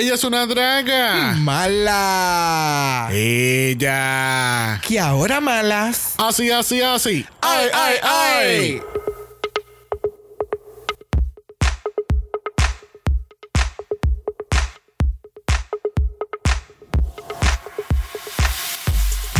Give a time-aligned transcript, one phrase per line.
[0.00, 1.34] Ella es una draga.
[1.34, 3.10] Mala.
[3.12, 4.80] Ella.
[4.80, 6.14] Que ahora malas.
[6.16, 7.26] Así, así, así.
[7.42, 8.82] ¡Ay, ay, ay!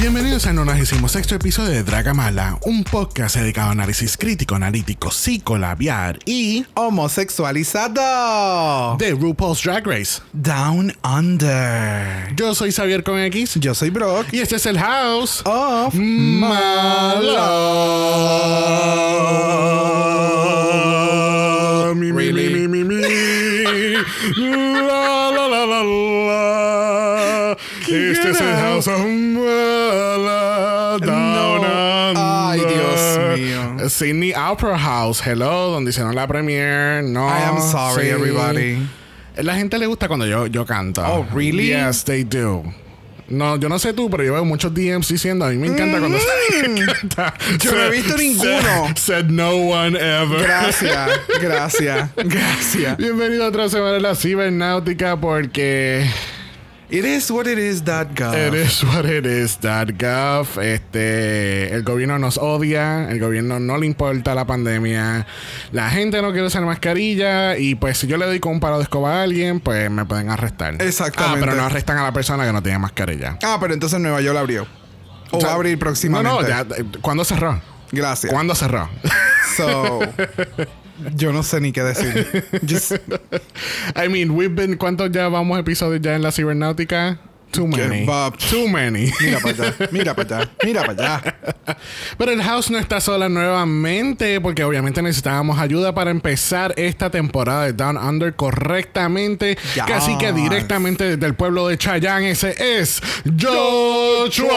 [0.01, 6.19] Bienvenidos al 96 episodio de Draga Mala, un podcast dedicado a análisis crítico, analítico, psicolabiar
[6.25, 8.97] y Homosexualizado.
[8.97, 10.23] de RuPaul's Drag Race.
[10.33, 12.35] Down Under.
[12.35, 14.29] Yo soy Xavier con X Yo soy Brock.
[14.33, 17.51] y este es el House Of Mala.
[21.95, 23.01] Mi, mi, mi, mi, mi, mi.
[24.37, 26.70] La, la, la, la, la.
[28.81, 30.99] Este es el House of Mala.
[31.01, 32.13] Down No.
[32.17, 32.61] Ay.
[32.61, 33.91] Dios mío.
[33.91, 35.21] Sydney Opera House.
[35.21, 37.03] Hello, donde hicieron la premiere.
[37.03, 37.29] No.
[37.29, 38.09] I am sorry, sí.
[38.09, 38.79] everybody.
[39.37, 41.03] La gente le gusta cuando yo, yo canto.
[41.03, 41.69] Oh, really?
[41.69, 42.63] Yes, they do.
[43.29, 46.01] No, yo no sé tú, pero yo veo muchos DMs diciendo, a mí me encanta
[46.01, 46.27] cuando se
[46.97, 47.35] canta.
[47.39, 47.59] Mm.
[47.63, 48.87] Yo no he visto ninguno.
[48.87, 50.43] Said, said no one ever.
[50.43, 52.97] Gracias, gracias, gracias.
[52.97, 56.11] Bienvenido a otra semana de la cibernáutica porque
[56.93, 58.35] It is what it is, that God.
[58.35, 60.59] it is what it is, that gov.
[60.61, 65.25] Este, el gobierno nos odia, el gobierno no le importa la pandemia,
[65.71, 68.79] la gente no quiere usar mascarilla y pues si yo le doy con un paro
[68.79, 70.83] de escoba a alguien, pues me pueden arrestar.
[70.83, 71.39] Exactamente.
[71.39, 73.39] Ah, pero no arrestan a la persona que no tiene mascarilla.
[73.45, 74.67] Ah, pero entonces Nueva York abrió.
[75.31, 76.29] O, va a abrir próximamente.
[76.29, 77.63] No, no, ya, eh, ¿cuándo cerró?
[77.93, 78.33] Gracias.
[78.33, 78.91] ¿Cuándo cerró?
[79.57, 80.01] So,
[81.17, 82.45] yo no sé ni qué decir.
[82.67, 82.93] Just
[83.97, 87.19] I mean, we've been, ¿cuántos ya vamos episodios ya en la cibernáutica?
[87.51, 88.07] Too many.
[88.49, 89.11] Too many.
[89.21, 91.21] mira para allá, mira para allá, mira para allá.
[92.19, 97.65] Pero el house no está sola nuevamente porque obviamente necesitábamos ayuda para empezar esta temporada
[97.65, 99.59] de Down Under correctamente.
[99.75, 99.85] Yes.
[99.87, 102.31] Casi que directamente desde el pueblo de Chayanne.
[102.31, 103.03] Ese es
[103.41, 104.51] Joshua.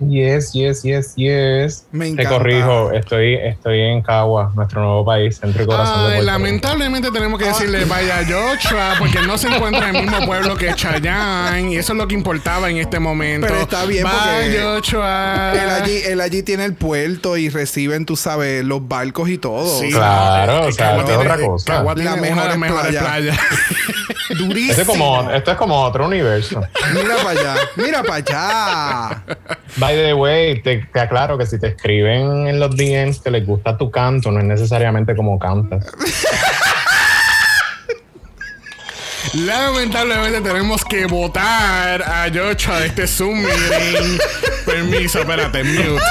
[0.00, 1.86] Yes, yes, yes, yes.
[1.92, 2.30] Me Te encanta.
[2.30, 6.32] corrijo, estoy, estoy en Cagua, nuestro nuevo país, centro y corazón de Ay, Puerto Rico.
[6.32, 10.74] lamentablemente tenemos que decirle vaya Joshua porque no se encuentra en el mismo pueblo que
[10.74, 13.46] Chayanne y eso es lo que importaba en este momento.
[13.46, 15.52] Pero está bien Bye, porque Joshua.
[15.54, 19.78] Él allí, él allí tiene el puerto y reciben, tú sabes, los barcos y todo.
[19.80, 21.66] Sí, Claro, no, o sea, es tiene- otra cosa.
[21.72, 23.00] Cagua tiene La de mejor mejores playa.
[23.00, 23.38] playas.
[24.38, 24.70] Durísimo.
[24.72, 26.60] Esto es, como, esto es como otro universo.
[26.94, 29.22] Mira para allá, mira para allá.
[29.84, 33.46] By the way, te, te aclaro que si te escriben en los DMs que les
[33.46, 35.84] gusta tu canto, no es necesariamente como cantas.
[39.34, 44.18] Lamentablemente tenemos que votar a Joshua de este Zoom meeting.
[44.64, 46.02] Permiso, espérate, mute.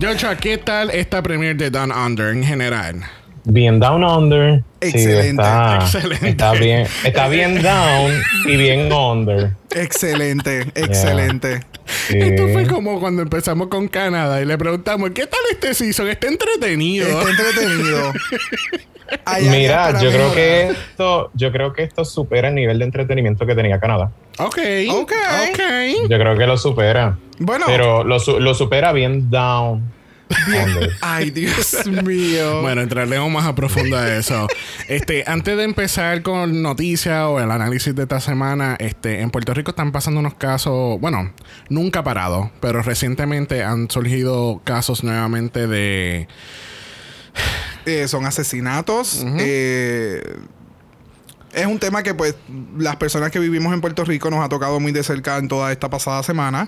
[0.00, 3.04] Joshua, ¿qué tal esta premiere de Down Under en general?
[3.48, 4.64] Bien down under.
[4.82, 5.28] Sí, Excelente.
[5.30, 6.28] está, Excelente.
[6.28, 8.12] Está bien, está bien down
[8.44, 9.50] y bien under.
[9.70, 11.60] Excelente, excelente.
[12.08, 12.18] Sí.
[12.18, 16.08] Esto fue como cuando empezamos con Canadá y le preguntamos, ¿qué tal este season?
[16.08, 17.06] Está entretenido.
[17.06, 18.12] Está entretenido.
[19.48, 23.54] Mira, yo creo que esto, yo creo que esto supera el nivel de entretenimiento que
[23.54, 24.10] tenía Canadá.
[24.38, 24.58] Ok.
[24.90, 25.12] Ok.
[25.50, 26.08] Ok.
[26.10, 27.16] Yo creo que lo supera.
[27.38, 27.66] Bueno.
[27.68, 29.95] Pero lo supera bien down.
[31.00, 32.62] Ay, Dios mío.
[32.62, 34.46] Bueno, entraremos más a profundo a eso.
[34.88, 39.54] Este, antes de empezar con noticias o el análisis de esta semana, este, en Puerto
[39.54, 41.32] Rico están pasando unos casos, bueno,
[41.68, 46.28] nunca parados, pero recientemente han surgido casos nuevamente de
[47.84, 49.24] Eh, son asesinatos.
[49.38, 50.22] eh,
[51.56, 52.36] es un tema que, pues,
[52.78, 55.72] las personas que vivimos en Puerto Rico nos ha tocado muy de cerca en toda
[55.72, 56.66] esta pasada semana.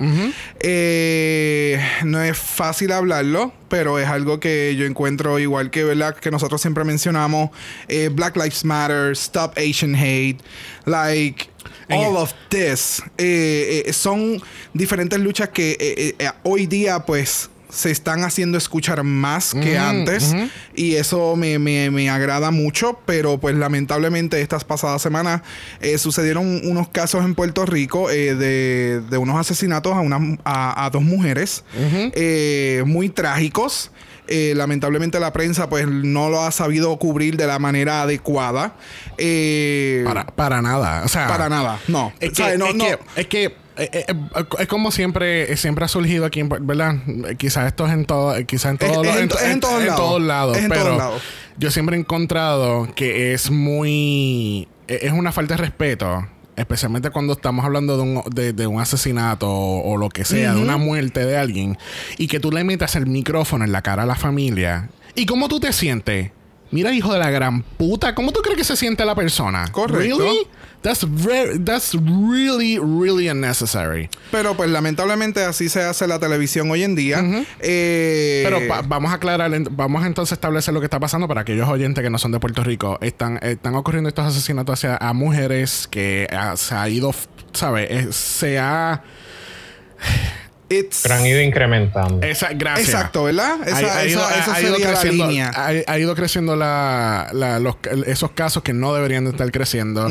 [0.61, 6.17] Eh, no es fácil hablarlo, pero es algo que yo encuentro igual que, ¿verdad?
[6.17, 7.51] Que nosotros siempre mencionamos.
[7.87, 10.39] eh, Black Lives Matter, Stop Asian Hate,
[10.87, 11.51] like...
[11.91, 14.43] All of this eh, son
[14.75, 20.35] diferentes luchas que hoy día pues se están haciendo escuchar más que Ujú, antes
[20.75, 25.43] y eso me, me- me agrada mucho, pero pues lamentablemente estas pasadas semanas
[25.81, 30.85] eh, sucedieron unos casos en Puerto Rico eh, de, de unos asesinatos a, una, a,
[30.87, 33.91] a dos mujeres eh, muy trágicos.
[34.31, 38.75] Eh, lamentablemente la prensa pues no lo ha sabido cubrir de la manera adecuada.
[39.17, 42.13] Eh, para, para nada, o sea, para nada, no.
[42.21, 42.85] Es O que, sea, no, es, no.
[42.85, 46.97] que, es que, eh, eh, eh, es como siempre, siempre ha surgido aquí, ¿verdad?
[47.37, 50.57] Quizás esto es en todo, quizás en todos en to- es en todos lados.
[50.57, 51.23] en pero todos lados.
[51.59, 56.27] yo siempre he encontrado que es muy, eh, es una falta de respeto.
[56.57, 60.55] Especialmente cuando estamos hablando de un, de, de un asesinato o, o lo que sea,
[60.55, 61.79] de una muerte de alguien,
[62.17, 64.91] y que tú le metas el micrófono en la cara a la familia.
[65.15, 66.33] ¿Y cómo tú te sientes?
[66.73, 69.67] Mira, hijo de la gran puta, ¿cómo tú crees que se siente la persona?
[69.71, 70.19] Correcto.
[70.19, 70.49] Really?
[70.83, 74.09] That's very, that's really, really unnecessary.
[74.31, 77.21] Pero pues lamentablemente así se hace la televisión hoy en día.
[77.61, 81.69] Eh, Pero vamos a aclarar, vamos entonces a establecer lo que está pasando para aquellos
[81.69, 82.99] oyentes que no son de Puerto Rico.
[83.01, 87.13] Están, están ocurriendo estos asesinatos hacia a mujeres que se ha ido,
[87.53, 88.15] ¿sabes?
[88.15, 89.03] se ha...
[90.69, 92.27] it's- Pero han ido incrementando.
[92.27, 92.89] Esa, gracias.
[92.89, 93.57] Exacto, ¿verdad?
[93.67, 95.51] Esa, Ha- ha ido- esa- esa ha ido sería la creciendo- línea.
[95.55, 97.77] Ha, ha ido creciendo la, la- los-
[98.07, 100.09] esos casos que no deberían de estar creciendo.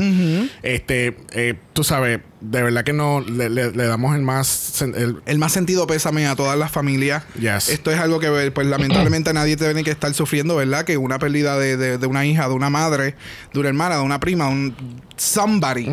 [0.63, 5.21] Este, eh, tú sabes, de verdad que no le, le- le damos el más el-
[5.25, 7.23] El más sentido pésame a todas las familias.
[7.39, 7.69] Yes.
[7.69, 10.85] Esto es algo que, pues, lamentablemente nadie tiene que estar sufriendo, ¿verdad?
[10.85, 13.15] Que una pérdida de, de- de una hija, de una madre,
[13.53, 14.75] de una hermana, de una prima, un
[15.15, 15.87] somebody.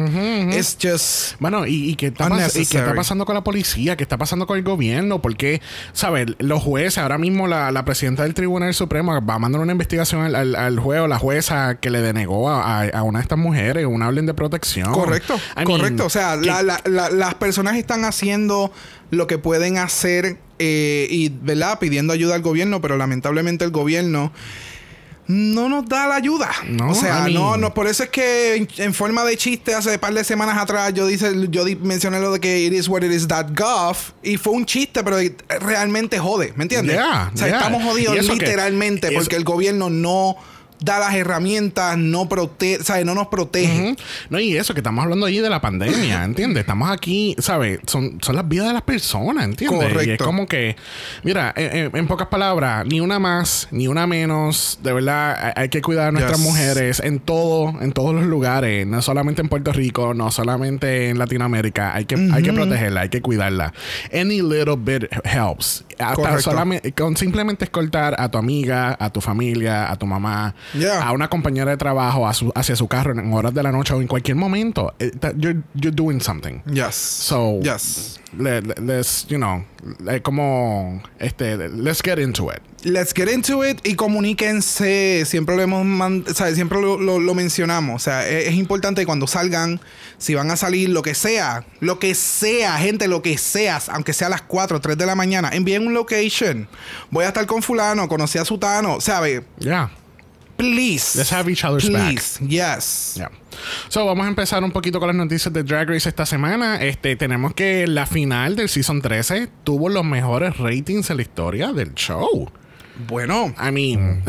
[0.56, 1.40] It's just.
[1.40, 3.96] Bueno, ¿y, y qué está y qué está pasando con la policía?
[3.96, 5.22] ¿Qué está pasando con el gobierno?
[5.22, 5.62] Porque,
[5.92, 6.26] ¿sabes?
[6.38, 10.22] Los jueces, ahora mismo la, la presidenta del Tribunal Supremo va a mandar una investigación
[10.22, 13.22] al, al, al juez o la jueza que le denegó a, a- a una de
[13.22, 14.92] estas mujeres una orden de protección.
[14.92, 16.04] Correcto, I mean, correcto.
[16.06, 18.72] O sea, que- la- la- la- las personas están haciendo
[19.10, 21.78] lo que pueden hacer eh, y, ¿verdad?
[21.78, 24.32] Pidiendo ayuda al gobierno, pero lamentablemente el gobierno
[25.26, 26.50] no nos da la ayuda.
[26.68, 29.94] No, o sea, no, no, por eso es que en, en forma de chiste hace
[29.94, 32.88] un par de semanas atrás yo dice, yo di- mencioné lo de que it is
[32.88, 35.16] what it is that gov y fue un chiste, pero
[35.60, 36.96] realmente jode, ¿me entiendes?
[36.96, 37.56] Yeah, o sea, yeah.
[37.56, 40.36] estamos jodidos que- literalmente eso- porque el gobierno no
[40.84, 43.96] da las herramientas, no protege, sea, no nos protege.
[44.30, 46.60] No, y eso, que estamos hablando allí de la pandemia, ¿entiendes?
[46.60, 47.80] Estamos aquí, ¿sabes?
[47.86, 49.80] Son, son las vidas de las personas, ¿entiendes?
[49.80, 50.24] Y es Correcto.
[50.24, 50.76] como que,
[51.22, 55.68] mira, en, en- en pocas palabras, ni una más, ni una menos, de verdad, hay,
[55.68, 56.46] que cuidar a nuestras Yes.
[56.46, 61.18] mujeres en todo, en todos los lugares, no solamente en Puerto Rico, no solamente en
[61.18, 63.72] Latinoamérica, hay que, hay que protegerla, hay que cuidarla.
[64.12, 65.84] Any little bit helps.
[65.98, 66.40] Hasta Correcto.
[66.42, 71.02] solamente, con simplemente escoltar a tu amiga, a tu familia, a tu mamá, Yeah.
[71.08, 73.94] a una compañera de trabajo a su- hacia su carro en horas de la noche
[73.94, 74.94] o en cualquier momento.
[74.98, 76.60] Eh, that- You're, you're doing something.
[76.66, 76.94] Yes.
[76.96, 78.20] So, yes.
[78.36, 79.64] le- le- let's, you know,
[80.08, 82.60] eh, como, este, let's get into it.
[82.84, 85.24] Let's get into it y comuníquense.
[85.26, 87.96] Siempre lo hemos man- o sea, siempre lo, lo- lo mencionamos.
[87.96, 89.80] O sea, es, es importante cuando salgan,
[90.18, 94.12] si van a salir, lo que sea, lo que sea, gente, lo que seas, aunque
[94.12, 96.68] sea a las 4 o 3 de la mañana, envíen un location.
[97.10, 99.44] Voy a estar con fulano, conocí a sutano, ¿sabe?
[99.58, 99.90] Yeah.
[100.56, 101.16] Please.
[101.16, 102.12] Let's have each other's back.
[102.12, 102.38] Please.
[102.40, 103.14] Yes.
[103.16, 103.30] Yeah.
[103.88, 106.80] So, vamos a empezar un poquito con las noticias de Drag Race esta semana.
[106.80, 111.72] Este, tenemos que la final del Season 13 tuvo los mejores ratings en la historia
[111.72, 112.50] del show.
[113.08, 113.54] Bueno.
[113.58, 114.22] I mean,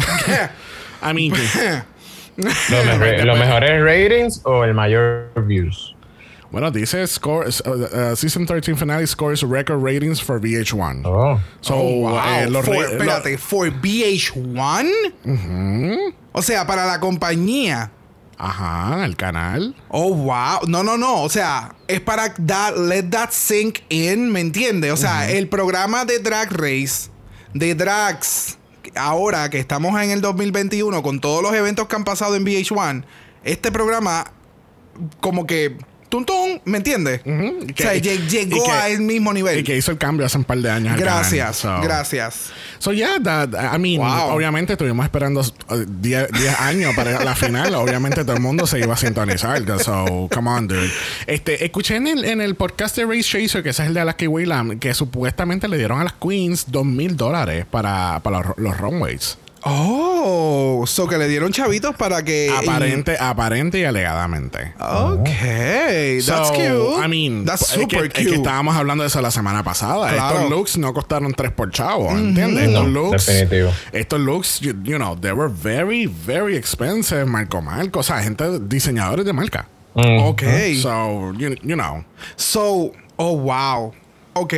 [1.01, 1.33] I mean,
[2.37, 5.94] los mejores ratings o el mayor views.
[6.55, 11.01] Bueno, dice score, uh, uh, Season 13 finale scores record ratings for VH1.
[11.03, 11.37] Oh.
[11.59, 12.17] So, Oh, wow.
[12.17, 14.89] eh, los For- ra- espérate, for VH1?
[16.31, 17.91] O sea, para la compañía.
[18.37, 19.75] Ajá, el canal.
[19.89, 20.59] Oh, wow.
[20.67, 21.23] No, no, no.
[21.23, 24.93] O sea, es para that, let that sink in, ¿me entiendes?
[24.93, 27.09] O sea, el programa de Drag Race,
[27.53, 28.57] de Drags,
[28.95, 33.03] ahora que estamos en el 2021, con todos los eventos que han pasado en VH1,
[33.43, 34.31] este programa,
[35.19, 35.77] como que.
[36.09, 36.23] Tum,
[36.65, 37.21] ¿me entiendes?
[37.25, 39.59] Y O sea, lle- llegó y que- al mismo nivel.
[39.59, 40.97] Y que hizo el cambio hace un par de años.
[40.97, 41.81] Gracias, canal.
[41.81, 42.35] So- gracias.
[42.79, 44.35] So yeah, that, I mean, Wow.
[44.35, 45.43] obviamente estuvimos esperando
[45.99, 46.29] 10
[46.59, 47.73] años para la final.
[47.75, 49.61] obviamente todo el mundo se iba a sintonizar.
[49.83, 50.89] So, come on, dude.
[51.27, 54.01] Este, escuché en el, en el podcast de Race Chaser, que ese es el de
[54.01, 58.57] Alaska Wayland, que supuestamente le dieron a las Queens dos mil dólares para, para los,
[58.57, 59.37] los runways.
[59.67, 62.49] Oh, so que le dieron chavitos para que.
[62.55, 64.73] Aparente, aparente y alegadamente.
[64.79, 65.29] Ok,
[66.25, 67.03] that's So, cute.
[67.03, 68.35] I mean, that's es que- super es que, cute.
[68.37, 70.11] estábamos hablando de eso la semana pasada.
[70.13, 70.35] Claro.
[70.35, 72.67] Estos looks no costaron tres por chavo, ¿entiendes?
[72.69, 73.71] Estos No, looks, definitivo.
[73.91, 78.59] estos looks, you, you know, they were very, very expensive, marco marco, o sea, gente,
[78.59, 79.67] diseñadores de marca.
[79.95, 80.19] Mm.
[80.23, 80.43] Ok.
[80.81, 82.03] So, you, you know,
[82.35, 83.93] So, oh wow.
[84.33, 84.53] Ok.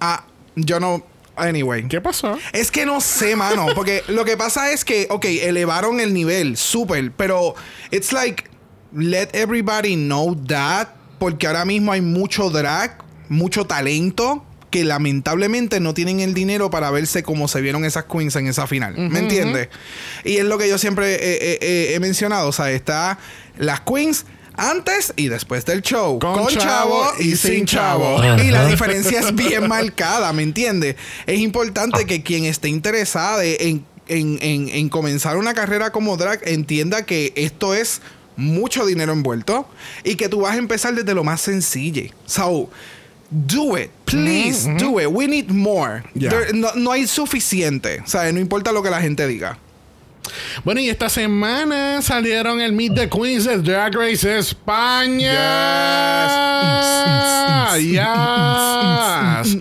[0.00, 0.24] Ah,
[0.56, 1.02] yo no.
[1.36, 1.86] Anyway.
[1.88, 2.38] ¿qué pasó?
[2.52, 3.66] Es que no sé, mano.
[3.74, 7.12] Porque lo que pasa es que, ok, elevaron el nivel, súper.
[7.12, 7.54] Pero,
[7.90, 8.44] it's like,
[8.92, 10.88] let everybody know that.
[11.18, 12.98] Porque ahora mismo hay mucho drag,
[13.28, 14.44] mucho talento.
[14.70, 18.66] Que lamentablemente no tienen el dinero para verse como se vieron esas queens en esa
[18.66, 18.98] final.
[18.98, 19.68] ¿Me entiendes?
[20.24, 22.48] Y es lo que yo siempre eh, eh, eh, he mencionado.
[22.48, 23.20] O sea, está
[23.56, 26.18] las queens antes y después del show.
[26.18, 28.16] Con chavo y sin chavo.
[28.42, 30.96] Y la diferencia es bien marcada, ¿me entiendes?
[31.26, 36.40] Es importante que quien esté interesada en, en- en- en comenzar una carrera como drag
[36.46, 38.00] entienda que esto es
[38.36, 39.68] mucho dinero envuelto
[40.02, 42.02] y que tú vas a empezar desde lo más sencillo.
[42.26, 42.68] So,
[43.30, 43.90] do it.
[44.04, 45.08] Please, do it.
[45.10, 46.02] We need more.
[46.14, 46.30] Yeah.
[46.30, 48.00] There- no, no hay suficiente.
[48.04, 49.58] O sea, no importa lo que la gente diga.
[50.62, 55.32] Bueno, y esta semana salieron el Meet the Queens de Drag Race España.
[57.76, 59.56] Yes.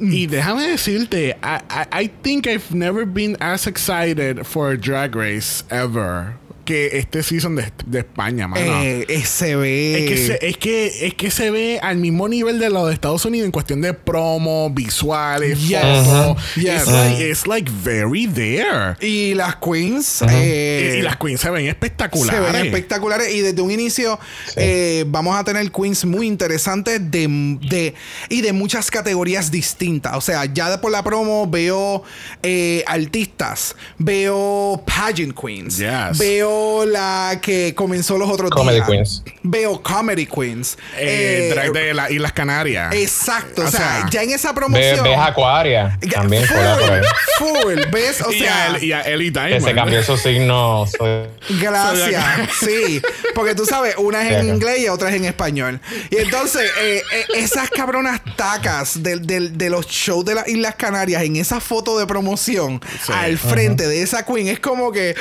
[0.00, 5.64] Y déjame decirte, I, I, I think I've never been as excited for Drag Race
[5.70, 6.34] ever
[6.68, 8.82] que este season de, de España, mano.
[8.82, 10.04] Eh, eh, se ve.
[10.04, 12.92] Es que se, es, que, es que se ve al mismo nivel de lo de
[12.92, 15.80] Estados Unidos en cuestión de promo, visuales, Yes.
[16.06, 16.42] fotos.
[16.56, 16.82] Yes.
[16.82, 18.96] It's, like, it's like very there.
[19.00, 20.20] Y las queens.
[20.20, 22.34] Y- eh, y, las queens se ven espectaculares.
[22.46, 24.18] Se ven espectaculares y desde un inicio
[24.56, 27.28] eh, vamos a tener queens muy interesantes de,
[27.62, 27.94] de-
[28.28, 30.14] y de muchas categorías distintas.
[30.16, 32.02] O sea, ya de por la promo veo
[32.42, 36.18] eh, artistas, veo pageant queens, Yes.
[36.18, 39.22] veo la que comenzó los otros Comedy días, queens.
[39.42, 42.94] veo comedy queens, Eh, Eh, drag de las Islas Canarias.
[42.94, 43.62] exacto.
[43.62, 45.02] O, O sea, sea, ya en esa promoción.
[45.04, 47.02] Ves Acuaria también cola por ahí.
[47.38, 48.20] full, full, ¿ves?
[48.22, 50.86] O y, sea, a, El- y a Ellie Que se cambió su signo.
[50.98, 51.26] soy-
[51.60, 52.24] Gracias,
[52.60, 53.00] sí.
[53.34, 55.80] Porque tú sabes, una es en inglés y otra es en español.
[56.10, 60.74] Y entonces, eh, eh, esas cabronas tacas del- del- de, los shows de las Islas
[60.76, 63.12] Canarias en esa foto de promoción Sí.
[63.14, 65.14] al frente de esa queen es como que.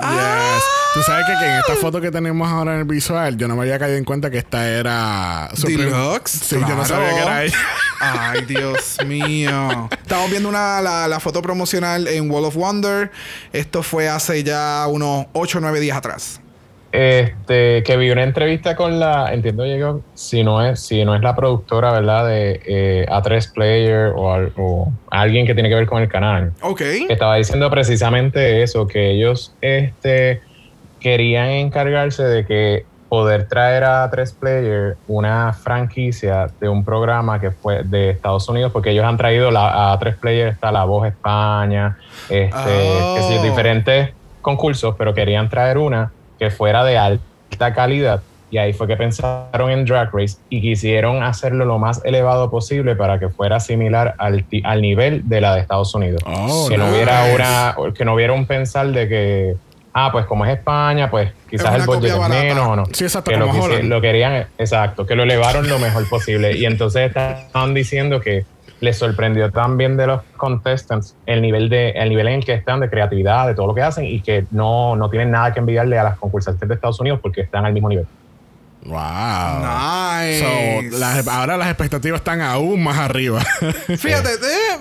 [0.00, 0.51] ¡Ah!
[0.54, 0.62] Yes.
[0.94, 3.56] Tú sabes que, que en esta foto que tenemos ahora en el visual, yo no
[3.56, 6.30] me había caído en cuenta que esta era Supreme- Deluxe.
[6.32, 7.56] Sí, yo no sabía que era ella.
[8.00, 9.88] Ay, Dios mío.
[9.90, 13.10] Estamos viendo una, la, la foto promocional en Wall of Wonder.
[13.52, 16.40] Esto fue hace ya unos 8 o 9 días atrás.
[16.92, 21.22] Este, que vi una entrevista con la, entiendo llegó, si no es, si no es
[21.22, 22.26] la productora, ¿verdad?
[22.28, 26.52] De eh, A3 Player o, al- o alguien que tiene que ver con el canal.
[26.60, 26.78] Ok.
[26.78, 30.42] que estaba diciendo precisamente eso, que ellos este,
[31.00, 37.50] querían encargarse de que poder traer a tres player una franquicia de un programa que
[37.50, 41.06] fue de Estados Unidos, porque ellos han traído la, a tres player está La Voz
[41.08, 41.96] España,
[42.28, 43.14] este, Oh.
[43.18, 44.10] yo, diferentes
[44.42, 46.10] concursos, pero querían traer una
[46.42, 48.20] que fuera de alta calidad.
[48.50, 52.96] Y ahí fue que pensaron en Drag Race y quisieron hacerlo lo más elevado posible
[52.96, 54.44] para que fuera similar al,
[54.80, 56.20] nivel de la de Estados Unidos.
[56.26, 59.54] Oh, que no hubiera una que no hubiera un pensar de que
[59.94, 62.86] ah pues como es España pues quizás el budget es menos o no.
[62.92, 66.56] Sí, exacto, que lo, lo querían exacto que lo elevaron lo mejor posible.
[66.56, 68.44] Y entonces estaban diciendo que
[68.82, 72.90] les sorprendió también de los contestants el nivel de el nivel en que están de
[72.90, 76.02] creatividad de todo lo que hacen y que no, no tienen nada que envidiarle a
[76.04, 78.06] las concursantes de Estados Unidos porque están al mismo nivel
[78.84, 78.98] Wow.
[79.60, 80.40] Nice.
[80.90, 83.40] So, las- ahora las expectativas están aún más arriba.
[83.96, 84.78] Fíjate, eh,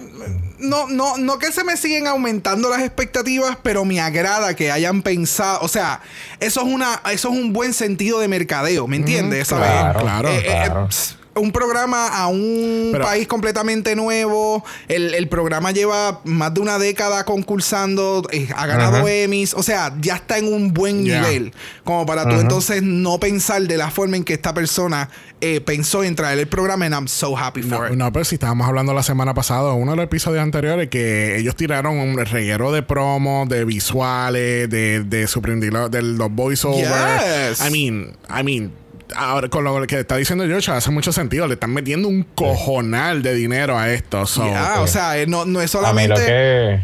[0.58, 5.04] no, no, no que se me siguen aumentando las expectativas, pero me agrada que hayan
[5.04, 6.02] pensado, o sea,
[6.40, 9.50] eso es una, eso es un buen sentido de mercadeo, ¿me entiendes?
[9.50, 14.64] Claro, claro, Eh, eh, pss, un programa a un Pero- país completamente nuevo.
[14.88, 19.10] El, el programa lleva más de una década concursando, eh, ha ganado Ajá.
[19.12, 21.54] Emmys, o sea, ya está en un buen nivel.
[21.84, 25.10] Como para tú entonces no pensar de la forma en que esta persona
[25.40, 27.94] eh, pensó en traer el programa, and I'm so happy for No, it.
[27.98, 31.56] no, pero si estábamos hablando la semana pasada, uno de los episodios anteriores, que ellos
[31.56, 37.58] tiraron un reguero de promos, de visuales, de, de Deluxe, de los voiceovers.
[37.60, 37.68] Yes.
[37.68, 38.72] I mean, I mean,
[39.16, 41.48] ahora con lo que está diciendo Joshua, hace mucho sentido.
[41.48, 44.26] Le están metiendo un cojonal de dinero a esto.
[44.26, 44.44] So,
[44.80, 46.10] o sea, eh, no, no es A mí solamente.
[46.10, 46.80] lo que,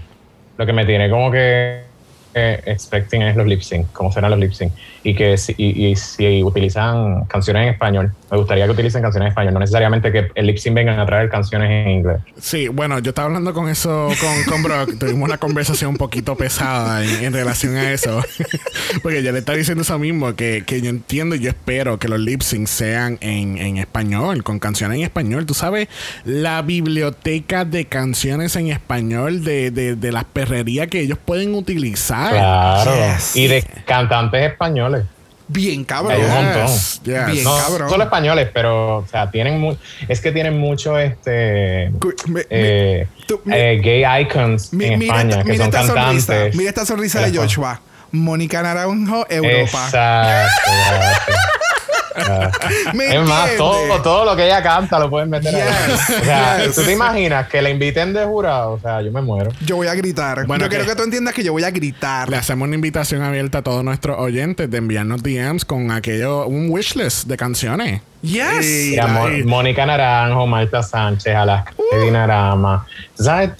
[0.57, 1.86] lo que me tiene como que
[2.37, 4.71] expecting es los lip sync, cómo serán los lip sync.
[5.03, 9.29] Y que si, y, si utilizan canciones en español, me gustaría que utilicen canciones en
[9.29, 12.17] español, no necesariamente que el lip sync vengan a traer canciones en inglés.
[12.39, 14.99] Sí, bueno, yo estaba hablando con eso, con, con Brock.
[14.99, 18.21] Tuvimos una conversación un poquito pesada en, relación a eso.
[19.03, 22.07] Porque yo le estaba diciendo eso mismo, que, que yo entiendo y yo espero que
[22.07, 25.45] los lip syncs sean en, en español, con canciones en español.
[25.45, 25.87] Tú sabes,
[26.25, 32.26] la biblioteca de canciones en español de, de, de las perrerías que ellos pueden utilizar.
[32.31, 32.95] Claro.
[32.95, 33.35] yes.
[33.35, 35.03] Y de cantantes españoles.
[35.49, 36.11] Bien cabrón.
[36.11, 36.67] Hay un montón.
[36.67, 37.25] Yes, yes.
[37.27, 37.43] Bien.
[37.45, 37.89] No cabrón.
[37.89, 39.77] solo españoles, pero, o sea, tienen
[40.09, 41.85] es que tienen mucho este
[42.49, 46.25] eh, tú- mi- eh, gay icons mi- en mira, España, que son cantantes.
[46.25, 46.57] sonrisa.
[46.57, 47.37] Mira esta sonrisa de.
[47.37, 47.79] Joshua.
[48.11, 49.85] Mónica Naranjo, Europa.
[49.85, 51.27] Exacto, gracias.
[51.29, 51.51] Ah.
[51.51, 51.56] ¿Me
[53.11, 55.61] Es más, todo, todo lo que ella canta lo pueden meter ahí.
[55.61, 56.75] Yes, O sea, yes.
[56.75, 58.71] ¿tú te imaginas que la inviten de jurado?
[58.73, 59.51] O sea, yo me muero.
[59.65, 60.45] Yo voy a gritar.
[60.45, 62.29] Bueno, yo quiero que- que tú entiendas que yo voy a gritar.
[62.29, 66.69] Le hacemos una invitación abierta a todos nuestros oyentes de enviarnos DMs con aquello, un
[66.69, 68.01] wishlist de canciones.
[68.21, 68.97] Yes.
[69.45, 72.85] Mónica Naranjo, Marta Sánchez, Alaska Dinarama.
[73.15, 73.51] ¿Sabes?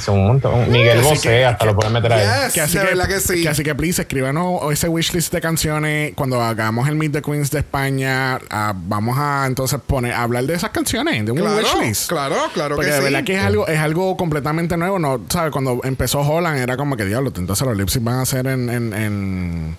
[0.00, 0.70] Son un montón.
[0.70, 2.44] Miguel Bosé, que- hasta lo pueden meter ahí.
[2.44, 2.52] Yes.
[2.54, 3.46] Que así de que, verdad que sí.
[3.46, 6.12] así que, please, escríbanos ese wishlist de canciones.
[6.14, 10.54] Cuando hagamos el Meet the Queens de España, ah, vamos a entonces poner, hablar de
[10.54, 12.08] esas canciones, de un Claro, wishlist.
[12.08, 13.04] claro, claro Porque que de sí.
[13.04, 14.98] verdad que es algo, es algo completamente nuevo.
[14.98, 15.52] No, ¿sabes?
[15.52, 18.68] Cuando empezó Holland era como que diablo, entonces los lip sync van a ser en,
[18.68, 19.76] en, en,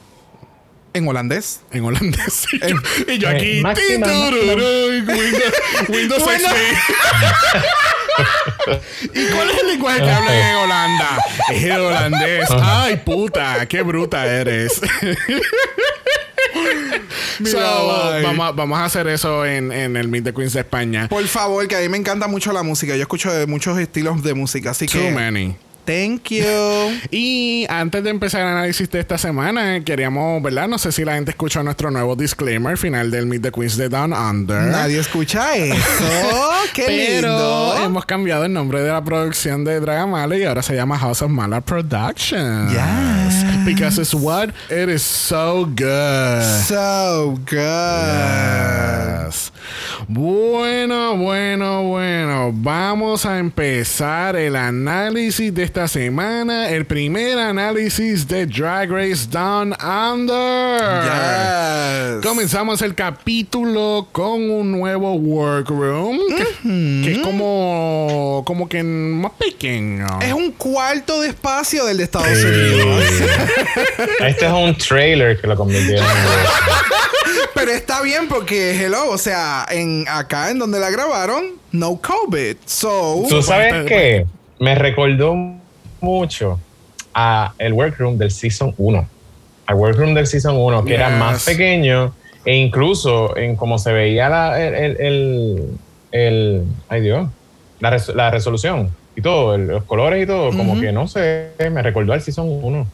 [0.93, 1.61] En holandés.
[1.71, 2.45] en holandés.
[2.53, 2.75] Y yo,
[3.07, 3.61] y yo Eh, aquí.
[3.61, 4.99] máxima, Windows,
[5.87, 6.23] Windows.
[9.13, 11.17] ¿Y cuál es el lenguaje que hablan en Holanda?
[11.53, 12.49] Es el holandés.
[12.51, 14.81] Ay, puta, qué bruta eres.
[17.39, 20.59] Mira, So, vamos, a, vamos a hacer eso en, en el Meet the Queens de
[20.61, 21.07] España.
[21.07, 22.95] Por favor, que a mí me encanta mucho la música.
[22.95, 25.55] Yo escucho de muchos estilos de música, así Too que many.
[25.89, 26.45] Thank you.
[27.11, 30.67] Y antes de empezar el análisis de esta semana, queríamos, ¿verdad?
[30.67, 33.89] No sé si la gente escuchó nuestro nuevo disclaimer final del Meet the Queens de
[33.89, 34.61] Down Under.
[34.61, 35.79] Nadie escucha eso.
[36.73, 37.83] Qué Pero lindo.
[37.83, 41.31] hemos cambiado el nombre de la producción de Dragamala y ahora se llama House of
[41.31, 42.71] Mala Productions.
[42.71, 43.65] Yes.
[43.65, 44.49] Because it's what?
[44.69, 46.43] It is so good.
[46.67, 49.29] So good.
[49.29, 49.51] Yes.
[50.07, 52.51] Bueno, bueno, bueno.
[52.53, 56.69] Vamos a empezar el análisis de esta semana.
[56.69, 61.03] El primer análisis de Drag Race Down Under.
[61.03, 62.25] Yes.
[62.25, 70.07] Comenzamos el capítulo con un nuevo workroom que, que es como, como que más pequeño.
[70.21, 73.03] Es un cuarto de espacio del de Estados Unidos.
[74.19, 77.39] Este es un trailer que lo convirtieron en.
[77.53, 82.55] Pero está bien porque, hello, o sea, en acá en donde la grabaron, no COVID.
[82.65, 84.25] So, ¿Tú sabes qué?
[84.59, 85.58] Me recordó
[86.01, 86.59] mucho
[87.13, 89.07] a el workroom del Season 1.
[89.65, 91.17] Al workroom del Season 1, que era Yes.
[91.19, 92.13] más pequeño
[92.45, 95.67] e incluso en cómo se veía la, el, el, el-
[96.11, 97.27] el- ay Dios,
[97.79, 101.49] la, res- la resolución y todo, el- los colores y todo, como que no sé,
[101.71, 102.87] me recordó al Season 1.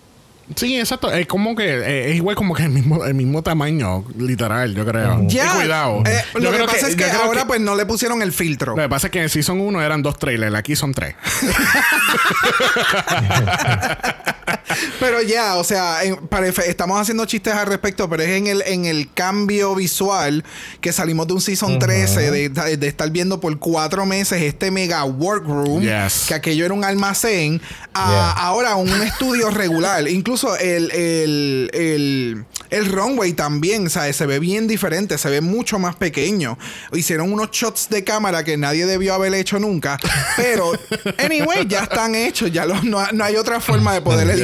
[0.55, 1.11] Sí, exacto.
[1.11, 4.85] Es como que eh, es igual como que el mismo, el mismo tamaño, literal, yo
[4.85, 5.23] creo.
[5.27, 5.53] ya.
[5.55, 6.03] Cuidado.
[6.05, 8.75] Eh, lo que pasa es que ahora que- pues no le pusieron el filtro.
[8.75, 11.15] Lo que pasa es que en el Season 1 eran dos trailers, aquí son tres.
[15.00, 18.48] Pero ya, o sea, en- para efe- estamos haciendo chistes al respecto, pero es en
[18.48, 20.43] el, en el cambio visual
[20.81, 25.04] que salimos de un Season 13, de, de estar viendo por cuatro meses este mega
[25.06, 26.25] workroom, Yes.
[26.28, 27.62] que aquello era un almacén,
[27.93, 28.32] a Yeah.
[28.32, 30.08] ahora un estudio regular.
[30.08, 34.15] Incluso el, el, el, el runway también, ¿sabes?
[34.15, 36.58] Se ve bien diferente, se ve mucho más pequeño.
[36.93, 39.99] Hicieron unos shots de cámara que nadie debió haber hecho nunca,
[40.38, 40.71] pero,
[41.23, 44.36] anyway, ya están hechos, ya los- no, no hay otra forma de poder Yeah.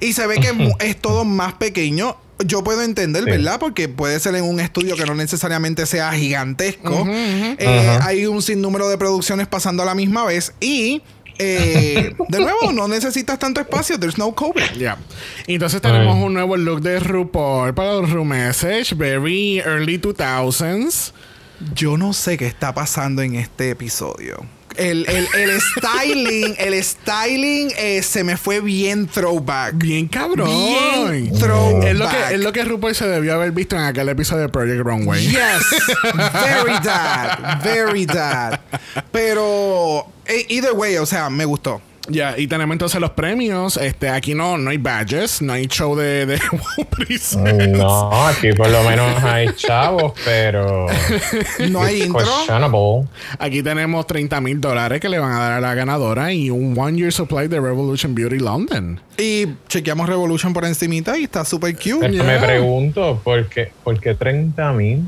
[0.00, 2.16] Y se ve que es todo más pequeño.
[2.44, 3.30] Yo puedo entender, Sí.
[3.30, 3.60] ¿verdad?
[3.60, 7.06] Porque puede ser en un estudio que no necesariamente sea gigantesco.
[7.08, 7.98] Eh.
[8.02, 10.52] Hay un sinnúmero de producciones pasando a la misma vez.
[10.60, 11.02] Y,
[11.38, 13.98] eh, de nuevo, no necesitas tanto espacio.
[13.98, 14.72] There's no COVID.
[14.76, 14.98] Ya.
[15.46, 16.22] Entonces tenemos Ay.
[16.24, 21.12] un nuevo look de RuPaul para el Room Message, very early 2000s.
[21.74, 24.44] Yo no sé qué está pasando en este episodio.
[24.76, 29.74] El, el- el styling, el styling eh, se me fue bien throwback.
[29.76, 30.48] Bien cabrón.
[30.48, 31.84] Bien throwback.
[31.84, 34.48] Es lo, que, es lo que RuPaul se debió haber visto en aquel episodio de
[34.48, 35.26] Project Runway.
[35.26, 35.66] Yes,
[36.14, 38.60] very that, very that.
[39.10, 41.80] Pero eh, either way, o sea, me gustó.
[42.12, 43.76] Ya, y tenemos entonces los premios.
[43.76, 46.38] Este, aquí no, no hay badges, no hay show de, de.
[47.68, 50.86] No, aquí por lo menos hay chavos, pero.
[51.70, 52.20] No hay intro.
[53.38, 56.78] Aquí tenemos 30 mil dólares que le van a dar a la ganadora y un
[56.78, 59.00] one year supply de Revolution Beauty London.
[59.16, 62.08] Y chequeamos Revolution por encimita y está súper cute.
[62.10, 65.04] Me pregunto, ¿por qué, por qué 30 mil?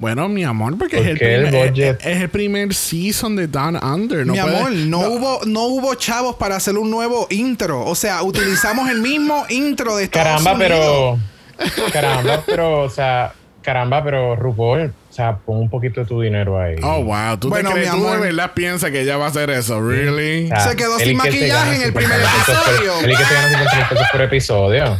[0.00, 3.76] Bueno, mi amor, porque es el, primer, budget- es, es el primer season de Down
[3.84, 4.26] Under.
[4.26, 7.84] No Mi puede- amor, no, hubo no hubo chavos para hacer un nuevo intro.
[7.84, 11.20] O sea, utilizamos el mismo intro de Estados Caramba, Unidos.
[11.68, 11.90] pero.
[11.92, 16.58] Caramba, pero, o sea, caramba, pero RuPaul, o sea, pon un poquito de tu dinero
[16.58, 16.76] ahí.
[16.82, 17.36] Oh, wow.
[17.38, 18.20] ¿Tú, Bueno, te crees, mi tú de amor.
[18.22, 19.86] verdad piensas que ella va a hacer eso?
[19.86, 20.46] ¿Really?
[20.46, 22.92] O sea, Se quedó sin maquillaje en el 50 primer por- episodio.
[23.00, 24.98] Que se gana 50 mil pesos por episodio.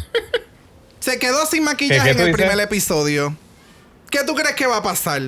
[0.99, 3.35] Se quedó sin maquillaje ¿Qué- qué en el primer episodio.
[4.11, 5.23] ¿Qué tú crees que va a pasar?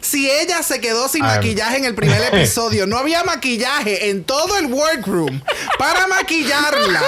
[0.00, 4.58] Si ella se quedó sin maquillaje en el primer episodio, no había maquillaje en todo
[4.58, 5.40] el workroom
[5.78, 7.02] para maquillarla,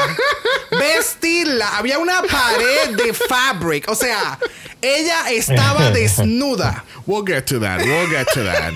[0.71, 1.77] vestirla.
[1.77, 3.89] Había una pared de fabric.
[3.89, 4.39] O sea,
[4.81, 6.85] ella estaba desnuda.
[7.07, 7.81] We'll get to that.
[7.81, 8.73] We'll get to that.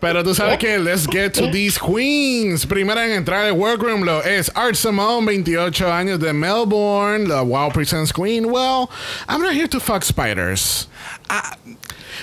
[0.00, 2.64] Pero tú sabes que let's get to these queens.
[2.64, 7.72] Primera en entrar al workroom lo es Art Simone, 28 años de Melbourne, la Wow
[7.72, 8.48] Presents Queen.
[8.50, 8.90] Well,
[9.28, 10.86] I'm not here to fuck spiders.
[11.28, 11.56] Ah,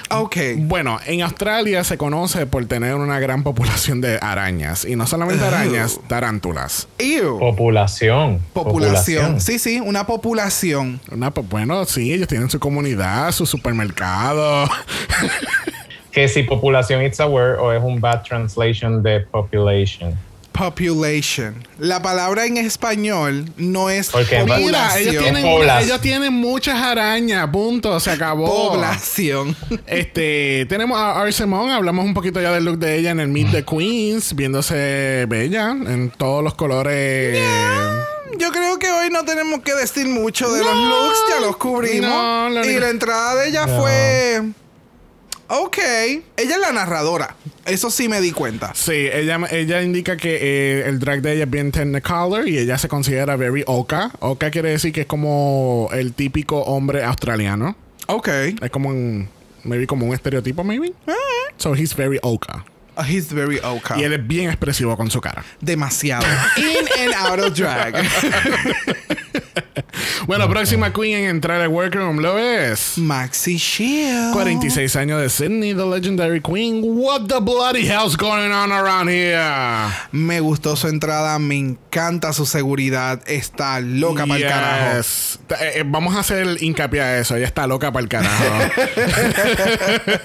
[0.09, 0.35] ok.
[0.57, 4.85] Bueno, en Australia se conoce por tener una gran población de arañas.
[4.85, 6.87] Y no solamente arañas, tarántulas.
[6.97, 7.39] Ew.
[7.39, 8.41] Populación.
[8.53, 9.39] Populación.
[9.41, 10.99] Sí, sí, una populación.
[11.11, 14.69] Una, po- bueno, sí, ellos tienen su comunidad, su supermercado.
[16.11, 20.13] Que si populación it's a word o es un bad translation de population.
[20.55, 21.55] Population.
[21.79, 24.65] La palabra en español no es Porque en- población.
[24.67, 25.83] Mira, ellos tienen, Población.
[25.89, 28.69] ellos tienen muchas arañas, punto, se acabó.
[28.71, 29.55] Población.
[29.87, 33.27] Este, tenemos a Art Simone, hablamos un poquito ya del look de ella en el
[33.27, 37.37] Meet the Queens, viéndose bella en todos los colores.
[38.37, 40.73] Yo creo que hoy no tenemos que decir mucho de No.
[40.73, 42.09] los looks, ya los cubrimos.
[42.09, 43.79] No, lo y la entrada de ella No.
[43.81, 44.41] fue.
[45.47, 45.77] Ok.
[45.77, 46.23] Ella
[46.55, 47.35] es la narradora.
[47.65, 48.73] Eso sí me di cuenta.
[48.75, 52.77] Sí, ella, ella indica que eh, el drag de ella es bien technicolor y ella
[52.77, 54.11] se considera very oka.
[54.19, 57.75] Oka quiere decir que es como el típico hombre australiano.
[58.07, 58.27] Ok.
[58.61, 59.29] Es como un,
[59.63, 60.93] maybe como un estereotipo, maybe.
[61.57, 62.65] So he's very oka.
[62.97, 63.97] Uh, he's very oka.
[63.97, 65.43] Y él es bien expresivo con su cara.
[65.59, 66.25] Demasiado.
[66.57, 67.95] In and out of drag.
[70.27, 72.97] Bueno, próxima queen en entrar al workroom lo es.
[72.97, 74.33] Maxi Shield.
[74.33, 76.81] 46 años de Sydney, the legendary queen.
[76.83, 79.39] What the bloody hell's going on around here?
[80.11, 83.21] Me gustó su entrada, me encanta su seguridad.
[83.27, 84.99] Está loca para el carajo.
[84.99, 87.35] Eh, eh, vamos a hacer hincapié a eso.
[87.35, 88.45] Ella está loca para el carajo.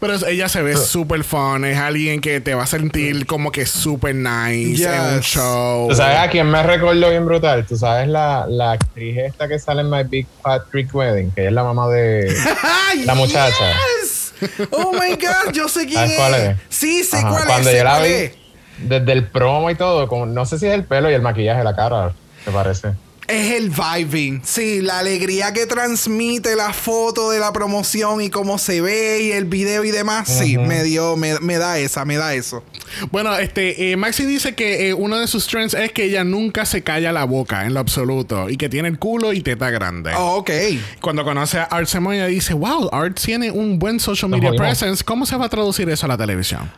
[0.00, 1.64] Pero ella se ve súper fun.
[1.64, 5.88] Es alguien que te va a sentir como que súper nice en un show.
[5.88, 7.64] ¿Tú sabes a quién me recordó bien brutal?
[7.66, 11.30] ¿Tú sabes la, la actriz esta que sale en My Big Fat Greek Wedding?
[11.32, 12.34] Que es la mamá de...
[12.90, 13.72] ¡Ay, La muchacha.
[14.00, 14.32] yes!
[14.70, 16.16] Oh my God, yo sé quién ¿Sabes es.
[16.16, 16.56] cuál es?
[16.68, 17.72] Sí, sé Ajá, cuál Cuando es.
[17.74, 18.32] sé yo la vi, es.
[18.78, 21.62] desde el promo y todo, como, no sé si es el pelo y el maquillaje,
[21.64, 22.12] la cara,
[22.44, 22.92] ¿te parece?
[23.26, 24.42] Es el vibing.
[24.44, 29.32] Sí, la alegría que transmite la foto de la promoción y cómo se ve y
[29.32, 30.28] el video y demás.
[30.28, 32.62] Sí, me dio, me, me da esa, me da eso.
[33.10, 36.66] Bueno, este, eh, Maxi dice que eh, uno de sus trends es que ella nunca
[36.66, 40.12] se calla la boca en lo absoluto y que tiene el culo y teta grande.
[40.16, 40.50] Oh, ok.
[41.00, 45.02] Cuando conoce a Art Simone, ella dice, wow, Art tiene un buen social media presence.
[45.02, 46.70] ¿Cómo se va a traducir eso a la televisión?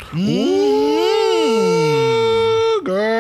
[2.84, 3.15] Girl.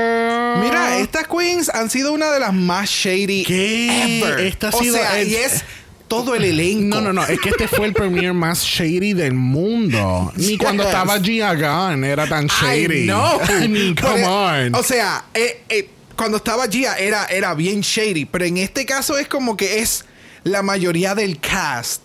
[0.62, 4.18] Mira, estas queens han sido una de las más shady ¿Qué?
[4.20, 4.40] ever.
[4.40, 5.64] Esta ha o sido sea, el- y es
[6.08, 6.96] todo el elenco.
[6.96, 7.24] No, no, no.
[7.26, 10.32] Es que este fue el premiere más shady del mundo.
[10.36, 13.04] Ni cuando estaba Gia Gunn era tan shady.
[13.06, 13.40] Know.
[13.62, 14.26] I mean, come e-
[14.68, 14.74] on.
[14.74, 19.18] O sea, eh, eh, cuando estaba Gia era, era bien shady, pero en este caso
[19.18, 20.04] es como que es
[20.44, 22.02] la mayoría del cast.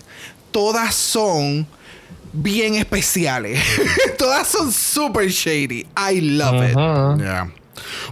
[0.52, 1.68] Todas son
[2.34, 3.60] bien especiales.
[4.18, 5.86] Todas son super shady.
[5.96, 6.76] I love it.
[7.22, 7.52] Yeah.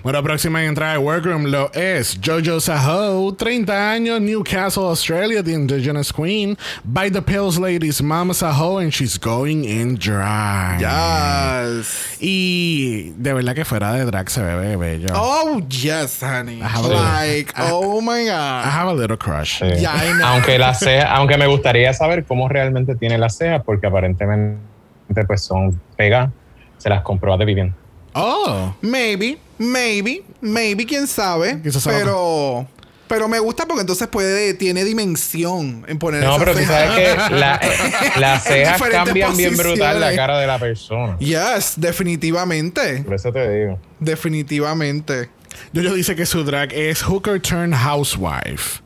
[0.04, 5.52] Bueno, próxima en entrar al workroom lo es Jojo Saho, 30 años, Newcastle, Australia, the
[5.52, 6.58] indigenous queen.
[6.84, 10.80] By the Pills Ladies, Mama Saho, and she's going in drag.
[10.80, 12.18] Yes.
[12.22, 15.10] Y de verdad que fuera de drag se ve bello.
[15.14, 16.62] Oh, yes, honey.
[16.62, 18.66] Like, oh my I God.
[18.66, 19.62] have a little crush.
[19.62, 19.82] Sí.
[19.82, 20.26] Ya, I know.
[20.28, 24.60] aunque la ceja, aunque me gustaría saber cómo realmente tiene las cejas, porque aparentemente
[25.28, 26.30] pues son pegas,
[26.78, 27.76] se las compró a The Vivian.
[28.14, 28.74] Oh.
[28.82, 31.60] Maybe, maybe, maybe, quién sabe.
[31.86, 32.68] Pero,
[33.08, 36.74] pero me gusta porque entonces puede, tiene dimensión en poner No, esa pero tú ceja.
[36.88, 36.98] sabes
[37.30, 37.62] que la-
[38.18, 41.18] las cejas cambian bien brutal la cara de la persona.
[41.20, 43.04] Yes, definitivamente.
[43.04, 43.80] Por eso te digo.
[44.00, 45.30] Definitivamente.
[45.76, 48.82] Jojo dice que su drag es hooker turned housewife.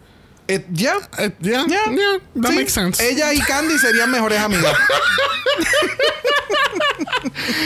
[0.48, 0.94] Ya.
[1.20, 1.86] Eh, yeah, ya.
[1.92, 2.56] yeah, that Sí.
[2.56, 3.02] makes sense.
[3.08, 4.76] Ella y Candy serían mejores amigas.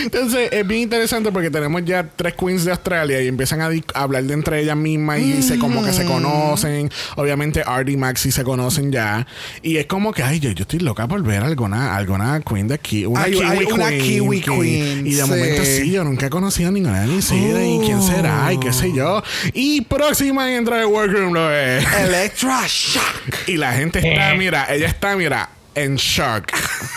[0.03, 4.23] Entonces es bien interesante porque tenemos ya tres queens de Australia y empiezan a, hablar
[4.23, 6.07] de entre ellas mismas y se como que se Mm.
[6.07, 6.91] conocen.
[7.15, 9.25] Obviamente Art y Maxi se conocen ya.
[9.61, 12.75] Y es como que, ay, yo, yo estoy loca por ver alguna, alguna queen de
[12.75, 13.05] aquí.
[13.05, 14.01] Una kiwi una queen.
[14.01, 15.29] kiwi que- queen, Y de sí.
[15.29, 18.71] momento sí, yo nunca he conocido a ninguna de mis y quién será y qué
[18.71, 19.23] sé yo.
[19.53, 21.83] Y próxima en entrar al workroom lo es.
[22.01, 23.47] Electra Shock.
[23.47, 26.51] Y la gente está, mira, ella está, mira, en shock.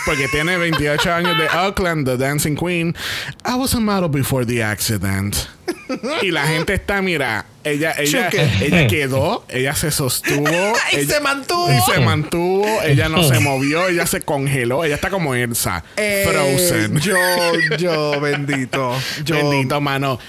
[0.05, 2.95] Porque tiene 28 años de Auckland, the Dancing Queen.
[3.45, 5.35] I was a model before the accident.
[6.21, 8.29] Y la gente está, mira, ella, ella,
[8.61, 10.47] ella quedó, ella se sostuvo.
[10.91, 11.69] Y ella- se mantuvo.
[11.71, 16.27] Y se mantuvo, ella no se movió, ella se congeló, ella está como Elsa, Eh,
[16.29, 16.99] frozen.
[16.99, 17.15] Yo,
[17.77, 18.97] yo, bendito.
[19.23, 20.19] Yo, Bendito, mano.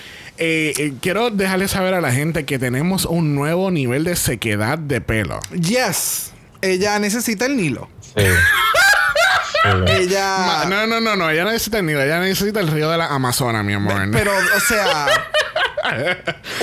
[0.44, 4.76] Eh, eh, quiero dejarle saber a la gente que tenemos un nuevo nivel de sequedad
[4.76, 5.38] de pelo.
[5.52, 6.33] Yes.
[6.61, 7.88] Ella necesita el Nilo.
[8.00, 8.24] Sí.
[9.87, 10.64] ella.
[10.68, 11.31] No, no, no, no.
[11.31, 12.02] Ella necesita el nido.
[12.02, 14.02] Ella necesita el río de la Amazonas, mi amor.
[14.11, 15.07] Pero, o sea.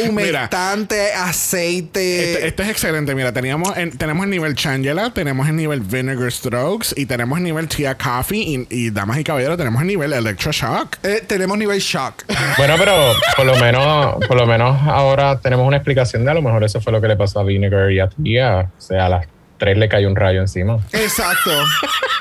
[0.08, 2.34] Humectante, aceite.
[2.34, 3.16] Este, este, es excelente.
[3.16, 7.68] Mira, teníamos tenemos el nivel Changela, tenemos el nivel Vinegar Strokes y tenemos el nivel
[7.68, 10.98] Tia Coffee y, damas y caballeros tenemos el nivel Electroshock.
[11.04, 12.24] Eh, tenemos nivel Shock.
[12.58, 16.42] Bueno, pero por lo menos por lo menos ahora tenemos una explicación de a lo
[16.42, 18.70] mejor eso fue lo que le pasó a Vinegar y a Tia.
[18.78, 19.28] O sea, las
[19.60, 20.80] tres le cayó un rayo encima.
[20.93, 21.52] Exacto.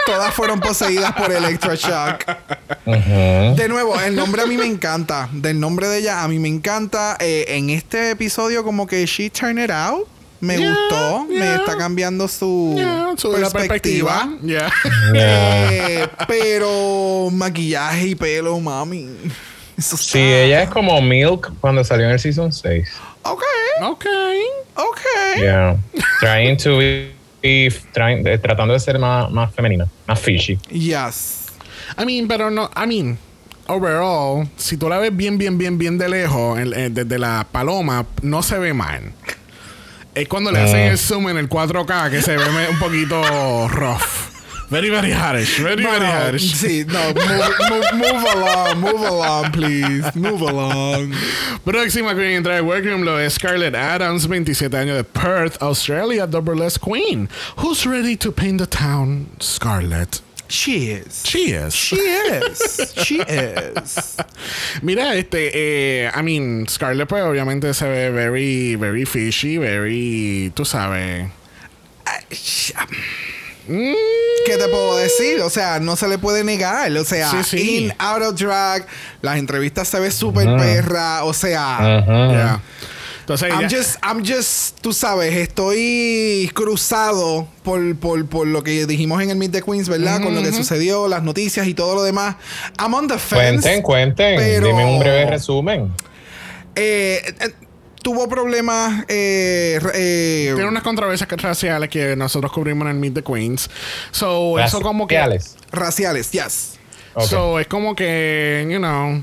[0.05, 2.25] Todas fueron poseídas por Electroshock.
[2.85, 5.29] De nuevo, el nombre a mí me encanta.
[5.33, 7.17] Del nombre de ella a mí me encanta.
[7.21, 10.07] Eh, en este episodio como que she turned it out.
[10.41, 12.77] Me gustó, me está cambiando su,
[13.51, 14.29] perspectiva.
[15.15, 19.09] Eh, pero maquillaje y pelo, mami.
[19.79, 22.89] sí, ella es como Milk cuando salió en el season 6.
[23.23, 23.43] Ok.
[23.83, 24.07] Ok.
[24.77, 25.01] Ok.
[25.39, 25.77] Yeah.
[26.21, 30.57] Trying to be y tratando de ser más, más femenina, más fishy.
[30.71, 31.47] Yes.
[31.97, 33.19] I mean, pero no, I mean,
[33.67, 36.59] overall, si tú la ves bien, bien, bien, bien de lejos,
[36.91, 39.13] desde la paloma, no se ve mal.
[40.15, 40.87] Es cuando le hacen ah.
[40.89, 44.28] el zoom en el 4K que se ve un poquito rough.
[44.71, 45.61] Very, very harsh.
[45.61, 46.55] Very, very harsh.
[46.55, 47.15] Sí, no.
[47.15, 48.81] Move, move, along.
[48.81, 50.15] Move along, please.
[50.15, 51.13] Move along.
[51.65, 56.41] Próxima queen entra al workroom lo es Scarlett Adams, 27 años de Perth, Australia, the
[56.41, 57.31] burlesque queen.
[57.57, 60.21] Who's ready to paint the town, Scarlett?
[60.49, 61.23] She is.
[61.25, 61.75] She is.
[61.75, 62.93] She is.
[63.05, 64.17] She is.
[64.83, 70.65] Mira, este, eh, I mean, Scarlett, pues obviamente se ve very, very fishy, very, tú
[70.67, 71.31] sabes.
[73.69, 75.41] ¿Qué te puedo decir?
[75.41, 76.91] O sea, no se le puede negar.
[76.97, 78.87] O sea, in, out of drag,
[79.21, 81.25] las entrevistas se ve súper perra.
[81.25, 82.03] O sea,
[83.21, 89.23] Entonces, I'm just, I'm just, tú sabes, estoy cruzado por, por, por, lo que dijimos
[89.23, 90.23] en el Meet the Queens, ¿verdad?
[90.23, 92.37] Con lo que sucedió, las noticias y todo lo demás.
[92.79, 93.61] I'm on the fence.
[93.83, 94.65] Cuenten, cuenten.
[94.65, 95.93] Dime un breve resumen.
[96.75, 97.53] Eh, eh
[98.03, 99.05] tuvo problemas.
[99.09, 103.71] Eh, eh, Tiene unas controversias raciales que nosotros cubrimos en el Meet the Queens.
[104.11, 105.41] So, eso como que.
[105.73, 106.79] Raciales, yes.
[107.27, 109.23] So, es como que, you know.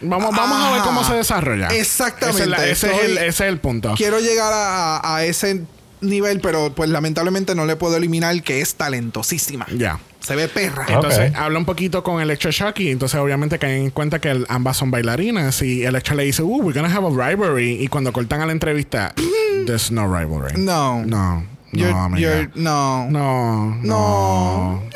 [0.00, 1.68] Vamos, vamos a ver cómo se desarrolla.
[1.68, 2.70] Exactamente.
[2.70, 3.94] Ese, es el, punto.
[3.96, 5.62] Quiero llegar a, a ese
[6.00, 9.66] nivel, pero pues lamentablemente no le puedo eliminar que es talentosísima.
[9.76, 10.00] Ya.
[10.22, 10.86] Se ve perra.
[10.88, 14.90] Entonces habla un poquito con Electroshock y entonces obviamente caen en cuenta que ambas son
[14.90, 17.82] bailarinas y Electra le dice, uh, we're gonna have a rivalry.
[17.82, 19.12] Y cuando cortan a la entrevista,
[19.66, 20.52] there's no rivalry.
[20.56, 21.04] No.
[21.04, 21.44] No.
[21.72, 22.08] no,
[22.54, 23.10] no.
[23.10, 23.76] No.
[23.82, 24.82] No.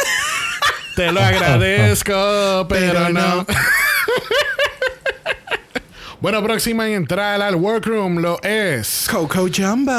[0.97, 3.45] Te lo agradezco, pero, no.
[6.19, 9.93] Bueno, próxima en entrar al workroom lo es Coco Jumbo.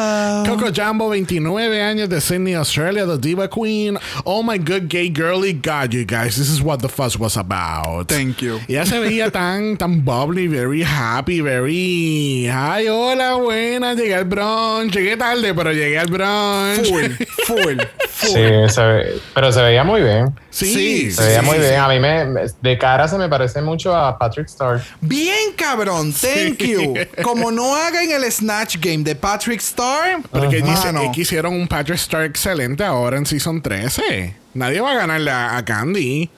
[0.48, 4.00] Coco Jumbo, 29 años de Sydney, Australia, the Diva Queen.
[4.24, 8.08] Oh my good gay girly God, you guys, this is what the fuss was about.
[8.08, 8.60] Thank you.
[8.68, 12.50] Ella se veía tan, tan bubbly, very happy, very.
[12.50, 14.94] Ay, hola, buena, llegué al brunch.
[14.94, 16.88] Llegué tarde, pero llegué al brunch.
[16.88, 17.12] Full,
[17.46, 17.78] full,
[18.10, 18.34] full.
[18.34, 20.34] Sí, se pero se veía muy bien.
[20.50, 21.76] Sí, se veía muy bien.
[21.76, 24.82] A mí me, de cara se me parece mucho a Patrick Star.
[25.00, 26.08] Bien, cabrón.
[26.22, 26.94] Thank you.
[27.24, 30.22] Como no hagan el Snatch Game de Patrick Star.
[30.32, 34.36] Porque dice que hicieron un Patrick Star excelente ahora en Season 13.
[34.54, 36.30] Nadie va a ganarle a Candy.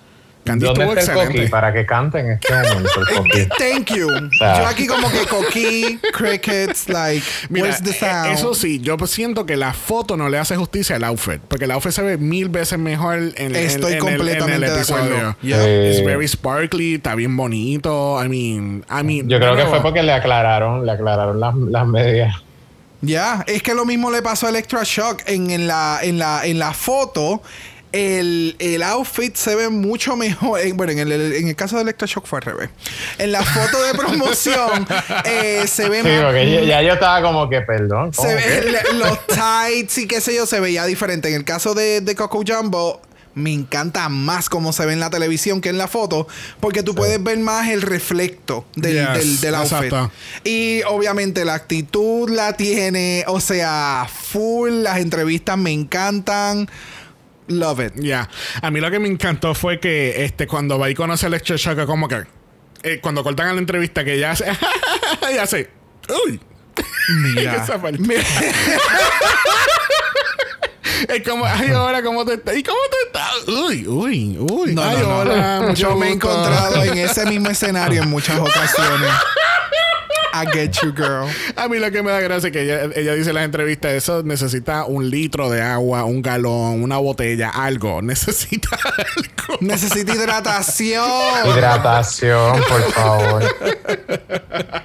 [0.49, 1.21] Candy ¿Dónde está excelente.
[1.21, 3.01] el coquí para que canten este momento
[3.33, 3.49] el?
[3.49, 4.07] Thank you.
[4.39, 8.33] Yo aquí como que coquí, crickets, like, where's the eh, sound?
[8.33, 11.39] Eso sí, yo siento que la foto no le hace justicia al outfit.
[11.47, 15.37] Porque el outfit se ve mil veces mejor en, Estoy en, completamente el, episodio.
[15.43, 18.19] Es very sparkly, está bien bonito.
[18.23, 19.29] I mean, I mean.
[19.29, 22.35] Yo creo que fue porque le aclararon, le aclararon las, las medias.
[23.01, 26.45] Ya, es que lo mismo le pasó a Electra Shock en, en, la, en, la,
[26.45, 27.41] en la foto
[27.91, 30.61] el, el, outfit se ve mucho mejor.
[30.73, 32.69] bueno, en el, en el caso de Electroshock fue al revés.
[33.17, 34.87] En la foto de promoción
[35.25, 38.13] eh, se ve sí, porque ya, yo estaba como que, perdón.
[38.13, 41.29] Se ve, los tights y qué sé yo se veía diferente.
[41.29, 43.01] En el caso de, de Coco Jumbo,
[43.35, 46.27] me encanta más cómo se ve en la televisión que en la foto,
[46.59, 49.93] porque tú puedes ver más el reflecto del, del, outfit.
[50.43, 56.69] Y obviamente la actitud la tiene, o sea, full, las entrevistas me encantan.
[57.49, 57.93] Love it.
[57.95, 58.29] Ya.
[58.61, 61.85] A mí lo que me encantó fue que este cuando va y conoce a Shock
[61.85, 62.23] como que
[62.83, 64.45] eh, cuando cortan a la entrevista que ya hace
[65.33, 65.69] ya hace
[66.25, 66.39] uy.
[67.35, 67.65] Mira.
[71.07, 72.55] es como, ay, hola, ¿cómo te estás?
[72.55, 73.47] ¿Y cómo te estás?
[73.47, 74.75] Uy, uy, uy.
[74.75, 79.11] No, ay, Yo me he encontrado en ese mismo escenario en muchas ocasiones.
[80.33, 81.27] I get you, girl.
[81.55, 83.93] A mí lo que me da gracia es que ella, ella dice en las entrevistas,
[83.93, 88.01] eso necesita un litro de agua, un galón, una botella, algo.
[88.09, 89.57] Necesita algo.
[89.61, 91.05] Necesita hidratación.
[91.45, 93.43] Hidratación, por favor.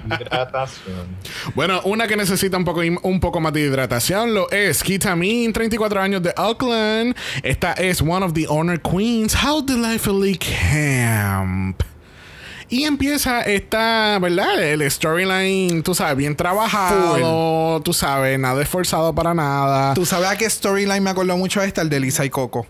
[0.05, 1.07] hidratación.
[1.53, 6.01] Bueno, una que necesita un poco, un poco más de hidratación lo es Kitamin, 34
[6.01, 7.15] años de Oakland.
[7.43, 9.35] Esta es one of the honor queens.
[9.35, 11.81] How delightfully camp.
[12.69, 14.61] Y empieza esta, ¿verdad?
[14.61, 19.93] El storyline, tú sabes, bien trabajado, tú sabes, nada esforzado para nada.
[19.93, 21.81] ¿Tú sabes a qué storyline me acordó mucho esta?
[21.81, 22.65] El de Lisa y Coco.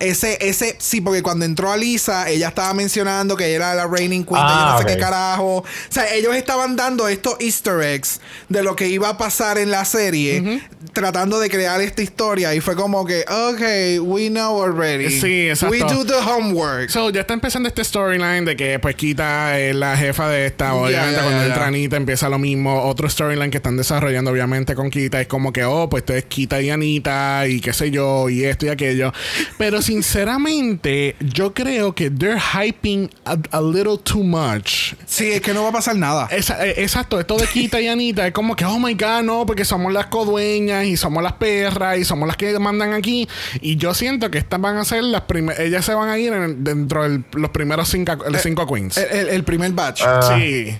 [0.00, 4.24] Ese, ese, sí, porque cuando entró a Lisa, ella estaba mencionando que era la Reigning
[4.24, 5.58] Queen, de yo no Ah, sé qué carajo.
[5.58, 9.70] O sea, ellos estaban dando estos easter eggs de lo que iba a pasar en
[9.70, 12.54] la serie, tratando de crear esta historia.
[12.54, 15.10] Y fue como que, ok, we know already.
[15.20, 15.72] Sí, exacto.
[15.72, 16.90] We do the homework.
[16.90, 20.74] So, ya está empezando este storyline de que pues Kita es la jefa de esta.
[20.74, 21.66] Obviamente, cuando entra.
[21.66, 22.84] Anita empieza lo mismo.
[22.84, 26.24] Otro storyline que están desarrollando, obviamente, con Kita es como que, oh, pues esto es
[26.24, 29.12] Kita y Anita y qué sé yo, y esto y aquello.
[29.58, 34.94] Pero sinceramente, yo creo que they're hyping a, a little too much.
[35.06, 36.26] sí, es que no va a pasar nada.
[36.30, 39.46] Esa- eh, exacto, esto de Kita y Anita es como que, oh my god, no,
[39.46, 43.28] porque somos las codueñas y somos las perras y somos las que mandan aquí.
[43.60, 46.32] Y yo siento que estas van a ser las primeras, ellas se van a ir
[46.32, 48.96] en- dentro de los primeros cinco, los cinco queens.
[48.98, 50.02] El, el- el primer batch.
[50.04, 50.36] Ah.
[50.38, 50.76] sí.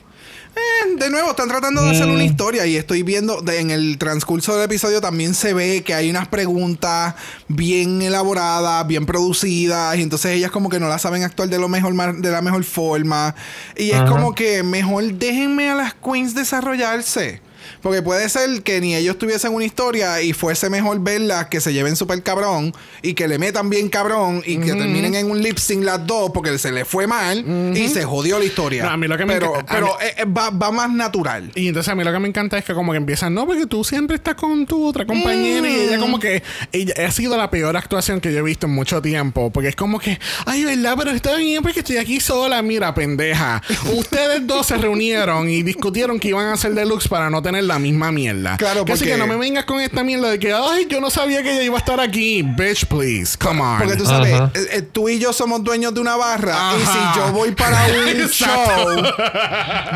[0.57, 2.13] Eh, de nuevo, están tratando de hacer Mm.
[2.15, 5.93] una historia y estoy viendo de- en el transcurso del episodio también se ve que
[5.93, 7.15] hay unas preguntas
[7.47, 11.69] bien elaboradas, bien producidas y entonces ellas como que no las saben actuar de lo
[11.69, 13.35] mejor de la mejor forma
[13.77, 17.43] y es como que mejor déjenme a las queens desarrollarse.
[17.87, 21.73] Porque puede ser que ni ellos tuviesen una historia y fuese mejor verlas que se
[21.73, 25.57] lleven súper cabrón y que le metan bien cabrón y que terminen en un lip
[25.57, 27.45] sync las dos porque se le fue mal
[27.77, 28.83] y se jodió la historia.
[28.83, 31.53] No, a mí lo que me pero pero mí- eh, eh, va, va más natural.
[31.55, 33.67] Y entonces a mí lo que me encanta es que como que empiezan, no, porque
[33.67, 37.51] tú siempre estás con tu otra compañera y ella como que ella, ha sido la
[37.51, 40.97] peor actuación que yo he visto en mucho tiempo, porque es como que, ay, ¿verdad?
[40.99, 43.63] Pero está bien porque estoy aquí sola, mira, pendeja.
[43.97, 47.76] Ustedes dos se reunieron y discutieron que iban a hacer deluxe para no tener la
[47.79, 48.57] misma mierda.
[48.57, 51.01] Claro, Que Así porque- que no me vengas con esta mierda de que, ay, yo
[51.01, 52.43] no sabía que ella iba a estar aquí.
[52.43, 53.79] Bitch, please, come on.
[53.79, 54.51] Porque tú sabes, Ajá.
[54.55, 56.93] eh, eh, tú y yo somos dueños de una barra y Ajá.
[57.15, 59.03] si yo voy para un show,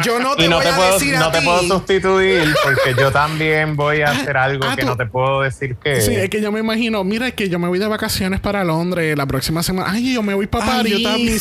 [0.04, 1.44] yo no te Y no voy te, a puedo, decir no a te ti.
[1.44, 5.42] puedo sustituir porque yo también voy a hacer algo ah, que tú- no te puedo
[5.42, 6.00] decir que.
[6.00, 8.64] Sí, es que yo me imagino, mira, es que yo me voy de vacaciones para
[8.64, 9.90] Londres la próxima semana.
[9.92, 10.98] Ay, yo me voy para Ay, París.
[11.02, 11.38] yo también.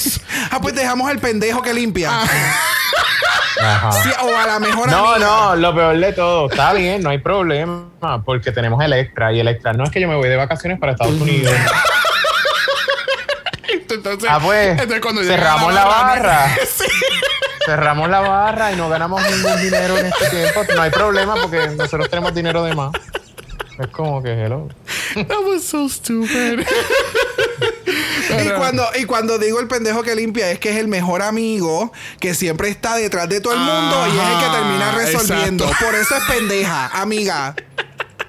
[0.52, 2.12] Ah, pues dejamos al pendejo que limpia.
[3.62, 3.92] Ajá.
[4.04, 5.28] Sí, o a la mejor No, amiga.
[5.28, 9.40] no, lo peor de todo, está bien, no hay problema, porque tenemos el extra y
[9.40, 11.54] el extra no es que yo me voy de vacaciones para Estados Unidos.
[13.90, 16.56] Entonces, Ah, pues, entonces cuando cerramos la barra.
[16.68, 16.86] Sí.
[17.66, 20.62] Cerramos la barra y no ganamos ningún dinero en este tiempo.
[20.76, 22.92] No hay problema porque nosotros tenemos dinero de más.
[23.78, 24.68] Es como que hello.
[25.16, 26.66] That was so stupid.
[28.46, 31.92] Y cuando, y cuando digo el pendejo que limpia es que es el mejor amigo
[32.20, 35.64] que siempre está detrás de todo el mundo y es el que termina resolviendo.
[35.66, 35.86] exacto.
[35.86, 37.56] Por eso es pendeja, amiga.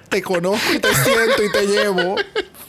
[0.08, 2.16] Te conozco y te siento y te llevo.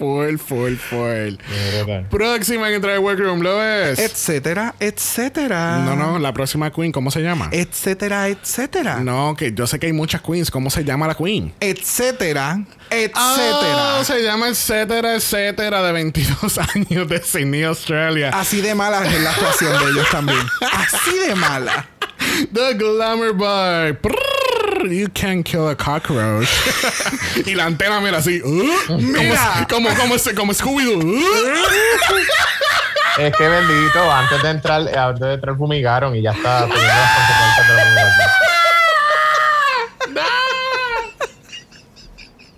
[0.02, 1.36] Full, full, full.
[2.10, 4.00] Próxima en entrar al workroom, ¿lo ves?
[4.00, 5.78] Etcétera, etcétera.
[5.86, 7.50] no, no, la próxima queen, ¿cómo se llama?
[7.52, 9.02] Etcétera, etcétera.
[9.02, 10.50] No, que yo sé que hay muchas queens.
[10.50, 11.54] ¿Cómo se llama la queen?
[11.60, 14.00] Etcétera, etcétera.
[14.00, 18.32] Ah, se llama etcétera, etcétera, de 22 años de Sydney, Australia.
[18.34, 20.40] Así de mala es la actuación de ellos también.
[20.62, 21.86] Así de mala.
[22.52, 23.94] The Glamour Boy.
[23.94, 24.41] Prrr,
[24.90, 26.50] you can kill a cockroach.
[27.46, 28.42] y la antena, mira, así.
[28.44, 29.66] uh, Mira.
[29.70, 31.04] Como, como, como, como Scooby-Doo.
[31.04, 31.22] uh.
[33.20, 37.12] Es que bendito, antes de entrar, antes de entrar fumigaron y ya está teniendo las
[37.16, 38.32] consecuencias de la fumigación.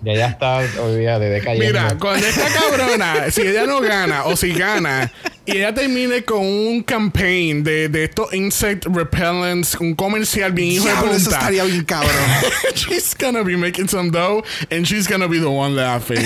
[0.02, 1.66] Ya ya está, olvídate, decayendo.
[1.66, 5.10] Mira, cuando esta cabrona, si ella no gana o si gana
[5.46, 10.84] y ella termine con un campaign de, de estos insect repellents, un comercial bien hijo
[10.86, 12.12] de Diablo, eso estaría bien cabrón.
[12.74, 16.24] she's gonna be making some dough and she's gonna be the one laughing.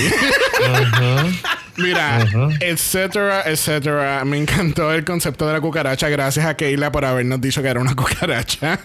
[1.77, 2.25] Mira,
[2.59, 4.23] etcétera, etcétera.
[4.25, 6.09] Me encantó el concepto de la cucaracha.
[6.09, 8.79] Gracias a Keila por habernos dicho que era una cucaracha.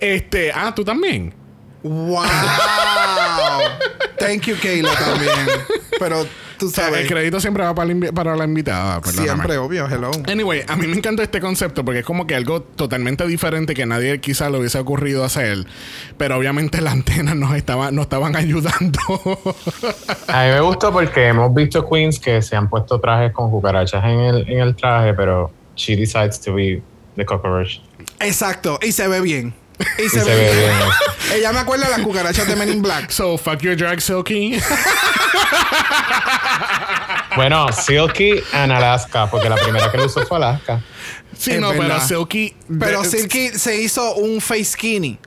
[0.00, 1.34] este, ah, tú también.
[1.82, 2.24] ¡Wow!
[4.18, 5.46] Thank you, Kayla, también.
[5.98, 6.26] Pero
[6.58, 7.00] tú O sea, sabes.
[7.02, 9.00] el crédito siempre va para la, invi- para la invitada.
[9.00, 9.26] perdóname.
[9.28, 10.10] Siempre, obvio, hello.
[10.30, 13.86] Anyway, a mí me encanta este concepto porque es como que algo totalmente diferente que
[13.86, 15.66] nadie quizá le hubiese ocurrido hacer.
[16.16, 18.98] Pero obviamente las antenas nos estaban, nos estaban ayudando.
[20.28, 24.04] A mí me gustó porque hemos visto queens que se han puesto trajes con cucarachas
[24.04, 26.82] en el, en el traje, pero she decides to be
[27.16, 27.78] the cockroach.
[28.20, 28.78] Exacto.
[28.82, 29.54] Y se ve bien.
[29.98, 30.72] Y Y se, se ve ve bien.
[31.34, 33.10] Ella me acuerda de las cucarachas de Men in Black.
[33.10, 34.58] So, fuck your drag, Silky.
[37.36, 40.80] Bueno, Silky and Alaska, porque la primera que lo usó fue Alaska.
[41.36, 42.00] sí, Es no, pero.
[42.00, 42.54] Silky.
[42.80, 45.18] Pero de- Silky se hizo un face skinny.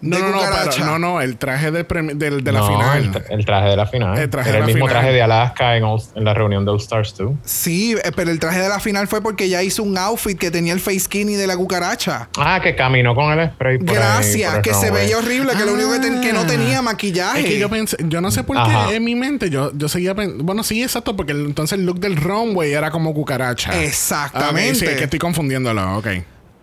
[0.00, 2.98] No, no, no, pero- no, no, el traje del premi- del- de la No, final.
[3.04, 4.16] El, tra- el traje de la final.
[4.18, 5.02] El traje Era de el la mismo final.
[5.02, 7.32] traje de Alaska en, All- en la reunión de All Stars 2.
[7.44, 10.50] Sí, eh, pero el traje de la final fue porque ella hizo un outfit que
[10.52, 12.28] tenía el face skinny de la cucaracha.
[12.38, 13.78] Ah, que caminó con el spray.
[13.78, 16.32] por ahí, Gracias, por el que se veía horrible, que lo único que, ten- que
[16.32, 17.40] no tenía maquillaje.
[17.40, 18.86] Es que yo pensé, yo no sé por Ajá.
[18.90, 21.84] qué en mi mente yo, yo seguía pensando, bueno, sí, exacto, porque el- entonces el
[21.86, 23.82] look del runway era como cucaracha.
[23.82, 24.70] Exactamente.
[24.70, 26.06] Ah, ok, sí, que estoy confundiéndolo, ok.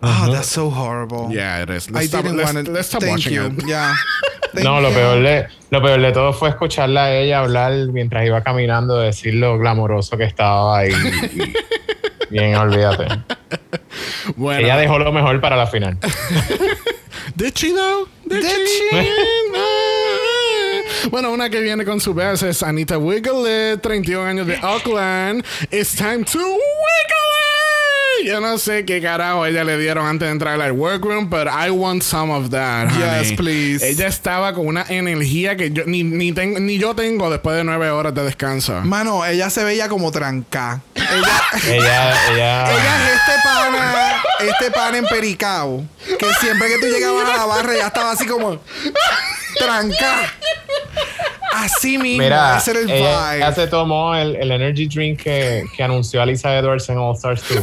[0.02, 1.30] Oh, that's so horrible.
[1.32, 1.88] Yeah, it is.
[1.88, 2.72] I Let's stop, didn't let's, want it.
[2.72, 3.46] let's stop Thank watching you.
[3.46, 3.66] it.
[3.66, 3.94] Yeah.
[4.52, 4.94] Thank No, lo you.
[4.94, 9.34] peor, de, lo peor de todo fue escucharla a ella hablar mientras iba caminando, decir
[9.34, 10.92] lo glamoroso que estaba ahí.
[12.30, 13.06] Bien, olvídate.
[14.36, 15.96] Bueno, Ella dejó lo mejor para la final.
[17.36, 18.08] Did she though?
[18.24, 18.90] Did, Did she?
[18.90, 19.10] she?
[21.10, 25.44] Bueno, una que viene con su vez es Anita Wiggle, 31 años de Auckland.
[25.70, 27.25] It's time to wiggle.
[28.24, 31.70] Yo no sé qué carajo ella le dieron antes de entrar al workroom, but I
[31.70, 32.88] want some of that.
[32.90, 33.86] Yes, please.
[33.86, 37.64] Ella estaba con una energía que yo, ni, ni, ten- ni yo tengo después de
[37.64, 38.80] nueve horas de descanso.
[38.82, 40.80] Mano, ella se veía como tranca.
[40.94, 42.70] Ella, Ella, ella.
[42.72, 45.84] ella es este pana, este pana en Pericao,
[46.18, 48.60] que siempre que tú llegabas a la barra ya estaba así como
[49.58, 50.32] tranca.
[51.52, 53.36] Así mismo, Mira, ese era el ella, vibe.
[53.36, 57.42] ella se tomó el, el energy drink que, que anunció Alisa Edwards en All Stars
[57.48, 57.62] 2.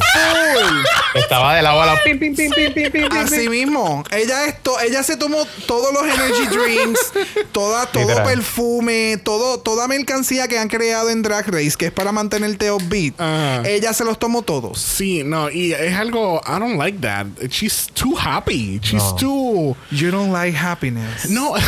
[1.15, 1.97] Estaba de lado a lado.
[2.03, 3.49] Pim, pim, pim, pim, pim, pim, pim, Así pim.
[3.51, 4.03] mismo.
[4.11, 7.11] Ella esto, ella se tomó todos los energy drinks,
[7.51, 8.25] toda, todo Literal.
[8.27, 13.19] perfume, todo, toda mercancía que han creado en Drag Race, que es para mantenerte upbeat.
[13.19, 13.61] Ajá.
[13.67, 14.79] Ella se los tomó todos.
[14.81, 17.27] Sí, no, y es algo, I don't like that.
[17.49, 18.79] She's too happy.
[18.81, 19.15] She's No.
[19.15, 19.77] too.
[19.91, 21.29] You don't like happiness.
[21.29, 21.53] No.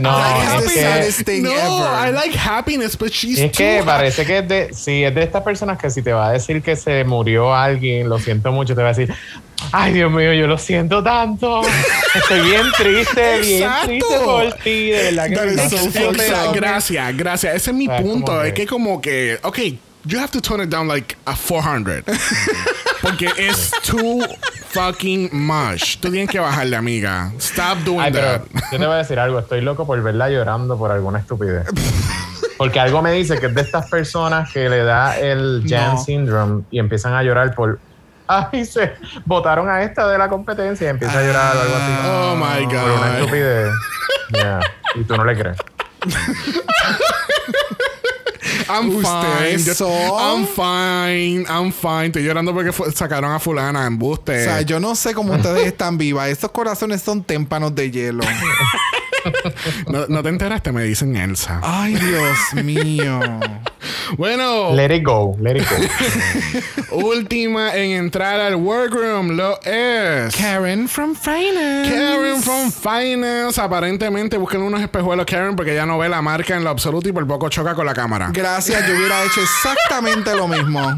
[0.00, 0.18] No,
[1.06, 2.08] es que, thing no, ever.
[2.08, 5.22] I like happiness, but she's es que too parece que es de, sí, es de
[5.22, 8.74] estas personas que si te va a decir que se murió alguien, lo siento mucho,
[8.74, 9.14] te va a decir,
[9.72, 11.62] ay Dios mío, yo lo siento tanto.
[12.14, 16.54] Estoy bien triste, bien triste por ti, de verdad que so up.
[16.54, 17.54] gracias, gracias.
[17.56, 18.42] Ese es mi punto.
[18.42, 19.58] Es que- que como que, ok,
[20.04, 22.04] you have to tone it down like a 400.
[23.02, 24.24] Porque es too
[24.74, 25.96] fucking much.
[25.98, 27.32] Tú tienes que bajarle, amiga.
[27.38, 28.42] Stop doing Ay, that.
[28.50, 31.66] pero yo te voy a decir algo, estoy loco por verla llorando por alguna estupidez.
[32.58, 35.98] Porque algo me dice que es de estas personas que le da el Jan No.
[36.04, 37.78] syndrome y empiezan a llorar por.
[38.26, 38.94] Ay, se
[39.26, 41.92] votaron a esta de la competencia y empieza a llorar o algo así.
[42.08, 43.14] Oh my Por una God.
[43.18, 43.70] estupidez.
[44.32, 44.60] Yeah.
[44.94, 45.56] Y tú no le crees.
[48.68, 49.56] I'm fine.
[49.56, 50.18] ¿Ustedes Yo-?
[50.18, 51.44] I'm fine.
[51.48, 52.06] I'm fine.
[52.06, 54.42] Estoy llorando porque sacaron a fulana en buste.
[54.42, 56.28] O sea, yo no sé cómo ustedes están vivas.
[56.28, 58.24] Estos corazones son témpanos de hielo.
[59.88, 61.60] no, no te enteraste, me dicen Elsa.
[61.62, 63.20] Ay, Dios mío.
[64.16, 66.96] Bueno, Let it go, let it go.
[66.96, 70.34] última en entrar al workroom lo es.
[70.36, 71.90] Karen from Finance.
[71.90, 73.60] Karen from Finance.
[73.60, 77.12] Aparentemente buscan unos espejuelos Karen porque ella no ve la marca en lo absoluto y
[77.12, 78.30] por poco choca con la cámara.
[78.32, 80.96] Gracias, yo hubiera hecho exactamente lo mismo.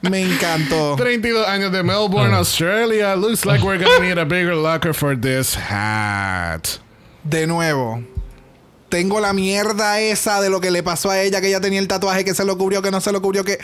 [0.00, 0.94] Me encantó.
[0.96, 3.16] 32 años de Melbourne, Australia.
[3.16, 6.78] Looks like we're gonna need a bigger locker for this hat.
[7.28, 8.02] De nuevo.
[8.88, 11.88] Tengo la mierda esa de lo que le pasó a ella, que ella tenía el
[11.88, 13.58] tatuaje, que se lo cubrió, que no se lo cubrió, que...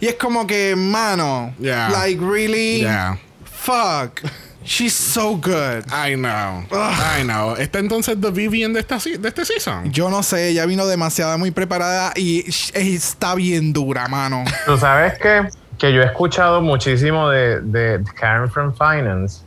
[0.00, 1.90] Y es como que, mano, Yeah.
[1.90, 2.80] like, really?
[2.80, 3.16] Yeah.
[3.44, 4.20] Fuck.
[4.64, 5.84] She's so good.
[5.92, 6.64] I know.
[6.72, 7.54] I know.
[7.56, 9.92] ¿Está entonces The Vivian de, esta, se- de este season?
[9.92, 12.44] Yo no sé, ella vino demasiado muy preparada y
[12.74, 14.42] está bien dura, mano.
[14.66, 15.42] Tú sabes que,
[15.78, 19.42] que yo he escuchado muchísimo de, de Karen from Finance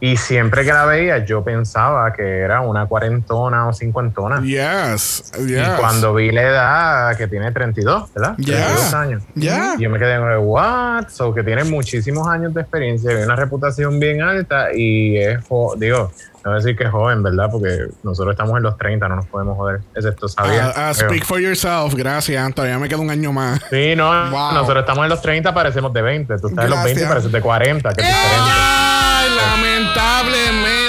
[0.00, 4.40] y siempre que la veía yo pensaba que era una cuarentona o cincuentona.
[4.42, 5.32] Yes.
[5.46, 5.68] Yes.
[5.68, 8.36] Y cuando vi la edad que tiene 32, ¿verdad?
[8.36, 8.64] Yeah.
[8.66, 9.22] 32 años.
[9.34, 9.74] Yeah.
[9.76, 11.08] Y yo me quedé como, what?
[11.08, 15.40] So que tiene muchísimos años de experiencia, y una reputación bien alta y es,
[15.76, 16.12] digo,
[16.48, 17.48] no decir que es joven, ¿verdad?
[17.50, 20.72] Porque nosotros estamos en los 30, no nos podemos joder, excepto sabía.
[20.76, 21.94] Ah, ah, speak for yourself.
[21.94, 22.54] Gracias.
[22.54, 23.60] Todavía me queda un año más.
[23.70, 24.52] Sí, no, Wow.
[24.54, 26.38] nosotros estamos en los 30, parecemos de 20.
[26.38, 27.08] Tú estás en los 20 y Gracias.
[27.08, 28.50] pareces de 40, que es diferente.
[28.50, 30.87] Ay, lamentablemente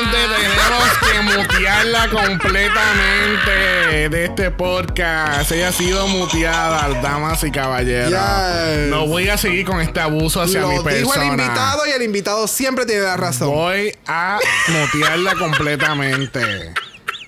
[0.70, 5.52] tenemos que mutearla completamente de este podcast.
[5.52, 8.12] Ella ha sido muteada, damas y caballeros.
[8.12, 8.90] Yes.
[8.90, 11.00] No voy a seguir con este abuso hacia mi Lo persona.
[11.00, 13.50] dijo el invitado y el invitado siempre tiene la razón.
[13.50, 16.74] Voy a mutearla completamente.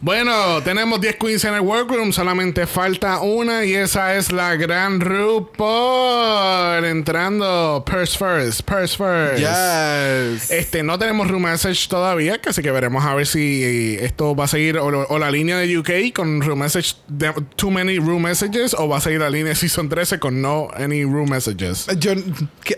[0.02, 2.14] Bueno, tenemos 10 queens en el workroom.
[2.14, 6.86] Solamente falta una y esa es la gran RuPaul.
[6.86, 7.84] Entrando.
[7.86, 8.62] Purse first.
[8.62, 9.40] Purse first.
[9.40, 10.50] Yes.
[10.52, 14.48] Este, no tenemos room message todavía, así que veremos a ver si esto va a
[14.48, 18.74] seguir o, o la línea de UK con room message, de- too many room messages,
[18.74, 21.88] o va a seguir la línea de Season 13 con no any room messages.
[21.98, 22.14] Yo,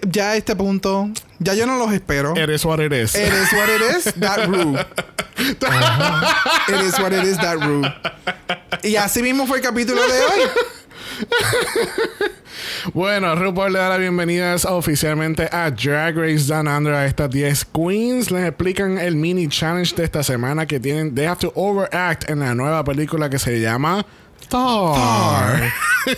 [0.09, 1.09] ya a este punto,
[1.41, 2.35] ya yo no los espero.
[2.37, 3.15] It is what it is.
[3.15, 4.77] It is what it is, that Ru.
[5.37, 7.81] It is what it is, that Ru.
[8.83, 10.41] Y así mismo fue el capítulo de hoy.
[12.93, 17.65] Bueno, RuPaul le da la bienvenida oficialmente a Drag Race Down Under a estas 10
[17.65, 18.31] queens.
[18.31, 21.13] Les explican el mini challenge de esta semana que tienen.
[21.13, 24.05] They have to overact en la nueva película que se llama
[24.51, 25.61] Thor.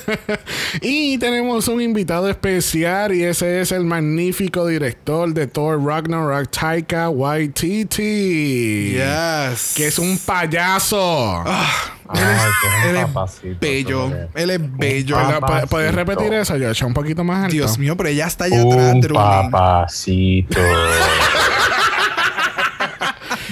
[0.81, 7.09] y tenemos un invitado especial y ese es el magnífico director de Thor Ragnarok, Taika
[7.09, 8.93] Waititi.
[8.93, 9.73] Yes.
[9.75, 11.43] Que es un payaso.
[11.45, 13.57] Ay, que es Él un es papacito.
[13.61, 14.11] bello.
[14.33, 15.15] Él es bello.
[15.17, 15.95] Ah, ¿Puedes- ¿Puedes Papacito.
[16.15, 16.87] repetir eso, Joshua?
[16.87, 17.53] Un poquito más alto.
[17.53, 19.01] Dios mío, pero ella está es allá atrás, Un
[19.51, 20.59] papacito.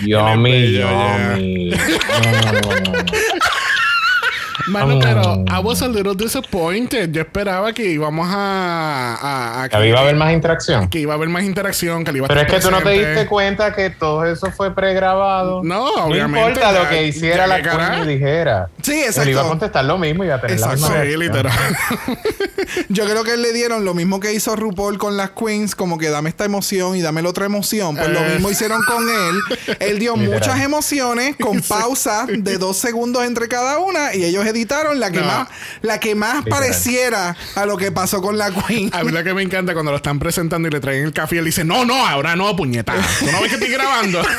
[0.02, 1.72] Él Yummy, yummy.
[4.68, 7.12] Mano, pero I was a little disappointed.
[7.12, 10.88] Yo esperaba que íbamos a, a, a- Que iba a haber más interacción.
[10.90, 12.82] que iba a haber más interacción, que le iba a Pero es que tú no
[12.82, 15.62] te diste cuenta que todo eso fue pregrabado.
[15.64, 16.40] No, obviamente.
[16.42, 18.06] No importa ya- lo que hiciera la que cara.
[18.06, 18.70] dijera.
[18.82, 19.48] Sí, Él iba a exacto.
[19.50, 20.90] contestar lo mismo y iba a tener la Exacto.
[20.90, 21.20] misma Sí, reacción.
[21.20, 21.78] literal.
[22.90, 26.10] Yo creo que le dieron lo mismo que hizo RuPaul con las queens, como que
[26.10, 27.96] dame esta emoción y dame la otra emoción.
[27.96, 28.30] Pues lo Eh.
[28.34, 29.76] mismo hicieron con él.
[29.80, 30.40] Él dio Literal.
[30.40, 35.20] muchas emociones con pausa de dos segundos entre cada una y ellos editaron la que
[35.20, 35.26] No.
[35.26, 35.48] más,
[35.82, 36.60] la que más Literal.
[36.60, 38.90] pareciera a lo que pasó con la queen.
[38.94, 41.36] A mí lo que me encanta cuando lo están presentando y le traen el café
[41.36, 42.94] y él dice, no, no, ahora no, puñeta.
[43.20, 44.22] ¿Tú no ves que estoy grabando?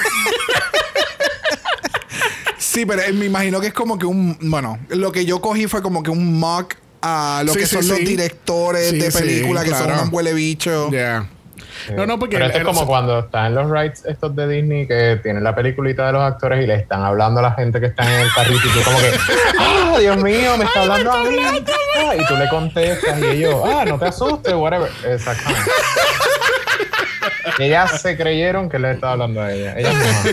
[2.59, 5.67] Sí, pero eh, me imagino que es como que un, bueno, lo que yo cogí
[5.67, 9.11] fue como que un mock a lo Sí, que sí, son los directores Sí, de
[9.11, 9.97] sí, películas que claro.
[9.99, 10.89] son un huele bicho.
[10.91, 11.29] Yeah.
[11.97, 12.37] No, no, porque...
[12.37, 15.43] Pero esto es él- como cuando están en los rides estos de Disney que tienen
[15.45, 18.21] la peliculita de los actores y le están hablando a la gente que está en
[18.27, 19.11] el carrito y tú como que,
[19.59, 21.37] ¡ah, Dios mío, me está hablando a mí!
[21.99, 24.91] Ah, y tú le contestas y ellos, ¡ah, no te asustes, whatever!
[25.07, 25.71] Exactamente.
[27.59, 29.79] Ellas se creyeron que le estaba hablando a ella.
[29.79, 30.27] Ellas mismas.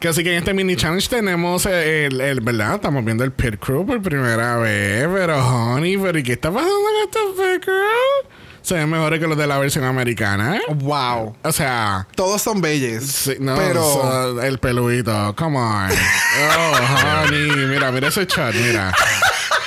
[0.00, 2.74] Que así que en este mini challenge tenemos el, el- ¿verdad?
[2.74, 5.06] Estamos viendo el pit crew por primera vez.
[5.12, 8.29] Pero, honey, pero ¿y qué está pasando con estos pit crew?
[8.62, 10.56] Se ven mejores que los de la versión americana.
[10.56, 10.60] ¿eh?
[10.74, 11.34] Wow.
[11.42, 13.04] O sea, Todos son bellos.
[13.04, 15.90] sí, no, pero so- el peludito, come on.
[15.90, 16.72] Oh,
[17.24, 18.92] honey, mira, mira ese chat, mira.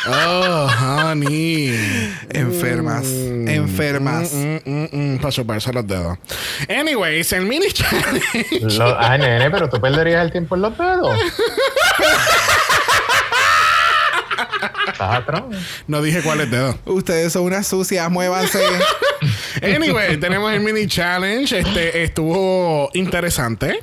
[0.05, 2.13] Oh, honey.
[2.29, 3.05] enfermas.
[3.05, 4.31] Mm, enfermas.
[4.33, 6.17] Mm, mm, mm, para chuparse los dedos.
[6.69, 8.59] Anyways, el mini challenge.
[8.77, 11.17] Lo- ay, nene, pero tú perderías el tiempo en los dedos.
[14.87, 15.43] Estás atrás.
[15.87, 16.75] No dije cuáles dedos.
[16.85, 18.59] Ustedes son unas sucias, muévanse.
[19.61, 21.57] Anyway, tenemos el mini challenge.
[21.57, 23.79] Este estuvo interesante.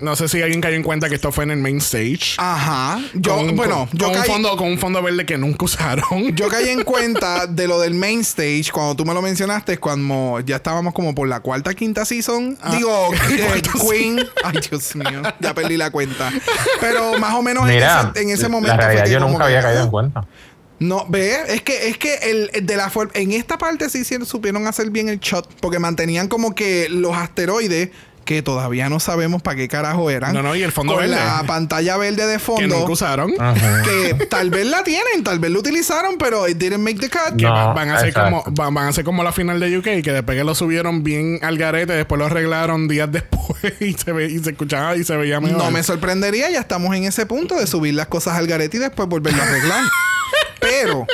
[0.00, 2.34] No sé si alguien cayó en cuenta que esto fue en el main stage.
[2.38, 3.00] Ajá.
[3.14, 6.34] Yo, Con- bueno, con, yo con un fondo, con un fondo verde que nunca usaron.
[6.34, 10.40] yo caí en cuenta de lo del main stage cuando tú me lo mencionaste, cuando
[10.40, 12.58] ya estábamos como por la cuarta, quinta season.
[12.70, 14.20] Digo, eh, cuarta Queen.
[14.44, 16.32] Ay, Dios mío, ya perdí la cuenta.
[16.80, 18.76] Pero más o menos en ese, en ese momento.
[18.76, 20.26] la realidad yo como nunca que, había caído ah, en cuenta.
[20.80, 24.02] No, ve, es que es que el, el de la forma en esta parte sí,
[24.02, 27.90] sí supieron hacer bien el shot porque mantenían como que los asteroides
[28.24, 30.34] que todavía no sabemos para qué carajo eran.
[30.34, 31.16] No, no, y el fondo con verde.
[31.16, 33.32] la pantalla verde de que fondo nunca usaron.
[33.38, 33.82] Ajá.
[33.82, 37.36] que tal vez la tienen, tal vez lo utilizaron, pero it didn't make the cut.
[37.36, 39.84] Que No, van a ser como van, van a ser como la final de UK
[40.02, 43.40] que después que lo subieron bien al garete después lo arreglaron días después
[43.80, 46.94] y se ve, y se escuchaba y se veía mejor No me sorprendería, ya estamos
[46.94, 49.82] en ese punto de subir las cosas al garete y después volverlo a arreglar.
[50.60, 51.06] Pero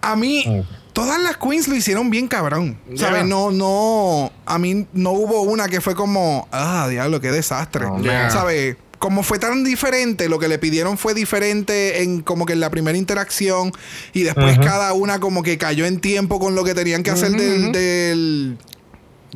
[0.00, 0.64] a mí
[0.98, 2.76] todas las queens lo hicieron bien cabrón.
[2.96, 3.20] ¿Sabes?
[3.20, 3.24] Yeah.
[3.24, 4.32] No, no.
[4.44, 7.86] A mí no hubo una que fue como, ah, diablo, qué desastre.
[8.02, 8.30] Yeah.
[8.30, 8.76] ¿Sabes?
[8.98, 12.70] Como fue tan diferente, lo que le pidieron fue diferente en como que en la
[12.70, 13.70] primera interacción
[14.12, 17.30] y después cada una como que cayó en tiempo con lo que tenían que hacer
[17.30, 18.58] del, del,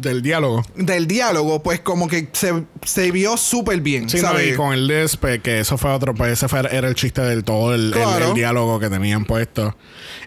[0.03, 4.53] del diálogo del diálogo, pues como que se, se vio súper bien, Sí, no, ¿sabes?
[4.53, 7.44] y con el lisp, que eso fue otro, pues ese fue, era el chiste del
[7.44, 8.28] todo el, el- Claro.
[8.28, 9.76] el diálogo que tenían puesto.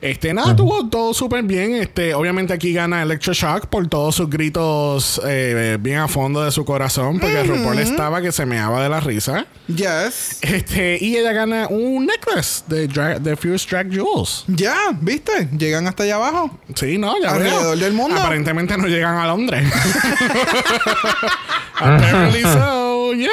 [0.01, 1.75] Este, nada, tuvo todo súper bien.
[1.75, 6.63] Este, obviamente aquí gana Electroshock por todos sus gritos eh, bien a fondo de su
[6.65, 9.45] corazón, porque RuPaul estaba que se meaba de la risa.
[9.67, 10.39] Yes.
[10.41, 14.43] Este, y ella gana un necklace de, Dra- de Fierce Drag Jewels.
[14.47, 15.49] Ya, ¿viste?
[15.57, 16.57] Llegan hasta allá abajo.
[16.75, 17.75] Sí, no, ya Alrededor veo.
[17.85, 18.19] del mundo.
[18.21, 19.64] Aparentemente no llegan a Londres.
[21.75, 23.29] Apparently so, yes.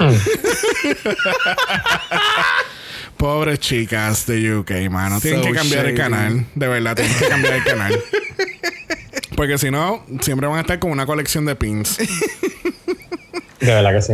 [3.16, 5.20] Pobres chicas de UK, mano.
[5.20, 6.46] Tienen So que cambiar el canal.
[6.54, 8.00] De verdad, tienen que cambiar el canal.
[9.34, 11.98] Porque si no, siempre van a estar con una colección de pins.
[11.98, 14.12] De verdad que sí.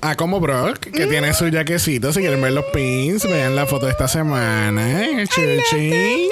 [0.00, 2.12] Ah, como Brock, que tiene su jaquecito.
[2.12, 5.02] Si quieren ver los pins, vean la foto de esta semana.
[5.02, 5.26] ¿eh?
[5.28, 6.28] Chuchi.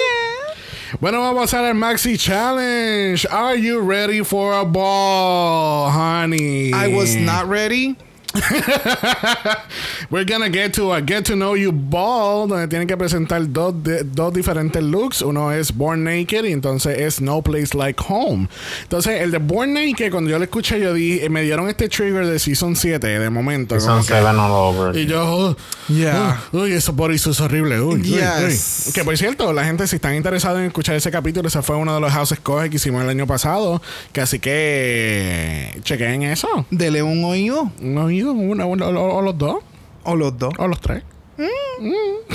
[1.01, 3.25] Bueno, vamos a al Maxi Challenge.
[3.29, 6.71] Are you ready for a ball, honey?
[6.73, 7.97] I was not ready.
[10.11, 13.73] We're gonna get to a Get to Know You Ball, donde tienen que presentar dos,
[13.83, 15.21] de- dos diferentes looks.
[15.21, 18.47] Uno es Born Naked y entonces es No Place Like Home.
[18.83, 22.25] Entonces, el de Born Naked, cuando yo lo escuché, yo di, me dieron este trigger
[22.27, 23.75] de Season 7 de momento.
[23.75, 24.95] como Son que- seven all over.
[24.95, 25.57] y yo, oh,
[25.87, 26.41] Yeah.
[26.51, 27.79] oh, uy, eso bodysuit es horrible.
[27.79, 28.85] Uy, uy, Yes.
[28.87, 28.93] uy.
[28.93, 31.93] Que por cierto, la gente, si están interesados en escuchar ese capítulo, ese fue uno
[31.93, 33.81] de los House Coge que hicimos el año pasado.
[34.11, 36.65] Que así que chequen eso.
[36.71, 37.71] Dele un oído.
[37.81, 39.57] Un oído, uno, o, o los dos,
[40.03, 40.53] O los dos.
[40.57, 41.03] o los tres.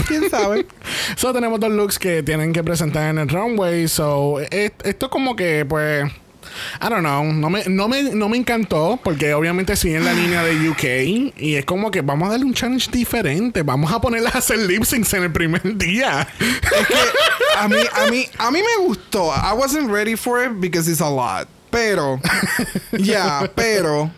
[0.07, 0.67] ¿Quién sabe?
[1.17, 3.89] So tenemos dos looks que tienen que presentar en el runway.
[3.89, 6.05] So, es- esto como que, pues.
[6.83, 10.43] I don't know, no me, no, me, no me encantó porque obviamente siguen la línea
[10.43, 10.85] de UK
[11.39, 14.59] y es como que vamos a darle un challenge diferente, vamos a ponerlas a hacer
[14.59, 16.27] lip syncs en el primer día.
[16.41, 16.95] Es que
[17.57, 19.31] a mí, a mí, a mí me gustó.
[19.33, 21.47] I wasn't ready for it because it's a lot.
[21.71, 22.19] Pero,
[22.99, 24.11] ya, pero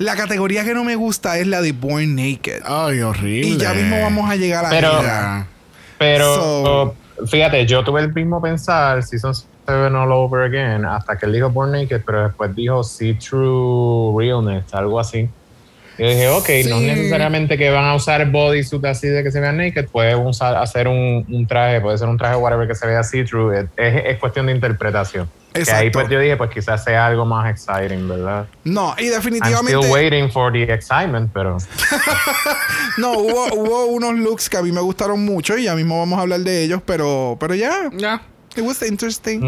[0.00, 2.62] la categoría que no me gusta es la de Born Naked.
[2.64, 3.48] Ay, horrible.
[3.48, 5.46] Y ya mismo vamos a llegar a Pero- ella.
[5.98, 11.26] Pero So- fíjate, yo tuve el mismo pensar, Season 7 all over again, hasta que
[11.26, 15.28] él dijo Born Naked, pero después dijo See True Realness, algo así.
[15.98, 16.88] Y dije, ok, no Sí.
[16.88, 20.56] es necesariamente que van a usar bodysuit así de que se vean naked, puede usar,
[20.56, 24.02] hacer un, un traje, puede ser un traje whatever que se vea see-through, es, es-
[24.06, 25.28] es cuestión de interpretación.
[25.52, 25.98] Que ahí Exacto.
[25.98, 28.46] pues yo dije, pues quizás sea algo más exciting, ¿verdad?
[28.64, 29.76] No, y I'm definitivamente.
[29.76, 31.56] still waiting for the excitement, pero...
[32.98, 36.18] No, hubo, hubo unos looks que a mí me gustaron mucho y ya mismo vamos
[36.18, 37.90] a hablar de ellos, pero, pero ya.
[37.92, 38.22] Ya.
[38.60, 39.40] It was interesting.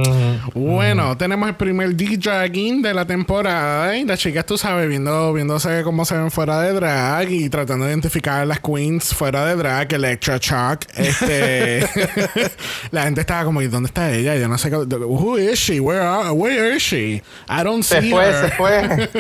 [0.55, 5.83] Bueno, tenemos el primer D-Dragging de la temporada y las chicas, tú sabes, viendo, viéndose
[5.83, 9.57] cómo se ven fuera de drag y tratando de identificar a las queens fuera de
[9.57, 10.87] drag, Electra Shock.
[10.97, 11.81] Este,
[12.91, 14.35] la gente estaba como, ¿y dónde está ella?
[14.37, 15.79] Yo no sé, qué- who is she?
[15.79, 17.23] Where, are- where is she?
[17.51, 18.49] I don't Se see fue, her.
[18.49, 19.11] se fue.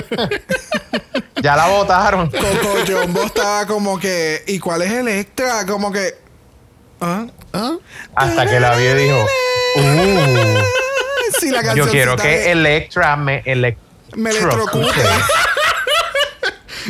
[1.43, 2.30] ya la votaron.
[2.30, 4.43] Coco Jumbo estaba como que.
[4.47, 5.66] ¿Y cuál es Electra?
[5.66, 6.14] Como que.
[7.01, 7.26] ¿Ah?
[7.53, 7.72] ¿Ah?
[8.14, 9.26] Hasta que la vio y dijo,
[9.77, 10.59] uh,
[11.39, 13.43] Sí, la yo quiero que de- Electra me
[14.16, 14.93] me electrocute.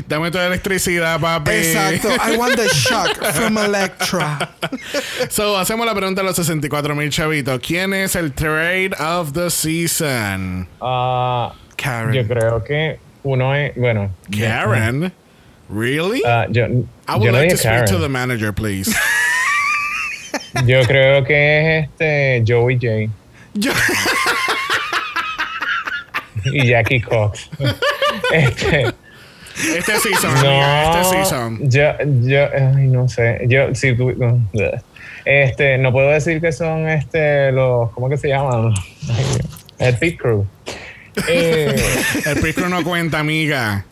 [0.09, 1.51] Dame toda electricidad, papi.
[1.51, 2.09] Exacto.
[2.11, 4.39] I want the shock from Electra.
[5.29, 7.61] So, hacemos la pregunta a los 64 mil chavitos.
[7.61, 10.67] ¿Quién es el trade of the season?
[10.81, 12.15] Ah, Karen.
[12.15, 14.11] yo creo que uno es, bueno.
[14.31, 15.13] Karen?
[15.69, 16.23] Really?
[16.27, 16.65] Ah, yo,
[17.07, 17.87] I would yo no like to dije speak Karen.
[17.89, 18.95] to the manager, please.
[20.67, 23.13] Yo creo que es este Joey J
[23.55, 23.73] Yo-
[26.53, 27.49] y Jackie Cox.
[28.33, 28.87] este,
[29.57, 31.59] este season, no, amiga, este season.
[31.71, 34.13] yo, yo, ay, no sé, yo, si tú,
[35.25, 38.73] este, no puedo decir que son, este, los, ¿cómo que se llaman?
[39.79, 40.47] El Pit Crew.
[41.29, 41.77] Eh,
[42.25, 43.85] El Prisco no cuenta, amiga.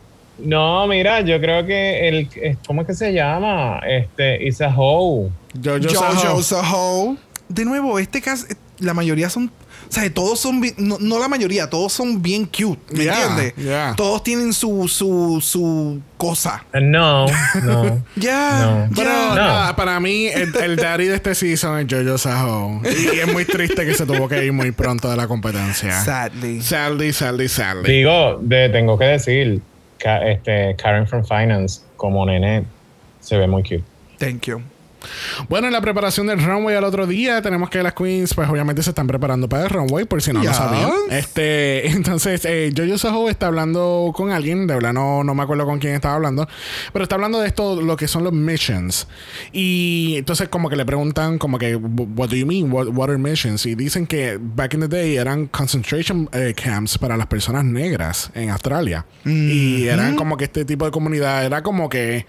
[0.44, 3.80] No, mira, yo creo que el, eh, ¿cómo es que se llama?
[3.88, 5.30] Este, Isa Ho.
[5.62, 6.14] Jojo.
[6.14, 7.16] Jojo Saho.
[7.48, 8.46] De nuevo, este caso,
[8.78, 9.50] la mayoría son.
[9.88, 10.60] O sea, todos son.
[10.60, 12.80] bien- No, no la mayoría, todos son bien cute.
[12.96, 13.54] ¿Me Yeah, entiendes?
[13.56, 13.94] yeah.
[13.96, 16.64] Todos tienen su, su, su cosa.
[16.72, 17.26] Eh, No,
[17.64, 18.00] no.
[18.14, 18.86] Ya.
[18.88, 18.94] No.
[18.94, 19.34] Pero No.
[19.34, 22.80] nada, para mí, el, el daddy de este season es Jojo Saho.
[22.84, 26.04] Y es muy triste que se tuvo que ir muy pronto de la competencia.
[26.04, 26.62] Sadly.
[26.62, 27.90] Sadly, sadly, sadly.
[27.92, 29.60] Digo, de, tengo que decir,
[30.04, 32.64] este, Karen from Finance como nene
[33.20, 33.84] se ve muy cute.
[34.18, 34.62] Thank you.
[35.48, 38.82] Bueno, en la preparación del runway al otro día, tenemos que las queens, pues obviamente
[38.82, 40.90] se están preparando para el runway, por si no lo sabían.
[41.10, 45.66] Este, entonces, eh, Jojo Soho está hablando con alguien, de verdad no, no me acuerdo
[45.66, 46.48] con quién estaba hablando,
[46.92, 49.06] pero está hablando de esto, lo que son los missions.
[49.52, 52.72] Y entonces, como que le preguntan, como que, ¿What do you mean?
[52.72, 53.66] What, what are missions?
[53.66, 58.30] Y dicen que back in the day eran concentration eh, camps para las personas negras
[58.34, 59.06] en Australia.
[59.24, 62.26] Y eran como que este tipo de comunidad, era como que.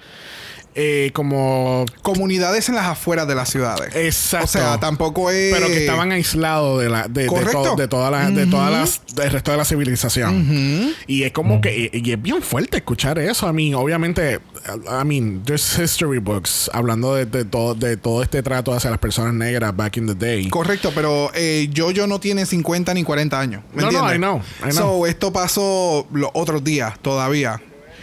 [0.76, 3.94] Eh, como Comunidades en las afueras de las ciudades.
[3.96, 4.46] Exacto.
[4.46, 5.54] O sea, tampoco es.
[5.54, 7.62] pero que estaban aislados de la de, de, Correcto.
[7.64, 10.42] to- de todas las de todas las del resto de la civilización
[10.86, 10.94] Ujú.
[11.08, 15.06] y es como que y, y es bien fuerte escuchar eso a mí obviamente I
[15.06, 19.34] mean there's history books hablando de, de todo de todo este trato hacia las personas
[19.34, 23.64] negras back in the day Correcto, pero eh, Jojo no tiene 50 ni 40 años.
[23.74, 24.16] ¿Me No, no, entiendes?
[24.16, 25.00] I know, I know.
[25.02, 27.62] So, esto pasó los otros días todavía.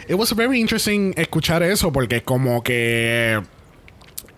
[0.09, 3.41] It was very interesting escuchar eso porque como que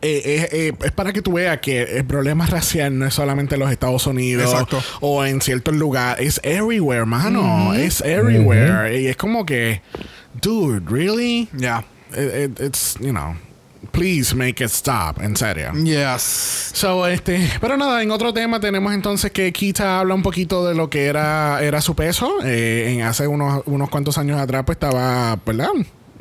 [0.02, 3.56] eh, eh, eh, es para que tú veas que el problema racial no es solamente
[3.56, 4.82] en los Estados Unidos Exacto.
[5.00, 6.26] o en ciertos lugares.
[6.26, 7.74] Es everywhere, mano.
[7.74, 8.98] Es everywhere.
[8.98, 9.82] Y es como que,
[10.40, 11.48] dude, really?
[11.56, 11.84] Yeah.
[12.16, 13.36] It- it- it's, you know,
[13.90, 15.20] please make it stop.
[15.20, 15.72] En serio.
[15.84, 16.70] Yes.
[16.74, 20.74] So, este, pero nada, en otro tema tenemos entonces que Kita habla un poquito de
[20.74, 22.36] lo que era, era su peso.
[22.44, 25.70] Eh, en hace unos, unos cuantos años atrás, pues estaba, ¿verdad?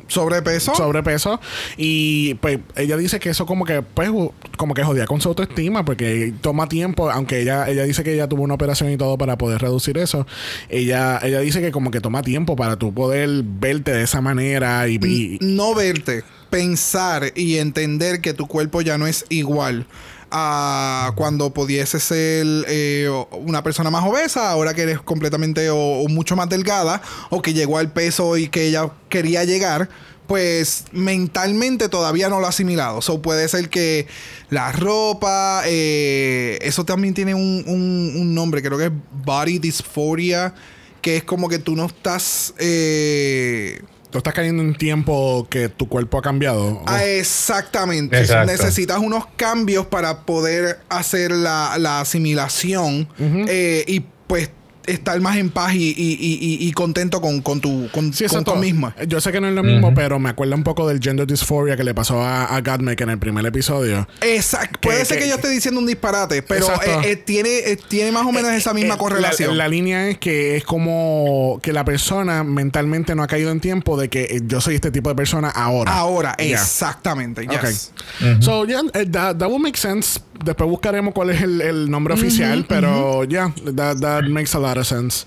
[0.08, 0.74] Sobrepeso.
[0.74, 1.40] sobrepeso
[1.76, 4.10] y pues ella dice que eso como que pues
[4.56, 8.26] como que jodía con su autoestima porque toma tiempo aunque ella ella dice que ella
[8.28, 10.26] tuvo una operación y todo para poder reducir eso
[10.68, 14.88] ella ella dice que como que toma tiempo para tú poder verte de esa manera
[14.88, 19.86] y, y- no verte, pensar y entender que tu cuerpo ya no es igual
[20.32, 26.08] a cuando pudiese ser eh, una persona más obesa, ahora que eres completamente o, o
[26.08, 29.88] mucho más delgada, o que llegó al peso y que ella quería llegar.
[30.28, 33.02] Pues mentalmente todavía no lo ha asimilado.
[33.02, 34.06] So puede ser que
[34.48, 38.92] la ropa, eh, eso también tiene un, un- un nombre, creo que es
[39.24, 40.54] body dysphoria,
[41.02, 42.54] que es como que tú no estás.
[42.60, 48.18] eh, tú estás cayendo en tiempo que tu cuerpo ha cambiado Ah, exactamente.
[48.18, 48.50] Exacto.
[48.50, 54.50] Necesitas unos cambios para poder hacer la, la asimilación eh, y pues
[54.90, 58.44] estar más en paz y, y- y- y- contento con, con tu con, Sí, con
[58.44, 58.94] tú misma.
[59.06, 61.76] Yo sé que no es lo mismo, pero me acuerda un poco del gender dysphoria
[61.76, 64.06] que le pasó a, a Godmik en el primer episodio.
[64.20, 64.78] Exacto.
[64.80, 67.78] Puede Que- ser que, que- yo esté diciendo un disparate, pero eh, eh, tiene, eh,
[67.88, 69.56] tiene más o menos esa misma Eh, correlación.
[69.56, 73.60] La, la línea es que es como que la persona mentalmente no ha caído en
[73.60, 75.92] tiempo de que eh, yo soy este tipo de persona ahora.
[75.92, 76.60] Ahora, Yeah.
[76.60, 77.46] exactamente.
[77.46, 77.92] Yes.
[78.20, 78.42] Ok.
[78.42, 80.20] So, yeah, eh, that, that will make sense.
[80.44, 84.78] Después buscaremos cuál es el, el nombre oficial, pero yeah, that, that makes a lot
[84.78, 85.26] of sense.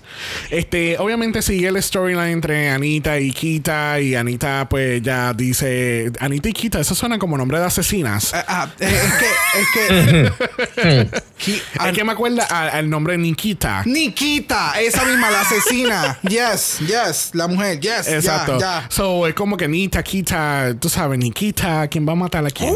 [0.50, 6.48] Este, obviamente sigue el storyline entre Anita y Kita y Anita pues ya dice, Anita
[6.48, 8.32] y Kita, eso suena como nombre de asesinas.
[8.34, 13.82] Ah, eh, es que, es que, Ki- es que me acuerda al nombre Nikita.
[13.86, 16.18] Nikita, esa misma, la asesina.
[16.22, 18.58] Yes, yes, la mujer, yes, Exacto.
[18.58, 18.86] ya, ya.
[18.90, 22.74] So, es como que Nita, Kita, tú sabes, Nikita, ¿quién va a matar a quién?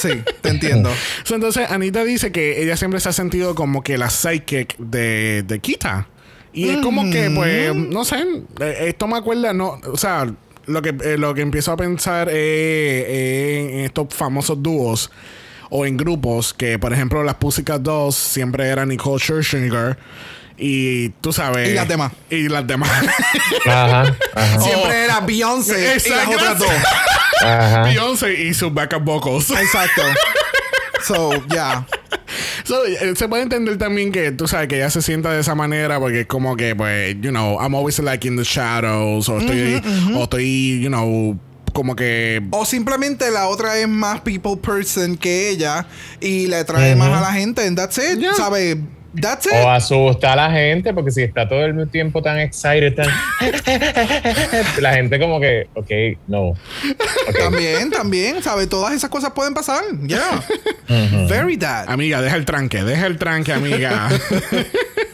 [0.00, 0.90] Sí, te entiendo.
[1.24, 5.44] So, entonces, Anita dice que ella siempre se ha sentido como que la psychic de,
[5.46, 6.08] de Kita.
[6.52, 8.24] Y es como que, pues, no sé,
[8.60, 10.26] eh, esto me acuerda, no, o sea,
[10.66, 15.10] lo que, eh, lo que empiezo a pensar es eh, en estos famosos dúos
[15.70, 19.96] o en grupos que, por ejemplo, las Pussycat Dolls siempre eran Nicole Scherzinger
[20.58, 21.70] y tú sabes...
[21.70, 22.12] Y las demás.
[22.28, 22.90] Y las demás.
[23.66, 26.30] Ajá, ajá, Siempre era Beyoncé y las Exacto.
[26.32, 26.68] otras dos.
[27.42, 27.82] ajá.
[27.84, 29.50] Beyoncé y sus backup vocals.
[29.50, 30.02] Exacto.
[31.02, 31.86] So, ya.
[32.64, 35.54] So, eh, se puede entender también que tú sabes que ella se sienta de esa
[35.54, 39.38] manera porque es como que, pues, you know, I'm always like in the shadows o
[39.38, 39.82] estoy,
[40.14, 41.38] o estoy, you know,
[41.72, 42.42] como que.
[42.50, 45.86] O simplemente la otra es más people person que ella
[46.20, 47.66] y le trae más a la gente.
[47.66, 48.18] And that's it.
[48.18, 48.34] Yeah.
[48.34, 48.78] ¿Sabe?
[49.14, 49.52] That's it.
[49.54, 53.08] O asusta a la gente, porque si está todo el tiempo tan excited, tan...
[54.80, 56.54] la gente como que, ok, no.
[57.38, 58.66] También, también, ¿sabe?
[58.66, 59.82] Todas esas cosas pueden pasar.
[60.06, 60.42] Yeah.
[61.28, 61.88] Very that.
[61.88, 64.08] Amiga, deja el tranque, deja el tranque, amiga.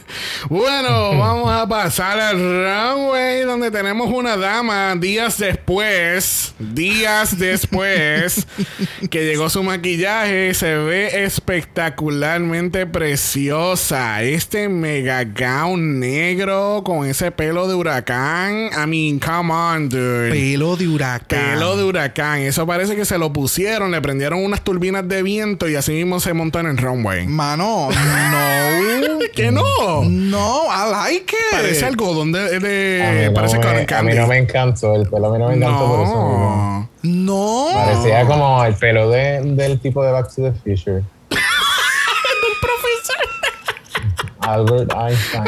[0.49, 8.47] bueno, vamos a pasar al runway donde tenemos una dama días después, días después
[9.09, 14.23] que llegó su maquillaje, se ve espectacularmente preciosa.
[14.23, 18.69] Este mega gown negro con ese pelo de huracán.
[18.71, 20.31] I mean, come on, dude.
[20.31, 21.53] Pelo de huracán.
[21.53, 22.39] Pelo de huracán.
[22.39, 26.19] Eso parece que se lo pusieron, le prendieron unas turbinas de viento y así mismo
[26.19, 27.27] se montó en el runway.
[27.27, 29.19] Mano, no.
[29.35, 29.96] ¿Qué no?
[30.03, 31.51] No, I like it.
[31.51, 32.59] Parece algodón de.
[32.59, 35.39] de- A mí, no parece me, a mí no me encantó, el pelo a mí
[35.39, 36.13] no me encantó por eso.
[36.13, 36.89] No.
[37.03, 37.67] No.
[37.73, 41.03] Parecía como el pelo de, del tipo de Back to the Future.
[44.53, 45.43] Albert Einstein.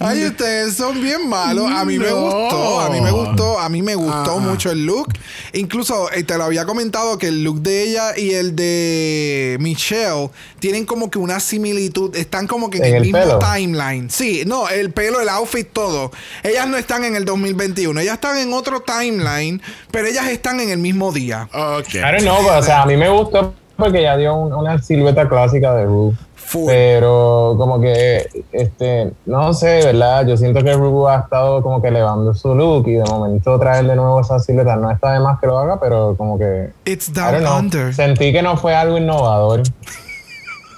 [0.00, 1.70] Ay, ustedes son bien malos.
[1.70, 4.40] A mí me gustó, a mí me gustó, a mí me gustó Ah.
[4.40, 5.08] mucho el look.
[5.52, 10.30] Incluso eh, te lo había comentado que el look de ella y el de Michelle
[10.58, 12.14] tienen como que una similitud.
[12.16, 13.38] Están como que en, ¿En el, el mismo pelo?
[13.38, 14.10] timeline.
[14.10, 16.10] Sí, no, el pelo, el outfit, todo.
[16.42, 19.60] Ellas no están en el 2021, ellas están en otro timeline,
[19.90, 21.48] pero ellas están en el mismo día.
[21.52, 21.94] Ok.
[21.94, 24.78] I don't know, pero, o sea, a mí me gustó porque ya dio un- una
[24.82, 26.14] silueta clásica de Ru.
[26.34, 26.66] Full.
[26.68, 30.24] Pero como que, este, no sé, ¿verdad?
[30.26, 33.84] Yo siento que Ru ha estado como que elevando su look y de momento traer
[33.86, 34.76] de nuevo esa silueta.
[34.76, 36.70] No está de más que lo haga, pero como que...
[36.84, 37.92] It's down under.
[37.92, 39.62] Sentí que no fue algo innovador.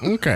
[0.03, 0.27] Ok.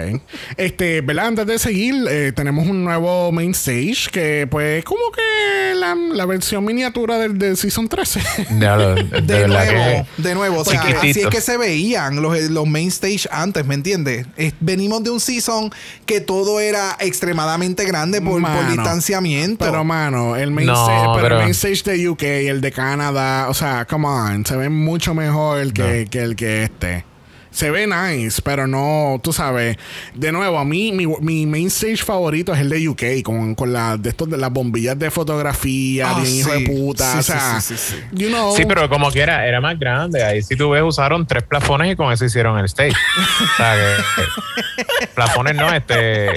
[0.56, 1.26] Este, ¿verdad?
[1.28, 6.26] Antes de seguir, eh, tenemos un nuevo main stage que, pues, como que la, la
[6.26, 8.20] versión miniatura del, del Season 13.
[8.60, 10.60] Ya lo- de, nuevo, que- de nuevo.
[10.60, 14.26] O sea, así es que se veían los, los main stage antes, ¿me entiendes?
[14.36, 15.70] Es- venimos de un season
[16.06, 19.64] que todo era extremadamente grande por, por distanciamiento.
[19.64, 22.60] Pero, mano, el main, No, stage, pero pero- el main stage de UK y el
[22.60, 27.04] de Canadá, o sea, come on, se ve mucho mejor que, que el que este.
[27.52, 29.76] Se ve nice, pero no, tú sabes.
[30.14, 33.72] De nuevo, a mí, mi, mi main stage favorito es el de UK, con, con
[33.74, 36.66] la, de estos de las bombillas de fotografía, Ah, bien hijo de sí.
[36.66, 37.12] puta.
[37.12, 38.02] Sí, o sí, sea, sí, sí, sí.
[38.12, 38.56] you know.
[38.56, 40.24] Sí, pero como quiera, era más grande.
[40.24, 42.90] Ahí si tú ves, usaron tres plafones y con eso hicieron el stage.
[42.92, 46.30] o sea, que, que- plafones no, este.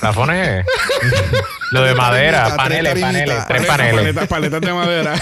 [0.00, 0.64] Plafones.
[1.72, 3.94] Lo de madera, paneles, tres paneles, tres paneles.
[4.00, 5.14] paletas, paletas de madera.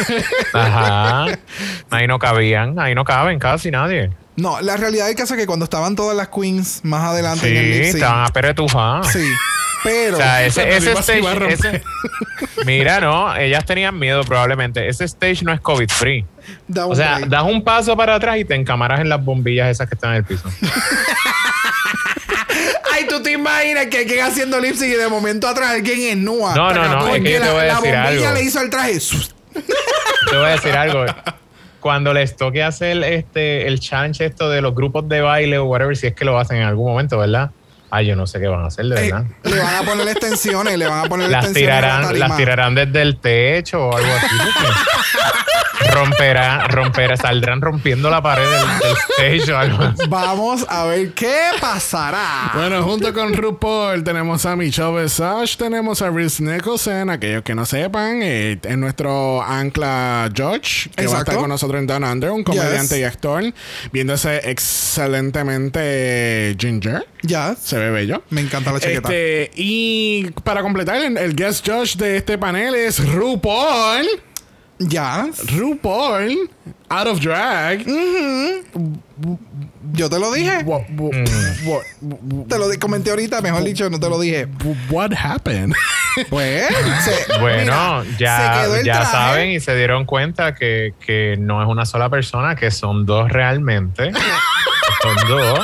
[0.53, 1.39] Ajá.
[1.91, 4.11] Ahí no cabían, ahí no caben casi nadie.
[4.37, 7.53] No, la realidad del caso es que cuando estaban todas las queens más adelante Sí,
[7.57, 9.13] en el lip sync, estaban a peretufadas.
[9.13, 9.25] Sí.
[9.85, 10.15] Pero.
[10.17, 10.63] O sea, ese,
[10.93, 11.53] stage.
[11.53, 11.83] ese-
[12.65, 14.87] mira, no, ellas tenían miedo probablemente.
[14.89, 16.25] Ese stage no es COVID free.
[16.69, 17.29] da O sea, break.
[17.31, 20.17] das un paso para atrás y te encamaras en las bombillas esas que están en
[20.19, 20.45] el piso.
[22.93, 26.55] Ay, tú te imaginas que alguien haciendo lip y de momento atrás alguien es nua.
[26.55, 28.35] No, no, no, es que yo te la, voy a la decir bombilla algo.
[28.35, 28.99] le hizo el traje.
[30.31, 31.07] Te voy a decir algo.
[31.83, 35.95] Cuando les toque hacer este el challenge esto de los grupos de baile o whatever,
[35.97, 37.51] si es que lo hacen en algún momento, ¿verdad?
[37.91, 39.27] Ay, yo no sé qué van a hacer, de Eh, verdad.
[39.43, 41.77] le van a poner extensiones, le van a poner Las extensiones.
[41.77, 44.27] a la tirarán, las tirarán desde el techo o algo así.
[45.91, 48.97] romperá, romperá, saldrán rompiendo la pared del, del
[49.41, 50.03] stage o algo así.
[50.09, 52.51] Vamos a ver qué pasará.
[52.55, 57.67] Bueno, junto con RuPaul tenemos a Michelle Visage, tenemos a Reese Nicholson, aquellos que no
[57.67, 62.31] sepan, eh, es nuestro ancla George, que va a estar con nosotros en Down Under,
[62.31, 63.01] un comediante Yes.
[63.01, 63.43] y actor,
[63.93, 67.07] viéndose excelentemente ginger.
[67.23, 67.55] Ya.
[67.61, 68.23] Se ve bello.
[68.31, 69.09] Me encanta la chaqueta.
[69.13, 74.07] Este, y para completar, el, el guest judge de este panel es RuPaul.
[74.89, 75.29] Ya.
[75.57, 76.51] RuPaul,
[76.89, 77.85] out of drag.
[79.95, 80.63] Yo te lo dije.
[80.65, 81.67] What, what, Mm.
[81.69, 84.49] what- Te lo comenté ahorita, mejor dicho, no te lo dije.
[84.91, 85.75] what happened?
[86.29, 86.67] Pues.
[87.05, 91.87] se- Bueno, mira, ya, ya saben y se dieron cuenta que, que no es una
[91.87, 94.13] sola persona, que son dos realmente.
[95.03, 95.61] son dos.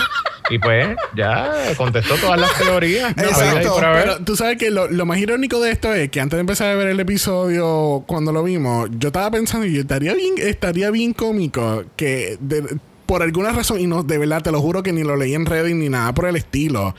[0.50, 3.14] Y pues ya contestó todas las teorías.
[3.16, 3.76] No, exacto.
[3.80, 6.70] Pero tú sabes que lo, lo más irónico de esto es que antes de empezar
[6.70, 11.12] a ver el episodio, cuando lo vimos, yo estaba pensando y estaría bien, estaría bien
[11.12, 15.02] cómico que de- por alguna razón, y no, de verdad, te lo juro que ni
[15.02, 16.94] lo leí en Reddit ni nada por el estilo.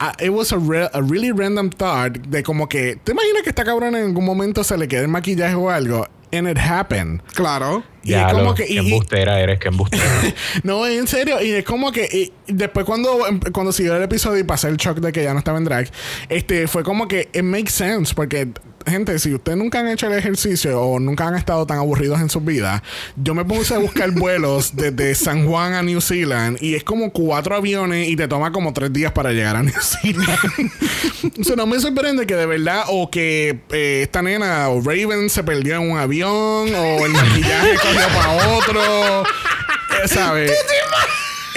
[0.00, 3.50] Ah, it was a, re- a really random thought de como que, ¿te imaginas que
[3.50, 6.08] esta cabrona en algún momento se le quede el maquillaje o algo?
[6.36, 7.20] And it happened.
[7.34, 7.84] Claro.
[8.02, 10.02] Y Ya es como lo, que- y- embustera eres, que embustera.
[10.62, 11.40] No, en serio.
[11.42, 13.18] Y es como que y después cuando,
[13.52, 15.88] cuando siguió el episodio y pasé el shock de que ya no estaba en drag,
[16.28, 18.14] este fue como que it makes sense.
[18.14, 18.48] Porque,
[18.86, 22.28] gente, si ustedes nunca han hecho el ejercicio o nunca han estado tan aburridos en
[22.28, 22.82] sus vidas,
[23.16, 27.10] yo me puse a buscar vuelos desde San Juan a New Zealand y es como
[27.10, 30.70] cuatro aviones y te toma como tres días para llegar a New Zealand.
[31.40, 35.30] o sea, no me sorprende que de verdad o que eh, esta nena o Raven
[35.30, 39.22] se perdió en un avión o el maquillaje cogió para otro.
[39.22, 40.52] Eh, ¿Sabes?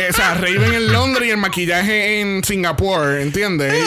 [0.09, 3.73] O sea, Raven en Londres y el maquillaje en Singapur, ¿entiendes?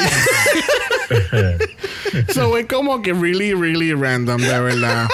[2.34, 5.08] so es como que really, really random, de verdad.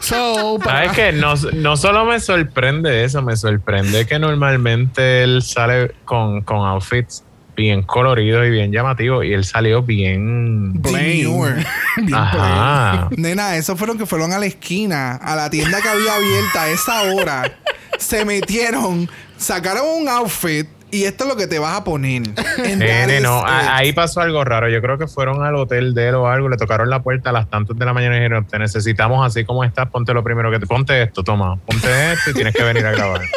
[0.00, 1.12] So, para- ¿Sabes qué?
[1.12, 7.24] No, no solo me sorprende eso, me sorprende que normalmente él sale con, con outfits
[7.56, 10.80] bien coloridos y bien llamativos y él salió bien...
[10.82, 11.30] Plain.
[11.96, 12.14] Bien plain.
[12.14, 13.08] Ajá.
[13.16, 16.68] Nena, esos fueron que fueron a la esquina, a la tienda que había abierta a
[16.70, 17.56] esa hora.
[17.98, 19.08] se metieron,
[19.44, 22.22] sacaron un outfit y esto es lo que te vas a poner.
[22.58, 24.68] Nene, no, ahí pasó algo raro.
[24.70, 27.32] Yo creo que fueron al hotel de él o algo, le tocaron la puerta a
[27.32, 30.50] las tantas de la mañana y dijeron, te necesitamos así como estás, ponte lo primero
[30.50, 30.66] que te...
[30.66, 33.22] Ponte esto, toma, ponte esto y tienes que venir a grabar.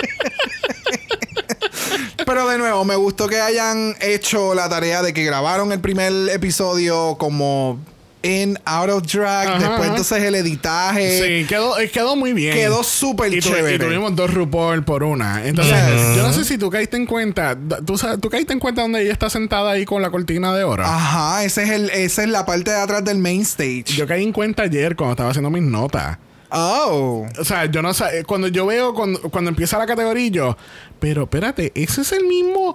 [2.26, 6.12] Pero de nuevo, me gustó que hayan hecho la tarea de que grabaron el primer
[6.30, 7.80] episodio como
[8.24, 9.47] en Out of Drag.
[9.47, 9.88] Ajá, después ajá.
[9.88, 11.39] entonces el editaje.
[11.41, 12.53] Sí, quedó, eh, quedó muy bien.
[12.53, 13.76] Quedó súper chévere.
[13.76, 15.45] y tuvimos dos RuPaul por una.
[15.45, 16.15] Entonces, Yes.
[16.18, 17.57] yo no sé si tú caíste en cuenta.
[17.86, 20.84] ¿Tú, tú caíste en cuenta donde ella está sentada ahí con la cortina de oro.
[20.84, 23.86] Ajá, ese es el, esa es la parte de atrás del main stage.
[23.95, 26.18] Yo caí en cuenta ayer cuando estaba haciendo mis notas.
[26.51, 27.26] oh.
[27.39, 28.24] O sea, yo no sé.
[28.26, 30.57] Cuando yo veo, cuando, cuando empieza la categoría, yo.
[30.99, 32.74] Pero espérate, ese es el mismo.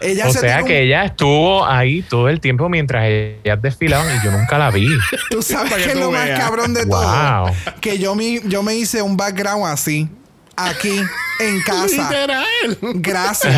[0.00, 4.06] Ella O se sea un- que ella estuvo ahí todo el tiempo mientras ellas desfilaban
[4.16, 4.88] y yo nunca la vi.
[5.30, 7.00] Tú sabes que es lo más cabrón de Wow.
[7.00, 7.52] todo.
[7.80, 10.08] Que yo me, yo me hice un background así.
[10.56, 11.00] aquí
[11.40, 11.86] en casa.
[12.10, 12.78] Literal.
[12.94, 13.54] Gracias.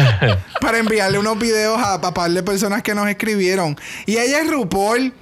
[0.61, 3.76] para enviarle unos videos a papá de personas que nos escribieron.
[4.07, 5.12] Y ella es RuPaul.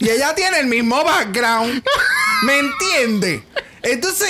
[0.00, 1.82] Y ella tiene el mismo background.
[2.44, 3.42] ¿Me entiende?
[3.82, 4.28] Entonces.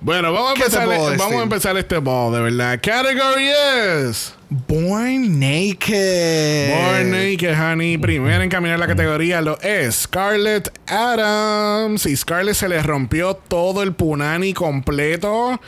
[0.00, 2.80] Bueno, vamos a ¿Qué te empezar, vamos a empezar este ball, de verdad.
[2.82, 6.70] Category es Born Naked.
[6.70, 7.98] Born Naked, honey.
[7.98, 12.06] Primera en caminar la categoría lo es Scarlett Adams.
[12.06, 15.60] Y Scarlett se le rompió todo el punani completo.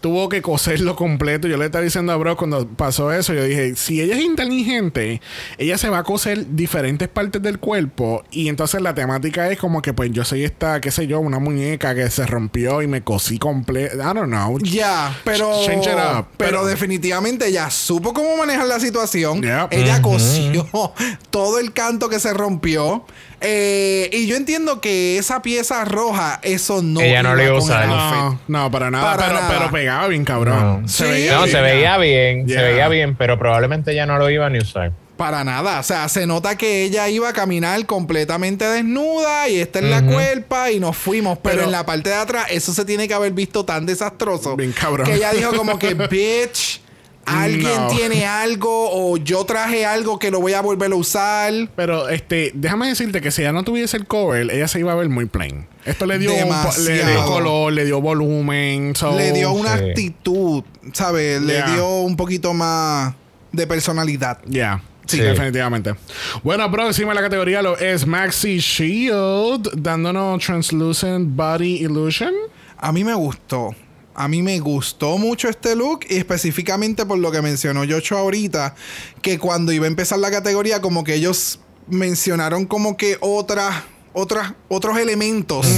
[0.00, 1.48] Tuvo que coserlo completo.
[1.48, 3.34] Yo le estaba diciendo a Bro cuando pasó eso.
[3.34, 5.20] Yo dije, si ella es inteligente,
[5.58, 8.22] ella se va a coser diferentes partes del cuerpo.
[8.30, 11.40] Y entonces la temática es como que, pues yo soy esta, qué sé yo, una
[11.40, 13.96] muñeca que se rompió y me cosí completo.
[13.96, 14.56] I don't know.
[14.60, 15.64] Ya, pero.
[15.66, 16.26] Change it up.
[16.36, 19.42] Pero, Pero- definitivamente ella supo cómo manejar la situación.
[19.42, 19.68] Yep.
[19.72, 20.66] Ella cosió
[21.30, 23.04] todo el canto que se rompió.
[23.40, 27.00] Eh, y yo entiendo que esa pieza roja, eso no.
[27.00, 27.86] Ella no le iba a usar.
[27.86, 29.04] No, no, para nada.
[29.16, 29.58] Para pero, nada.
[29.58, 30.82] pero pegaba bien, cabrón.
[30.82, 30.88] No.
[30.88, 31.26] Sí.
[31.30, 32.60] No, se veía bien, Yeah.
[32.60, 34.92] se veía bien, pero probablemente ya no lo iba ni a usar.
[35.16, 35.80] Para nada.
[35.80, 40.00] O sea, se nota que ella iba a caminar completamente desnuda y esta es la
[40.04, 41.38] cuerpa y nos fuimos.
[41.38, 44.54] Pero, Pero- en la parte de atrás, eso se tiene que haber visto tan desastroso.
[44.56, 45.06] Bien cabrón.
[45.06, 46.80] Que ella dijo como que, bitch,
[47.28, 47.88] alguien No.
[47.88, 51.52] tiene algo o yo traje algo que lo voy a volver a usar.
[51.76, 54.94] Pero este, déjame decirte que si ella no tuviese el cover, ella se iba a
[54.94, 55.66] ver muy plain.
[55.84, 58.94] Esto le dio, un le dio color, le dio volumen.
[58.96, 59.84] so- Le dio una sí.
[59.84, 60.62] actitud,
[60.92, 61.40] ¿sabes?
[61.42, 61.74] Le Yeah.
[61.74, 63.14] dio un poquito más
[63.52, 64.38] de personalidad.
[64.46, 64.82] Ya.
[65.06, 65.22] Sí, Sí.
[65.22, 65.94] definitivamente.
[66.42, 72.32] Bueno, próxima en la categoría lo es Maxi Shield, dándonos Translucent Body Illusion.
[72.76, 73.74] A mí me gustó.
[74.18, 78.74] A mí me gustó mucho este look y específicamente por lo que mencionó Yocho ahorita,
[79.22, 84.54] que cuando iba a empezar la categoría como que ellos mencionaron como que otras otras
[84.66, 85.68] otros elementos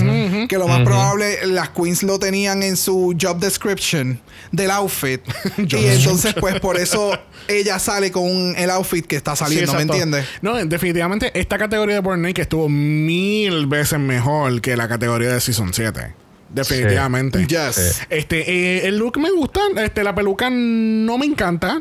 [0.48, 4.18] que lo más probable las queens lo tenían en su job description
[4.52, 5.20] del outfit.
[5.58, 7.12] Y entonces pues por eso
[7.46, 10.24] ella sale con el outfit que está saliendo, Sí, ¿me entiendes?
[10.40, 15.42] No, definitivamente esta categoría de Born Naked estuvo mil veces mejor que la categoría de
[15.42, 16.19] Season 7.
[16.52, 17.46] Definitivamente.
[17.46, 17.74] Yes.
[18.00, 18.04] Sí.
[18.10, 19.60] Este, eh, el look me gusta.
[19.76, 21.80] Este, la peluca no me encanta.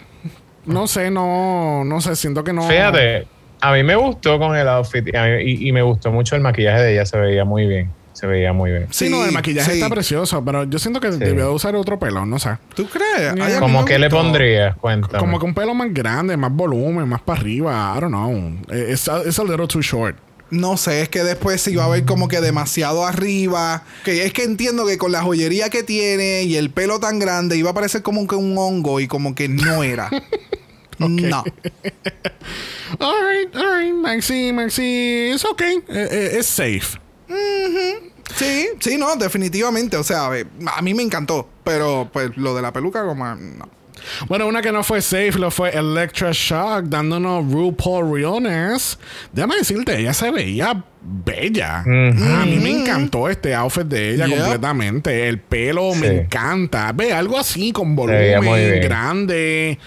[0.66, 2.62] No sé, no, no sé, siento que no.
[2.68, 3.28] Fíjate,
[3.62, 6.36] a mí me gustó con el outfit y, a mí- y- y me gustó mucho
[6.36, 7.90] el maquillaje de ella, se veía muy bien.
[8.14, 8.88] Se veía muy bien.
[8.92, 9.78] Sí, no, el maquillaje sí.
[9.78, 11.20] está precioso, pero yo siento que Sí.
[11.20, 12.58] debió de usar otro pelo, no sé.
[12.76, 13.34] ¿Tú crees?
[13.42, 14.76] Ay, ¿Cómo que le pondrías?
[14.76, 15.18] Cuéntame.
[15.20, 17.94] Como que un pelo más grande, más volumen, más para arriba.
[17.98, 18.76] I don't know.
[18.78, 20.18] It's a, it's a little too short.
[20.52, 23.84] No sé, es que después se iba a ver como que demasiado arriba.
[24.04, 27.58] Que es que entiendo que con la joyería que tiene y el pelo tan grande
[27.58, 30.10] iba a parecer como que un hongo y como que no era.
[31.00, 31.46] No.
[33.00, 33.94] Alright, alright.
[33.94, 35.78] Maxi, Maxi, it's okay.
[35.88, 37.00] Eh, eh, it's safe.
[38.36, 39.96] Sí, sí, no, definitivamente.
[39.96, 41.48] O sea, a mí me encantó.
[41.64, 43.34] Pero pues lo de la peluca como...
[43.36, 43.70] No.
[44.28, 48.98] Bueno, una que no fue safe lo fue Electra Shock, dándonos RuPaul Realness.
[49.34, 51.80] Déjame decirte, ella se veía bella.
[51.80, 54.38] A mí me encantó este outfit de ella Yep.
[54.38, 55.28] completamente.
[55.30, 56.92] El pelo me encanta.
[56.94, 59.78] Ve, algo así con volumen grande.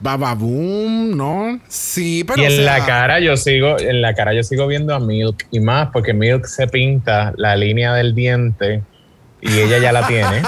[0.00, 1.58] Bababoom, ¿no?
[1.66, 2.40] Sí, pero...
[2.40, 5.00] y en o sea, la cara yo sigo, en la cara yo sigo viendo a
[5.00, 8.82] Milk y más porque Milk se pinta la línea del diente
[9.40, 10.42] y ella ya la tiene.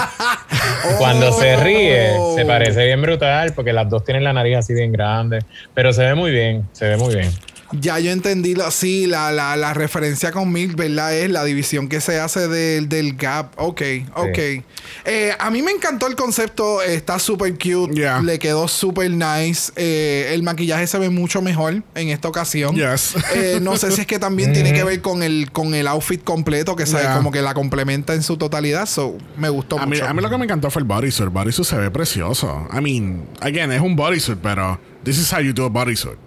[0.97, 2.35] Cuando se ríe, Oh.
[2.35, 5.39] se parece bien brutal porque las dos tienen la nariz así bien grande,
[5.73, 7.31] pero se ve muy bien, se ve muy bien.
[7.73, 11.15] Ya yo entendí, lo, sí, la, la, la referencia con Milk, ¿verdad?
[11.15, 13.53] Es la división que se hace del, del gap.
[13.57, 13.81] Ok,
[14.15, 14.39] ok.
[15.05, 18.21] Eh, a mí me encantó el concepto, está súper cute, Yeah.
[18.21, 19.71] le quedó súper nice.
[19.75, 22.75] Eh, el maquillaje se ve mucho mejor en esta ocasión.
[22.75, 23.15] Yes.
[23.35, 26.23] Eh, no sé si es que también tiene que ver con el, con el outfit
[26.23, 27.15] completo, que sabe, Yeah.
[27.15, 28.85] como que la complementa en su totalidad.
[28.85, 30.07] So, me gustó A mí, mucho.
[30.07, 31.23] a mí lo que me encantó fue el bodysuit.
[31.25, 32.67] El bodysuit se ve precioso.
[32.77, 36.17] I mean, again, es un bodysuit, pero this is how you do a bodysuit.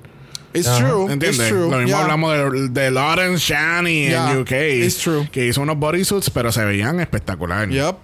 [0.55, 1.11] It's true.
[1.11, 1.39] ¿Entiendes?
[1.39, 1.69] It's true.
[1.69, 2.01] Lo mismo yeah.
[2.01, 4.53] hablamos de, de Lawrence Shani Yeah, en UK.
[4.53, 5.29] it's true.
[5.31, 7.69] Que hizo unos bodysuits, pero se veían espectacular.
[7.69, 7.97] Yup.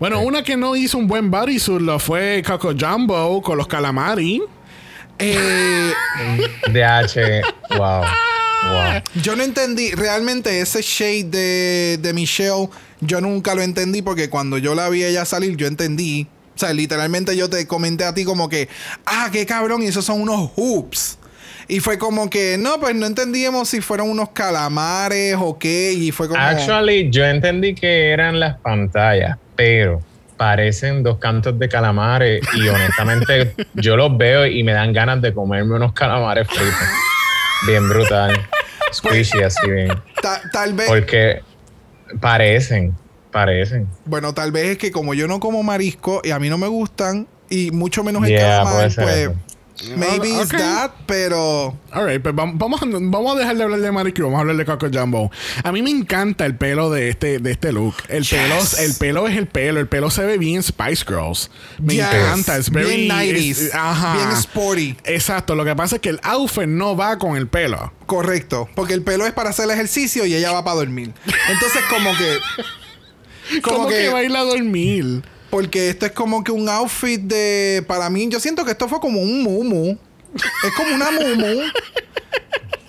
[0.00, 4.42] Bueno, una que no hizo un buen bodysuit lo fue Coco Jumbo con los calamari.
[5.18, 5.92] Eh,
[6.72, 8.00] DH, wow.
[8.00, 9.02] Wow.
[9.22, 12.68] Yo no entendí, realmente ese shade de, de Michelle,
[13.00, 16.26] yo nunca lo entendí porque cuando yo la vi ella salir, yo entendí.
[16.54, 18.68] O sea, literalmente yo te comenté a ti como que,
[19.06, 21.18] ah, qué cabrón, y esos son unos hoops.
[21.70, 26.10] Y fue como que, no, pues no entendíamos si fueron unos calamares o qué, y
[26.12, 26.40] fue como...
[26.40, 30.00] Actually, yo entendí que eran las pantallas, pero
[30.38, 35.34] parecen dos cantos de calamares y honestamente yo los veo y me dan ganas de
[35.34, 36.74] comerme unos calamares fritos.
[37.66, 38.40] Bien brutal.
[38.90, 39.92] Squishy así bien.
[40.22, 40.88] Ta- tal vez...
[40.88, 41.42] Porque
[42.18, 42.94] parecen.
[43.30, 43.86] parecen.
[44.06, 46.68] Bueno, tal vez es que como yo no como marisco y a mí no me
[46.68, 49.34] gustan, y mucho menos el Yeah, calamar, pues eso.
[49.96, 50.58] Maybe it's Ok.
[50.58, 54.24] that, pero Alright, pues vam- vamos, a- vamos a dejar de hablar de Marisco y
[54.24, 55.30] vamos a hablar de Coco Jumbo.
[55.62, 57.94] A mí me encanta el pelo de este, de este look.
[58.08, 58.30] El Yes.
[58.30, 58.54] pelo,
[58.84, 59.80] el pelo es el pelo.
[59.80, 61.50] El pelo se ve bien Spice Girls.
[61.78, 62.04] Me Yes.
[62.12, 62.56] encanta.
[62.56, 64.14] Es very, bien 90s, es- ajá.
[64.16, 64.96] bien sporty.
[65.04, 65.54] Exacto.
[65.54, 67.92] Lo que pasa es que el outfit no va con el pelo.
[68.06, 71.12] Correcto, porque el pelo es para hacer el ejercicio y ella va para dormir.
[71.50, 72.38] Entonces como que
[73.62, 75.22] Como como que, que va a ir a dormir.
[75.50, 79.00] Porque esto es como que un outfit de para mí yo siento que esto fue
[79.00, 79.96] como un mumu.
[80.64, 81.62] Es como una mumu.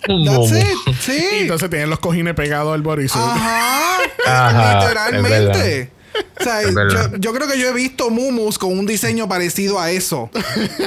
[0.25, 0.95] That's it.
[0.99, 1.25] Sí.
[1.33, 3.21] Y entonces tienen los cojines pegados al bodysuit.
[3.21, 3.97] Ajá.
[4.25, 5.91] Ajá, Literalmente.
[6.39, 9.91] O sea, yo, yo creo que yo he visto mumus con un diseño parecido a
[9.91, 10.29] eso.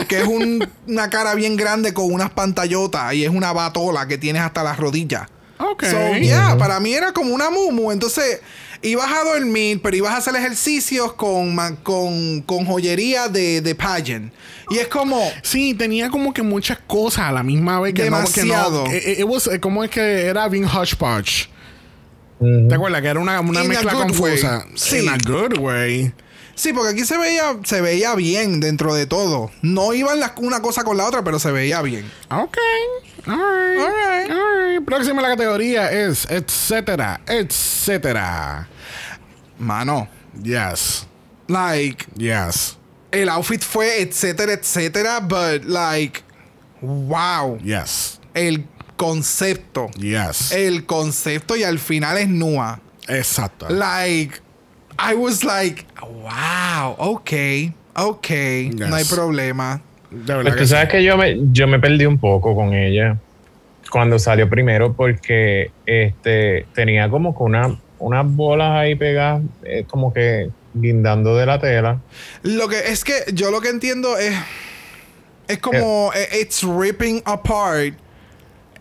[0.09, 4.19] que es un- una cara bien grande con unas pantallotas y es una batola que
[4.19, 5.29] tienes hasta las rodillas.
[5.59, 5.85] Ok.
[5.85, 7.93] So, yeah, para mí era como una mumu.
[7.93, 8.41] Entonces,
[8.83, 14.33] ibas a dormir, pero ibas a hacer ejercicios con, con, con joyería de, de pageant.
[14.71, 15.21] Y es como...
[15.43, 18.85] Sí, tenía como que muchas cosas a la misma vez que Demasiado.
[18.85, 18.91] no.
[18.91, 21.49] Que no eh, eh, it was, eh, como es que era bien hodgepodge.
[22.41, 22.69] Ujú.
[22.69, 23.03] ¿Te acuerdas?
[23.03, 24.65] Que era una, una mezcla confusa.
[24.67, 24.77] way.
[24.77, 24.99] Sí.
[24.99, 26.13] In a good way.
[26.55, 29.51] Sí, porque aquí se veía, se veía bien dentro de todo.
[29.63, 32.11] No iban las- una cosa con la otra, pero se veía bien.
[32.31, 32.57] Ok.
[33.27, 33.81] Alright.
[33.81, 34.31] Alright.
[34.31, 34.85] Alright.
[34.85, 38.69] Próxima la categoría es etcétera, etcétera.
[39.59, 40.09] Mano,
[40.43, 41.07] Yes.
[41.47, 42.77] like, Yes.
[43.13, 46.23] el outfit fue etcétera, etcétera, but like,
[46.81, 47.59] wow.
[47.59, 48.19] Yes.
[48.35, 49.89] El concepto.
[49.99, 50.53] Yes.
[50.53, 52.81] El concepto y al final es Nua.
[53.09, 53.69] Exacto.
[53.69, 54.41] Like,
[54.99, 57.31] I was like, wow, ok,
[57.97, 58.29] ok,
[58.75, 59.81] no hay problema.
[60.11, 60.71] De verdad Pues tú sí.
[60.71, 63.17] sabes que yo me, yo me perdí un poco con ella
[63.91, 70.13] cuando salió primero porque este tenía como que una, unas bolas ahí pegadas, eh, como
[70.13, 71.99] que guindando de la tela.
[72.43, 74.35] Lo que es que yo lo que entiendo es,
[75.49, 77.95] es como, eh, it's ripping apart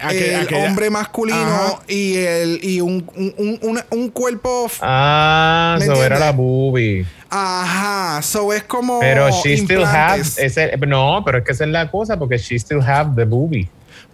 [0.01, 1.79] Aqu- el aquella- hombre masculino Ajá.
[1.87, 7.05] y el y un, un, un, un- cuerpo Ah, ¿Me eso era la boobie.
[7.29, 11.69] ajá so es como Pero she still have ese, no, pero es que esa es
[11.69, 13.69] la cosa porque she still have the boobie.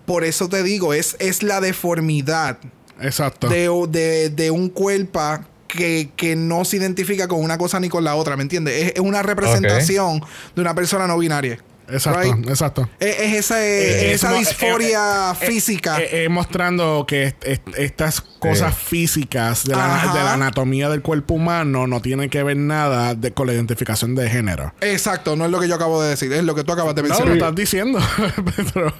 [0.05, 2.57] por eso te digo es, es la deformidad
[3.01, 3.47] Exacto.
[3.49, 5.21] de, de, de un cuerpo
[5.67, 8.73] que, que no se identifica con una cosa ni con la otra ¿me entiendes?
[8.83, 10.21] es, es una representación
[10.55, 11.59] de una persona no binaria
[11.89, 12.19] Exacto.
[12.21, 12.49] right?
[12.49, 12.89] Exacto.
[12.99, 17.67] es, es esa, Eh, esa mo- disforia eh, física eh, eh, mostrando que est- est-
[17.77, 22.57] estas cosas físicas de la, de la anatomía del cuerpo humano no tienen que ver
[22.57, 24.73] nada de- con la identificación de género.
[24.81, 27.01] exacto no es lo que yo acabo de decir es lo que tú acabas de
[27.01, 27.99] No, lo mencionar estás diciendo.
[28.73, 28.93] pero,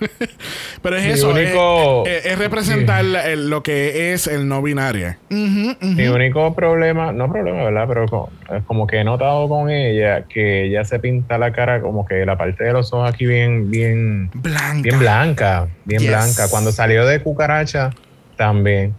[0.82, 1.30] pero es Mi eso.
[1.30, 5.16] único- es, es- es representar el- lo que es el no binario.
[5.30, 7.86] Mi único problema, no problema, ¿verdad?
[7.88, 11.82] Pero co- es como que he notado con ella que ella se pinta la cara
[11.82, 16.10] como que la parte de los ojos aquí bien, bien, blanca bien blanca, bien Yes.
[16.10, 16.48] blanca.
[16.50, 17.92] Cuando salió de cucaracha,
[18.38, 18.94] también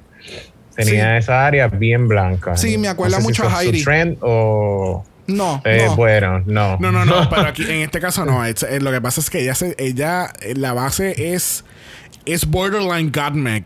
[0.75, 1.25] tenía Sí.
[1.25, 2.57] esa área bien blanca.
[2.57, 3.85] Sí, me acuerda No sé mucho si a su Heidi.
[3.85, 5.97] trend o no, eh, no.
[5.97, 6.77] bueno, no.
[6.79, 8.45] No, no, no, pero aquí en este caso no.
[8.45, 11.65] Es- eh, lo que pasa es que ella, se, ella eh, la base es
[12.25, 13.65] es borderline Godmech,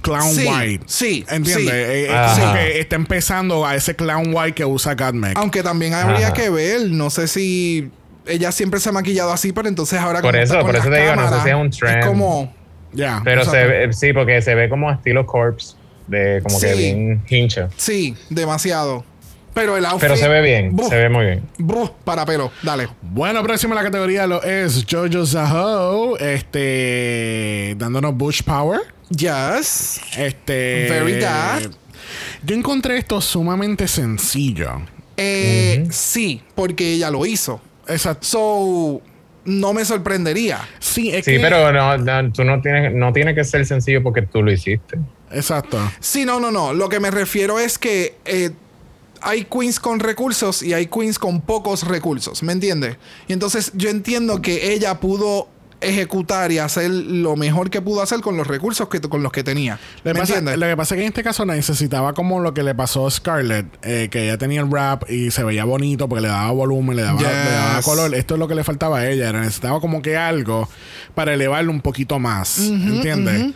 [0.00, 0.84] clown Sí, white.
[0.86, 1.64] sí, ¿Entiendes?
[1.66, 1.70] sí.
[1.70, 2.40] Eh, es Ajá.
[2.40, 5.36] como que está empezando a ese clown white que usa Godmech.
[5.36, 6.32] Aunque también habría Ajá.
[6.32, 7.90] que ver, no sé si
[8.28, 11.16] ella siempre se ha maquillado así, pero entonces ahora Por eso, por eso te digo,
[11.16, 11.98] no sé si es un trend.
[11.98, 12.52] Es como
[12.92, 13.20] Ya.
[13.24, 15.74] Pero se ve, sí, porque se ve como estilo corpse,
[16.06, 17.68] de como que bien hincha.
[17.76, 19.04] sí, demasiado.
[19.54, 21.42] Pero el outfit Pero se ve bien, se ve muy bien.
[21.58, 22.88] buh, para pelo, dale.
[23.02, 28.80] Bueno, próximo en la categoría lo es Jojo Zaho, este, dándonos Bush Power.
[29.10, 30.00] Yes.
[30.16, 30.86] Este.
[30.88, 31.62] Very that.
[32.44, 34.80] Yo encontré esto sumamente sencillo.
[35.16, 37.60] Eh, Sí, porque ella lo hizo.
[37.88, 38.26] Exacto.
[38.26, 39.02] So,
[39.44, 40.60] no me sorprendería.
[40.78, 44.02] Sí, es Sí, que- pero no, no, tú no tienes, no tiene que ser sencillo
[44.02, 44.98] porque tú lo hiciste.
[45.30, 45.78] Exacto.
[46.00, 46.72] Sí, no, no, no.
[46.74, 48.50] Lo que me refiero es que eh,
[49.20, 52.96] hay queens con recursos y hay queens con pocos recursos, ¿me entiendes?
[53.26, 55.48] Y entonces yo entiendo que ella pudo
[55.80, 59.44] ejecutar y hacer lo mejor que pudo hacer con los recursos que con los que
[59.44, 59.78] tenía.
[60.04, 60.58] Lo ¿Me que, pasa, entiendes?
[60.58, 63.10] lo que pasa es que en este caso necesitaba como lo que le pasó a
[63.10, 66.96] Scarlett, eh, que ella tenía el rap y se veía bonito porque le daba volumen,
[66.96, 67.28] le daba, Yes.
[67.28, 68.14] le daba color.
[68.14, 69.28] Esto es lo que le faltaba a ella.
[69.28, 70.68] Era- necesitaba como que algo
[71.14, 72.58] para elevarlo un poquito más.
[72.58, 73.54] ¿Entiendes?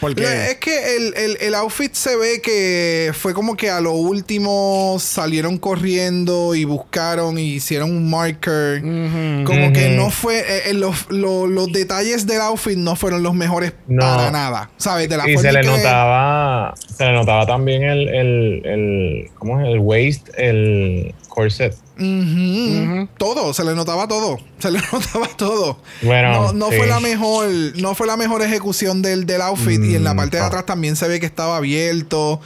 [0.00, 3.92] Porque Es que el, el- el outfit se ve que fue como que a lo
[3.92, 8.80] último salieron corriendo y buscaron y hicieron un marker.
[8.82, 10.40] Como que no fue.
[10.40, 14.02] eh, eh, los, lo- los detalles del outfit no fueron los mejores No.
[14.02, 14.70] para nada.
[14.76, 15.08] ¿Sabes?
[15.08, 19.30] De la Y forma se le que- notaba, se le notaba también el, el, el
[19.38, 19.68] ¿cómo es?
[19.68, 21.76] El waist, el corset.
[23.18, 24.38] Todo, se le notaba todo.
[24.58, 25.78] Se le notaba todo.
[26.02, 26.76] Bueno, no, no sí.
[26.76, 29.82] fue la mejor, no fue la mejor ejecución del, del outfit.
[29.82, 32.40] y en la Mm, parte de atrás también se ve que estaba abierto.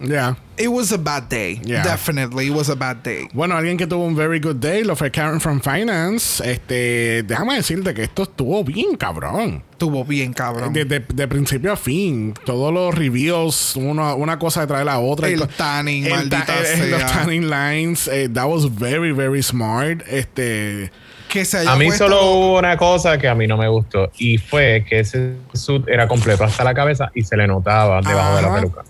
[0.00, 0.36] Ya.
[0.58, 1.60] It was a bad day.
[1.64, 1.82] Yeah.
[1.82, 3.28] Definitely, it was a bad day.
[3.32, 6.42] Bueno, alguien que tuvo un very good day lo fue Karen from Finance.
[6.44, 9.62] Este, déjame decirte que esto estuvo bien cabrón.
[9.72, 10.72] Estuvo bien cabrón.
[10.74, 14.98] De, de- de principio a fin, todos los reviews, uno- una cosa detrás de la
[14.98, 15.28] otra.
[15.28, 17.06] El tanning, el maldita ta- Los sea.
[17.06, 20.02] tanning lines, eh, that was very, very smart.
[20.06, 20.90] Este,
[21.30, 23.56] que se haya A mí puesto solo lo- hubo una cosa que a mí no
[23.56, 27.46] me gustó y fue que ese suit era completo hasta la cabeza y se le
[27.46, 28.82] notaba debajo de la peluca.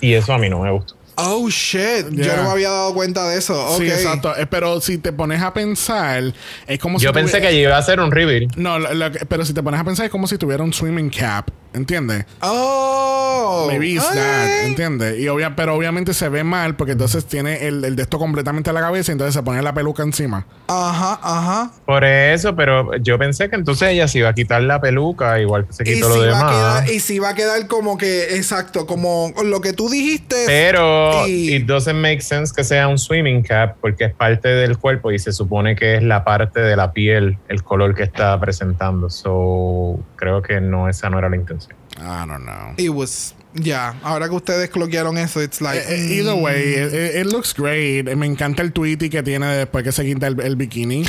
[0.00, 0.94] Y eso a mí no me gustó.
[1.18, 2.08] Oh shit.
[2.10, 3.78] Yo no me había dado cuenta de eso.
[3.78, 4.36] Sí, exacto.
[4.36, 6.22] Eh, pero si te pones a pensar,
[6.66, 8.48] es como Yo si pensé tuviera- que iba a ser un reveal.
[8.56, 10.74] No, lo- lo que- pero si te pones a pensar, es como si tuviera un
[10.74, 11.48] swimming cap.
[11.76, 12.24] ¿Entiendes?
[12.40, 13.66] Oh.
[13.68, 14.14] Maybe it's ok.
[14.14, 15.18] that, ¿entiendes?
[15.18, 18.70] Y obvia, pero obviamente se ve mal porque entonces tiene el, el de esto completamente
[18.70, 20.46] a la cabeza y entonces se pone la peluca encima.
[20.68, 21.70] Ajá, ajá.
[21.84, 25.66] Por eso, pero yo pensé que entonces ella se iba a quitar la peluca, igual
[25.66, 26.50] que se quitó lo demás.
[26.50, 30.44] quedar, y si va a quedar como que, exacto, como lo que tú dijiste.
[30.46, 34.78] Pero y- it doesn't make sense que sea un swimming cap porque es parte del
[34.78, 38.38] cuerpo y se supone que es la parte de la piel, el color que está
[38.40, 39.10] presentando.
[39.10, 41.65] So, creo que no, esa no era la intención.
[41.98, 42.74] I don't know.
[42.76, 43.34] It was.
[43.54, 45.78] Ya, ahora que ustedes cloquearon eso, it's like.
[45.80, 46.74] Eh, eh, Either way,
[47.20, 48.06] it, looks great.
[48.06, 51.06] Eh, Me encanta el tweety que tiene después que se quita el, el bikini.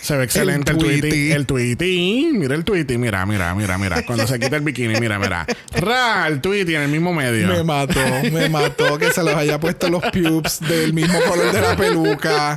[0.00, 1.32] Se ve excelente el, tweety.
[1.32, 2.30] El tweety.
[2.32, 2.96] Mira el tweety.
[2.96, 4.02] Mira, mira, mira, mira.
[4.06, 5.46] Cuando se quita el bikini, mira, mira.
[5.72, 7.48] Ra, el tweety en el mismo medio.
[7.48, 8.00] Me mató,
[8.32, 12.52] me mató que se los haya puesto los pubes del mismo color de la peluca.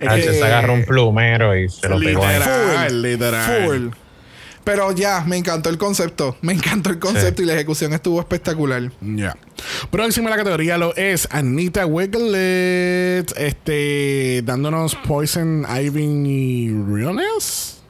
[0.00, 2.38] Ah, Eh, se agarró un plumero y se lo pegó ahí.
[2.38, 3.64] Literal, Full, literal.
[3.66, 3.88] Full.
[4.64, 6.36] Pero ya, me encantó el concepto.
[6.42, 8.90] Me encantó el concepto y la ejecución estuvo espectacular.
[9.00, 9.36] Ya.
[9.90, 13.32] Próxima en la categoría lo es Anita Wiglet.
[13.36, 14.42] Este.
[14.44, 17.80] Dándonos Poison Ivy y Realness.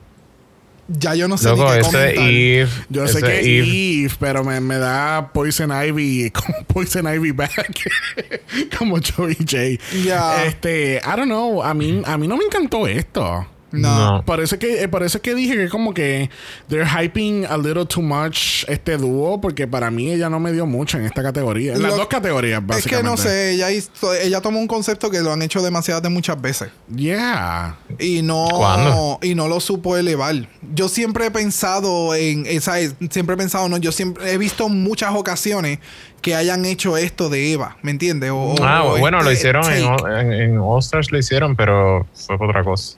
[0.88, 2.24] Ya yo no sé Loco, ni qué comentar.
[2.24, 2.68] Eve.
[2.88, 7.90] Yo sé que es Eve, pero me, me da Poison Ivy como Poison Ivy back.
[8.78, 10.44] como Joey J.
[10.44, 11.62] Este, I don't know.
[11.62, 13.46] A mí, a mí no me encantó esto.
[13.72, 14.24] No.
[14.42, 16.30] Eso, que, eh, por eso que dije que como que
[16.68, 20.66] they're hyping a little too much este dúo, porque para mí ella no me dio
[20.66, 21.74] mucho en esta categoría.
[21.74, 23.02] En las Lo- dos categorías, Es básicamente.
[23.04, 26.08] que no sé, ella, hizo- ella tomó un concepto que lo han hecho demasiadas de
[26.08, 26.70] muchas veces.
[26.94, 27.76] Yeah.
[27.98, 29.18] Y no, ¿Cuándo?
[29.22, 30.34] y no lo supo elevar.
[30.74, 32.74] Yo siempre he pensado en esa,
[33.10, 35.78] siempre he pensado, no, yo siempre he visto muchas ocasiones
[36.22, 38.30] que hayan hecho esto de Eva, ¿me entiendes?
[38.32, 39.84] O- Ah, o bueno, lo este hicieron en,
[40.16, 42.96] en, en All Stars, lo hicieron, pero fue por otra cosa.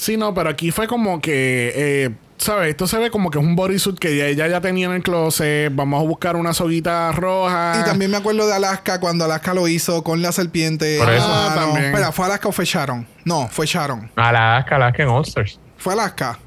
[0.00, 2.70] Sí, no, pero aquí fue como que, eh, ¿sabes?
[2.70, 5.02] Esto se ve como que es un bodysuit que ya- ella ya tenía en el
[5.02, 5.70] closet.
[5.74, 7.80] Vamos a buscar una soguita roja.
[7.82, 10.96] Y también me acuerdo de Alaska cuando Alaska lo hizo con la serpiente.
[10.98, 11.26] Por eso.
[11.28, 11.60] Ah, no.
[11.66, 11.84] También.
[11.90, 13.06] Espera, ¿fue Alaska o fue Sharon?
[13.26, 14.10] No, fue Sharon.
[14.16, 15.60] Alaska, Alaska en All Stars.
[15.76, 16.38] Fue Alaska.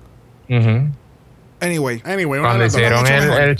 [0.49, 0.89] Ujú.
[1.61, 2.01] Anyway.
[2.05, 3.57] Anyway, Cuando hicieron el, el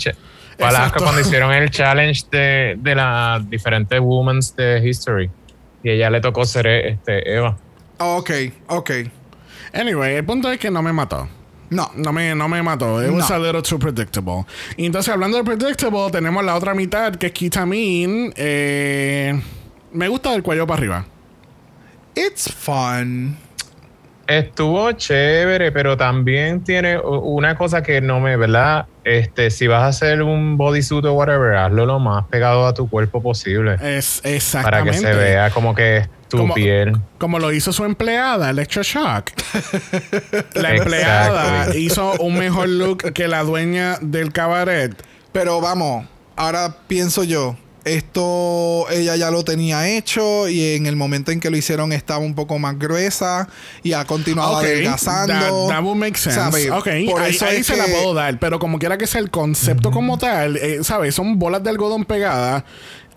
[0.58, 5.30] Alaska cuando hicieron el challenge de, de las diferentes women's de History.
[5.84, 7.56] Y ella le tocó ser este, Eva.
[7.98, 8.30] Ok,
[8.66, 8.90] ok.
[9.74, 11.28] Anyway, el punto es que no me mató.
[11.70, 11.90] No.
[11.96, 13.02] No me, no me mató.
[13.02, 13.36] It was No.
[13.36, 14.44] a little too predictable.
[14.76, 18.32] Y entonces, hablando de predictable, tenemos la otra mitad que es Kitamin.
[18.36, 19.40] Eh,
[19.92, 21.06] me gusta del cuello para arriba.
[22.14, 23.36] It's fun.
[24.26, 28.86] Estuvo chévere, pero también tiene una cosa que no me, ¿verdad?
[29.04, 32.88] Este, si vas a hacer un bodysuit o whatever, hazlo lo más pegado a tu
[32.88, 33.74] cuerpo posible.
[33.82, 34.90] Es Para exactamente.
[34.92, 36.92] que se vea como que tu Como- piel.
[37.18, 39.30] Como lo hizo su empleada, Electroshock.
[40.54, 44.94] la empleada hizo un mejor look que la dueña del cabaret.
[45.32, 46.06] Pero vamos,
[46.36, 51.50] ahora pienso yo, esto ella ya lo tenía hecho y en el momento en que
[51.50, 53.48] lo hicieron estaba un poco más gruesa
[53.82, 55.32] y ha continuado adelgazando.
[55.34, 56.38] That, that would make sense.
[56.38, 56.70] ¿Sabe?
[56.70, 58.38] Ok, Por ahí, eso ahí es se la puedo dar.
[58.38, 61.14] Pero como quiera que sea el concepto como tal, eh, ¿sabes?
[61.14, 62.64] Son bolas de algodón pegadas.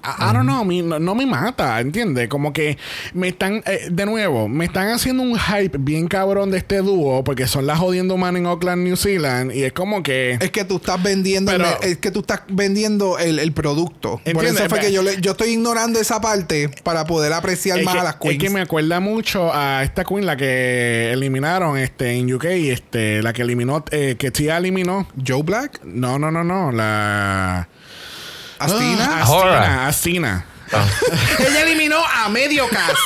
[0.03, 0.63] I, don't know,
[0.99, 2.29] no, me mata, ¿entiendes?
[2.29, 2.77] Como que
[3.13, 7.23] me están, eh, de nuevo, me están haciendo un hype bien cabrón de este dúo
[7.23, 10.37] porque son las jodiendo man en Auckland, New Zealand y es como que...
[10.39, 11.51] Es que tú estás vendiendo,
[11.81, 14.21] es que tú estás vendiendo el, producto.
[14.33, 18.03] Por eso fue que yo, yo estoy ignorando esa parte para poder apreciar más a
[18.03, 18.35] las queens.
[18.35, 23.21] Es que me acuerda mucho a esta queen, la que eliminaron este, en UK, este,
[23.21, 25.07] la que eliminó, eh, que Tia eliminó.
[25.25, 25.81] ¿Joe Black?
[25.83, 27.67] No, no, no, no, la...
[28.59, 29.21] ¿Astina?
[29.21, 30.45] Astina, Astina.
[30.73, 30.85] Ah.
[31.39, 32.98] Ella eliminó a medio cast.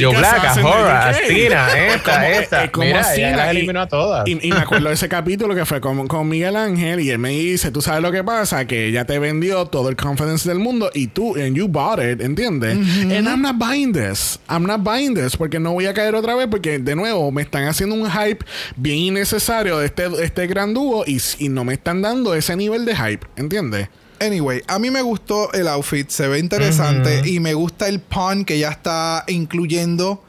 [0.00, 2.72] Joe Black, Ahora, Astina, esta, esta.
[2.72, 4.28] como Mira, Astina, eliminó a todas.
[4.28, 7.30] Y, me acuerdo de ese capítulo que fue con, con, Miguel Ángel y él me
[7.30, 10.90] dice, tú sabes lo que pasa, que ella te vendió todo el confidence del mundo
[10.94, 12.76] y tú, and you bought it, ¿entiendes?
[12.76, 14.38] And I'm not buying this.
[14.48, 17.42] I'm not buying this porque no voy a caer otra vez porque de nuevo me
[17.42, 18.44] están haciendo un hype
[18.76, 22.84] bien innecesario de este, este gran dúo y, y no me están dando ese nivel
[22.84, 23.88] de hype, ¿entiendes?
[24.22, 28.44] Anyway, a mí me gustó el outfit, se ve interesante y me gusta el pun
[28.44, 30.22] que ya está incluyendo.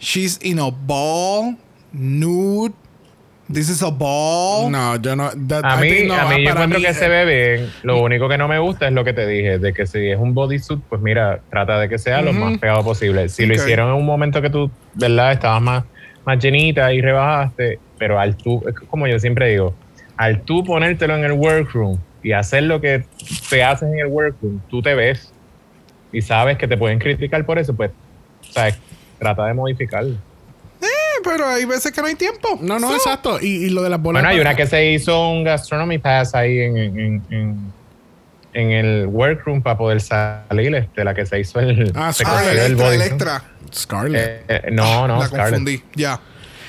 [0.00, 1.56] She's in a ball,
[1.92, 2.72] nude.
[3.52, 4.70] This is a ball.
[4.72, 5.26] No, yo no.
[5.28, 7.70] a mí, a mí yo encuentro que se ve bien.
[7.82, 10.18] Lo único que no me gusta es lo que te dije, de que si es
[10.18, 13.28] un bodysuit, pues mira, trata de que sea lo más pegado posible.
[13.28, 15.32] Si lo hicieron en un momento que tú, ¿verdad?
[15.32, 15.84] Estabas más,
[16.24, 19.74] más llenita y rebajaste, pero al tú, es como yo siempre digo,
[20.16, 23.04] al tú ponértelo en el workroom, y hacer lo que
[23.48, 25.32] te haces en el workroom, tú te ves
[26.10, 27.92] y sabes que te pueden criticar por eso, pues,
[28.50, 28.76] ¿sabes?
[29.20, 30.16] Trata de modificarlo.
[30.80, 32.58] Eh, pero hay veces que no hay tiempo.
[32.60, 33.38] No, no, exacto.
[33.40, 34.24] Y, lo de las bolas.
[34.24, 37.72] Bueno, hay una que se hizo un gastronomy pass ahí en, en, en,
[38.54, 41.92] en el workroom para poder salir, este, la que se hizo el.
[41.94, 42.12] Ah,
[42.92, 44.44] Electra, Scarlett.
[44.48, 45.80] Eh, eh, no, no, la confundí.
[45.94, 46.18] Ya.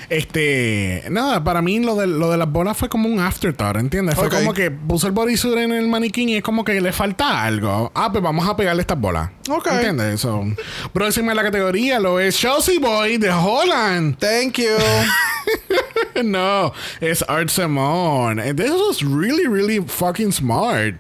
[0.10, 4.16] Este, nada, para mí lo de, lo de las bolas fue como un afterthought, ¿entiendes?
[4.16, 7.44] Fue como que puso el bodysuit en el maniquín y es como que le falta
[7.44, 7.92] algo.
[7.94, 9.32] Ah, pues vamos a pegarle estas bolas.
[9.50, 9.68] Ok.
[9.68, 10.16] ¿Entiendes?
[10.16, 10.46] Eso.
[10.94, 14.18] Próxima la categoría lo es Chelsea Boy de Holland.
[14.18, 16.24] Thank you.
[16.24, 16.72] no,
[17.02, 18.54] es Art Simone.
[18.54, 20.96] This was really, really fucking smart.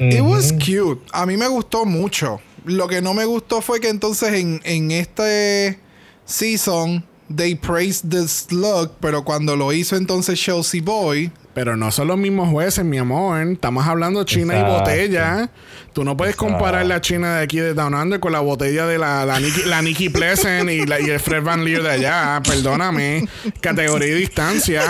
[0.00, 1.00] It was cute.
[1.12, 2.40] A mí me gustó mucho.
[2.64, 5.78] Lo que no me gustó fue que entonces en, en este
[6.24, 11.30] season they praised the slug, pero cuando lo hizo entonces Chelsea Boy.
[11.54, 13.40] Pero no son los mismos jueces, mi amor.
[13.40, 15.50] Estamos hablando China y botella.
[15.92, 18.96] Tú no puedes comparar la China de aquí de Down Under con la botella de
[18.96, 22.40] la, la, Nikki, la Pleasant y, la, y, el Fred Van Leer de allá.
[22.46, 23.26] Perdóname.
[23.60, 24.82] Categoría y distancia.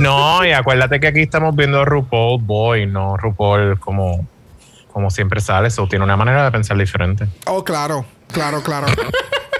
[0.00, 4.26] No, y acuérdate que aquí estamos viendo RuPaul Boy, no RuPaul como,
[4.92, 5.68] como siempre sale.
[5.68, 7.28] Eso tiene una manera de pensar diferente.
[7.46, 8.04] Oh, claro.
[8.32, 8.88] Claro, claro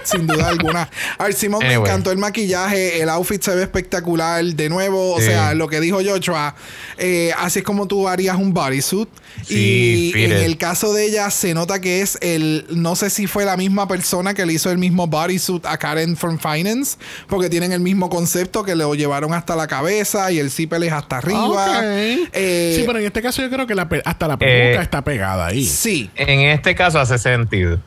[0.07, 0.89] sin duda alguna.
[1.17, 4.43] A ver, Simón, me encantó el maquillaje, el outfit se ve espectacular.
[4.43, 6.55] De nuevo, o sea, lo que dijo Joshua,
[6.97, 9.09] eh, así es como tú harías un bodysuit.
[9.49, 12.65] y en el caso de ella, se nota que es el.
[12.69, 16.15] No sé si fue la misma persona que le hizo el mismo bodysuit a Karen
[16.15, 16.97] from Finance,
[17.27, 20.93] porque tienen el mismo concepto que lo llevaron hasta la cabeza y el zipper es
[20.93, 21.81] hasta arriba.
[21.83, 23.73] Eh, sí, pero en este caso yo creo que
[24.05, 25.65] hasta la peluca eh, está pegada ahí.
[25.65, 26.09] Sí.
[26.15, 27.79] En este caso hace sentido.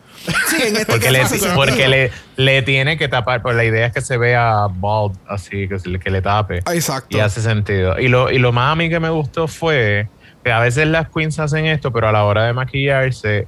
[0.48, 1.24] Sí, en este porque le,
[1.55, 5.68] porque le, le, tiene que tapar, pues la idea es que se vea bald, así,
[5.68, 6.59] que, que le tape.
[6.59, 7.16] Exacto.
[7.16, 7.98] Y hace sentido.
[7.98, 10.09] Y lo, y lo más a mí que me gustó fue
[10.44, 13.47] que a veces las queens hacen esto, pero a la hora de maquillarse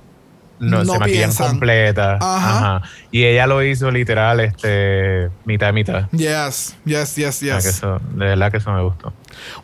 [0.59, 2.19] no, se maquillan completa.
[2.21, 2.83] Ajá.
[3.11, 6.09] Y ella lo hizo literal, este, mitad y mitad.
[6.13, 7.81] Yes, yes, yes, yes.
[7.81, 9.13] de verdad que eso me gustó.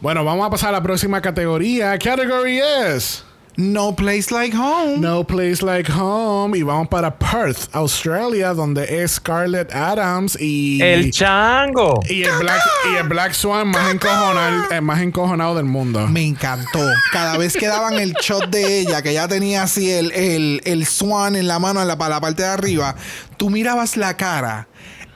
[0.01, 1.97] Bueno, vamos a pasar a la próxima categoría.
[1.98, 3.24] Category es...
[3.59, 4.98] No Place Like Home.
[4.98, 6.56] No Place Like Home.
[6.56, 10.80] Y vamos para Perth, Australia, donde es Scarlett Adams y.
[10.80, 12.01] El chango.
[12.09, 12.60] Y el Black,
[12.93, 16.06] y el Black Swan más encojonado, el más encojonado del mundo.
[16.06, 16.86] Me encantó.
[17.12, 20.86] Cada vez que daban el shot de ella, que ya tenía así el, el, el
[20.86, 22.94] swan en la mano en la, para la parte de arriba,
[23.36, 24.68] tú mirabas la cara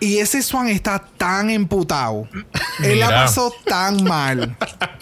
[0.03, 2.27] y ese Swan está tan emputado.
[2.83, 4.57] Él la pasó tan mal.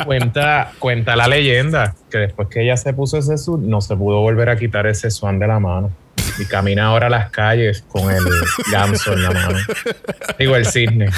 [0.04, 4.20] Cuenta, cuenta la leyenda que después que ella se puso ese suit, no se pudo
[4.20, 5.90] volver a quitar ese Swan de la mano.
[6.38, 8.22] Y camina ahora a las calles con el
[8.70, 9.58] ganso en la mano.
[10.38, 11.08] Digo, el cisne.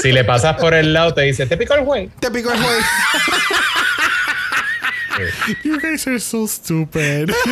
[0.00, 2.10] Si le pasas por el lado, te dice, te pico el güey.
[2.20, 2.76] Te pico el güey.
[5.64, 7.30] You guys are so stupid.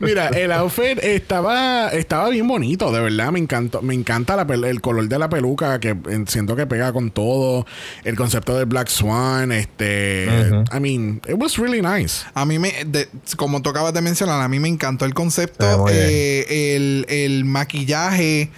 [0.00, 3.32] Mira, el outfit estaba, estaba bien bonito, de verdad.
[3.32, 5.96] Me encantó, me encanta el color de la peluca, que
[6.26, 7.66] siento que pega con todo.
[8.04, 10.26] El concepto del Black Swan, este.
[10.72, 12.24] I mean, it was really nice.
[12.34, 12.72] A mí me,
[13.36, 18.50] como tú acabas de mencionar, a mí me encantó el concepto, eh, el, el maquillaje.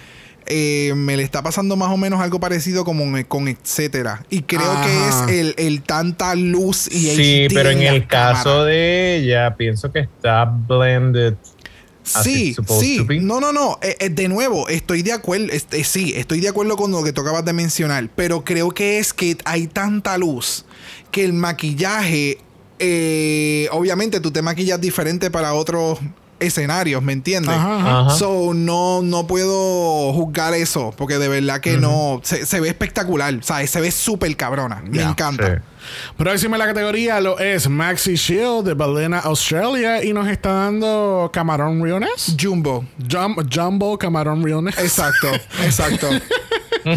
[0.50, 4.24] Eh, me le está pasando más o menos algo parecido como con etcétera.
[4.28, 9.16] Y creo que es el, el, tanta luz y Sí, pero en, el caso de
[9.16, 11.34] ella, pienso que está blended
[12.02, 13.06] Sí, sí.
[13.20, 13.78] No, no, no.
[13.82, 15.48] Eh, eh, de nuevo, estoy de acuerdo.
[15.52, 18.08] Este, sí, estoy de acuerdo con lo que tú acabas de mencionar.
[18.16, 20.64] Pero creo que es que hay tanta luz
[21.10, 22.38] que el maquillaje.
[22.78, 25.98] Eh, obviamente, tú te maquillas diferente para otros
[26.40, 27.54] escenarios, ¿me entiendes?
[28.18, 32.20] So, no, no puedo juzgar eso, porque de verdad que no.
[32.24, 33.70] Se, ve espectacular, ¿sabes?
[33.70, 34.82] Se ve súper cabrona.
[34.86, 35.62] Me encanta.
[36.16, 41.30] Próxima en la categoría lo es Maxi Shield de Balena Australia y nos está dando
[41.32, 42.36] Camarón Riones.
[42.40, 42.84] Jumbo.
[43.52, 44.78] Jumbo Camarón Riones.
[44.78, 45.28] Exacto,
[45.64, 46.08] exacto.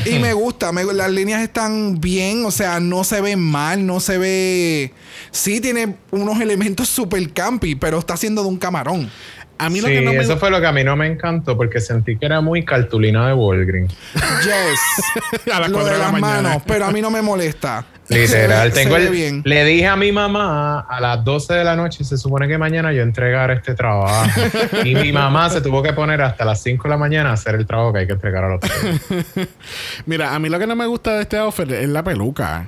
[0.06, 4.18] y me gusta, las líneas están bien, o sea, no se ve mal, no se
[4.18, 4.94] ve...
[5.32, 9.10] Sí tiene unos elementos super campi, pero está haciendo de un camarón.
[9.58, 11.80] A mí lo que no eso fue lo que a mí no me encantó porque
[11.80, 13.94] sentí que era muy cartulina de Walgreens.
[14.14, 15.48] Yes.
[15.54, 17.86] a lo de, las manos, pero a mí no me molesta.
[18.10, 22.18] Literal, tengo el, le dije a mi mamá a las 12 de la noche, se
[22.18, 24.30] supone que mañana yo entregar este trabajo.
[24.84, 27.56] y mi mamá se tuvo que poner hasta las 5 de la mañana a hacer
[27.56, 28.60] el trabajo que hay que entregar a los
[30.06, 32.68] Mira, a mí lo que no me gusta de este outfit es la peluca.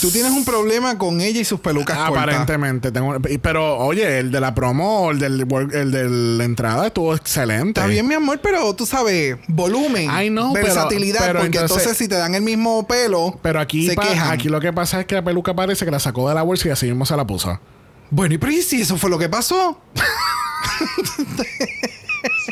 [0.00, 2.92] Tú tienes un problema con ella y sus pelucas Aparentemente.
[2.92, 7.80] Tengo, pero, oye, el de la promo, el, del, el de la entrada estuvo excelente.
[7.80, 10.08] Está bien, mi amor, pero tú sabes, volumen,
[10.52, 11.36] versatilidad.
[11.36, 14.30] porque entonces, si te dan el mismo pelo, pero aquí, se quejan.
[14.30, 16.68] aquí lo que pasa es que la peluca parece que la sacó de la bolsa
[16.68, 17.58] y así mismo se la puso.
[18.10, 19.80] Bueno, y pero si eso fue lo que pasó?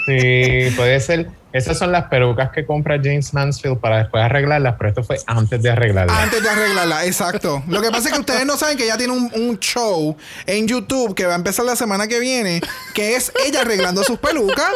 [0.07, 1.29] Sí, puede ser.
[1.53, 5.63] Esas son las pelucas que compra James Mansfield para después arreglarlas, pero esto fue antes
[5.63, 6.19] de arreglarlas.
[6.19, 7.63] Antes de arreglarlas, exacto.
[7.69, 10.17] Lo que pasa es que ustedes no saben que ella tiene un, show
[10.47, 12.61] en YouTube que va a empezar la semana que viene,
[12.93, 14.73] que es ella arreglando sus pelucas.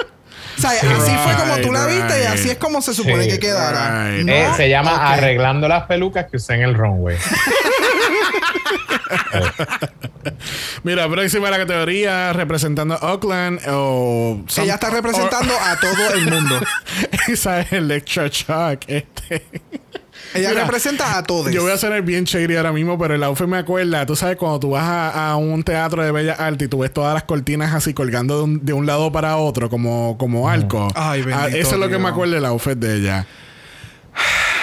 [0.57, 3.41] O sea, así fue como tú la viste y así es como se supone que
[3.41, 4.11] quedara.
[4.17, 7.17] Eh, se llama Arreglando las pelucas que usé en el runway.
[10.83, 14.43] Mira, próxima la categoría representando a Oakland o...
[14.57, 16.61] Ella está representando a todo el mundo.
[17.29, 18.83] Esa es Electra Shock.
[18.87, 19.45] Este.
[20.35, 21.53] Ella representa a todos.
[21.53, 24.05] Yo voy a ser bien shady ahora mismo, pero el outfit me acuerda.
[24.05, 27.15] Tú sabes, cuando tú vas a, un teatro de Bella Arte y tú ves todas
[27.15, 30.89] las cortinas así colgando de un, lado para otro, como, como arco.
[30.95, 33.27] Ay, ah, Eso es lo que me acuerda el outfit de ella.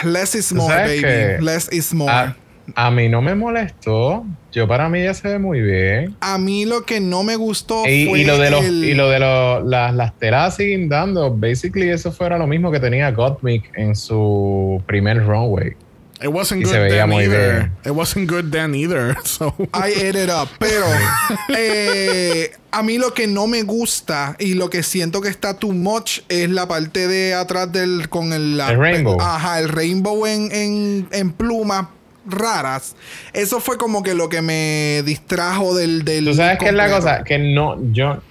[0.04, 1.44] Less is more, baby.
[1.44, 2.12] Less is more.
[2.12, 2.36] Ah,
[2.74, 4.26] a mí no me molestó.
[4.52, 6.16] Yo para mí ya se ve muy bien.
[6.22, 9.20] A mí lo que no me gustó fue y lo de los y lo de
[9.20, 11.32] los, las, las telas siguen dando.
[11.36, 15.76] Basically eso fuera lo mismo que tenía Gottmik en su primer runway.
[16.22, 17.72] It wasn't good then either.
[17.86, 19.16] It wasn't good then either.
[19.26, 19.54] So.
[19.74, 20.48] I ate it up.
[20.60, 20.86] Pero
[21.58, 25.74] eh, a mí lo que no me gusta y lo que siento que está too
[25.74, 29.20] much es la parte de atrás del con el, el rainbow.
[29.20, 31.88] Ajá, el rainbow en, en, en plumas
[32.26, 32.96] raras.
[33.34, 36.04] Eso fue como que lo que me distrajo del.
[36.06, 38.22] del Tú sabes qué es la cosa, que no, yo.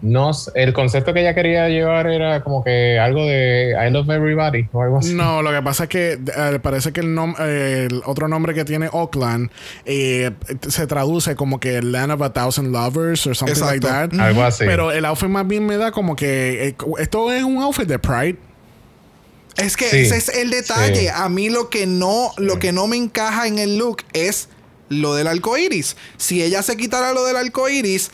[0.00, 4.68] No, el concepto que ella quería llevar era como que algo de I love everybody
[4.72, 5.12] o algo así.
[5.12, 8.88] No, lo que pasa es que eh, parece que el, el, otro nombre que tiene
[8.92, 9.50] Oakland
[9.84, 10.30] eh,
[10.68, 14.12] se traduce como que Land of a Thousand Lovers o something like that.
[14.20, 14.64] Algo así.
[14.64, 17.98] Pero el outfit más bien me da como que eh, esto es un outfit de
[17.98, 18.47] Pride.
[19.58, 21.10] Es que ese es el detalle.
[21.10, 24.48] A mí lo que no, lo que no me encaja en el look es
[24.88, 25.96] lo del arco iris.
[26.16, 28.10] Si ella se quitara lo del arco iris,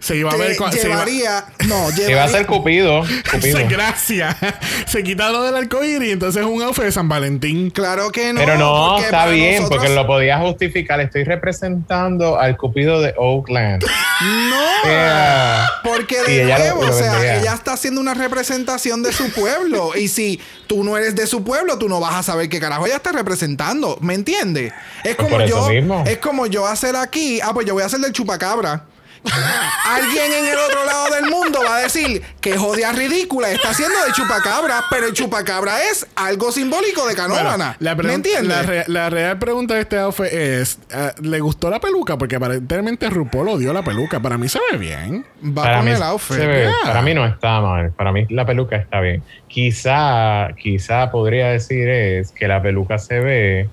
[0.00, 3.60] se iba a ver llevaría no llevaría, iba a ser Cupido, Cupido.
[3.68, 4.36] gracias
[4.86, 7.70] se quita lo del arcoíris y entonces es un outfit de San Valentín.
[7.70, 11.00] Claro que no pero no está bien porque lo podía justificar.
[11.00, 13.84] Estoy representando al Cupido de Oakland.
[13.84, 14.62] No
[15.84, 19.92] porque de nuevo o sea ella está haciendo una representación de su pueblo.
[19.96, 22.86] Y si tú no eres de su pueblo tú no vas a saber qué carajo
[22.86, 24.72] ella está representando ¿me entiendes?
[25.04, 25.68] es pues como yo
[26.04, 28.84] es como yo hacer aquí ah pues yo voy a hacer del chupacabra
[29.24, 33.94] Alguien en el otro lado del mundo va a decir que jodia ridícula está haciendo
[34.04, 37.76] de chupacabra, pero el chupacabra es algo simbólico de canóvana.
[37.80, 38.88] ¿Me entiendes?
[38.88, 42.18] La, real pregunta de este outfit es: eh, ¿le gustó la peluca?
[42.18, 44.20] Porque aparentemente RuPaul odió la peluca.
[44.20, 45.24] Para mí se ve bien.
[45.44, 46.38] Va para con mí el outfit.
[46.84, 47.92] Para mí no está mal.
[47.92, 49.22] Para mí la peluca está bien.
[49.48, 53.68] Quizá, quizá podría decir es que la peluca se ve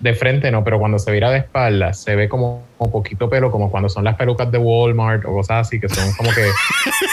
[0.00, 3.50] de frente no, pero cuando se vira de espalda se ve como un poquito pelo,
[3.50, 6.48] como cuando son las pelucas de Walmart o cosas así, que son como que,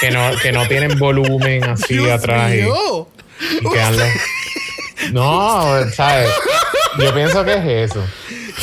[0.02, 2.54] que, no, que no tienen volumen así atrás.
[2.54, 3.96] Y, y quedan
[5.12, 6.30] No, ¿sabes?
[7.00, 8.04] Yo pienso que es eso.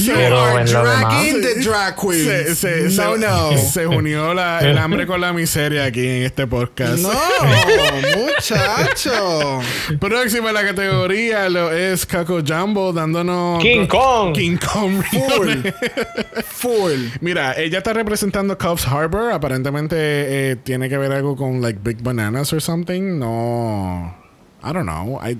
[0.06, 2.24] You Pero are en lo dragging demás- the drag queens.
[2.24, 3.56] Se, se- se- no, no.
[3.72, 6.98] se unió la- el hambre con la miseria aquí en este podcast.
[6.98, 7.10] No,
[8.16, 9.60] muchacho.
[10.00, 14.34] Próxima la categoría lo es Caco Jumbo dándonos King Kong.
[14.34, 15.02] King Kong.
[15.02, 15.50] Full.
[16.44, 17.06] Full.
[17.20, 19.32] Mira, ella está representando Cobbs Harbor.
[19.32, 23.18] Aparentemente eh, tiene que ver algo con like Big Bananas or something.
[23.18, 24.14] No,
[24.64, 25.20] I don't know.
[25.22, 25.38] I-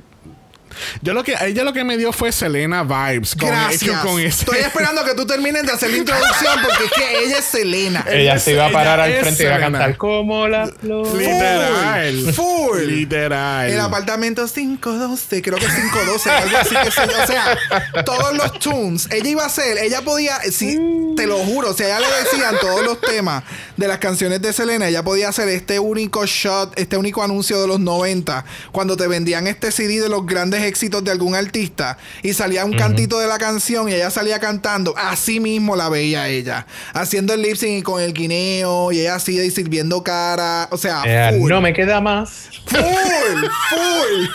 [1.01, 3.35] yo lo que a ella lo que me dio fue Selena vibes.
[3.35, 4.01] Con, Gracias.
[4.05, 7.39] con ese- Estoy esperando que tú termines de hacer la introducción porque es que ella
[7.39, 8.05] es Selena.
[8.11, 11.07] Ella se iba a parar ella al frente y iba a cantar como la flor.
[11.15, 12.33] Literal.
[12.35, 12.79] Full.
[12.87, 13.71] Literal.
[13.71, 17.57] El apartamento 512, creo que es 512, algo así que se, o sea,
[18.05, 20.79] todos los tunes, ella iba a hacer, ella podía, si
[21.17, 23.43] te lo juro, si a ella le decían todos los temas
[23.77, 27.67] de las canciones de Selena, ella podía hacer este único shot, este único anuncio de
[27.69, 32.33] los 90, cuando te vendían este CD de los grandes éxitos de algún artista y
[32.33, 36.67] salía un cantito de la canción y ella salía cantando, así mismo la veía ella,
[36.95, 40.77] haciendo el lip sync y con el guineo y ella así y sirviendo cara, o
[40.77, 41.51] sea, Eh, full.
[41.51, 42.49] no me queda más.
[42.67, 42.81] Full,
[43.71, 44.27] full.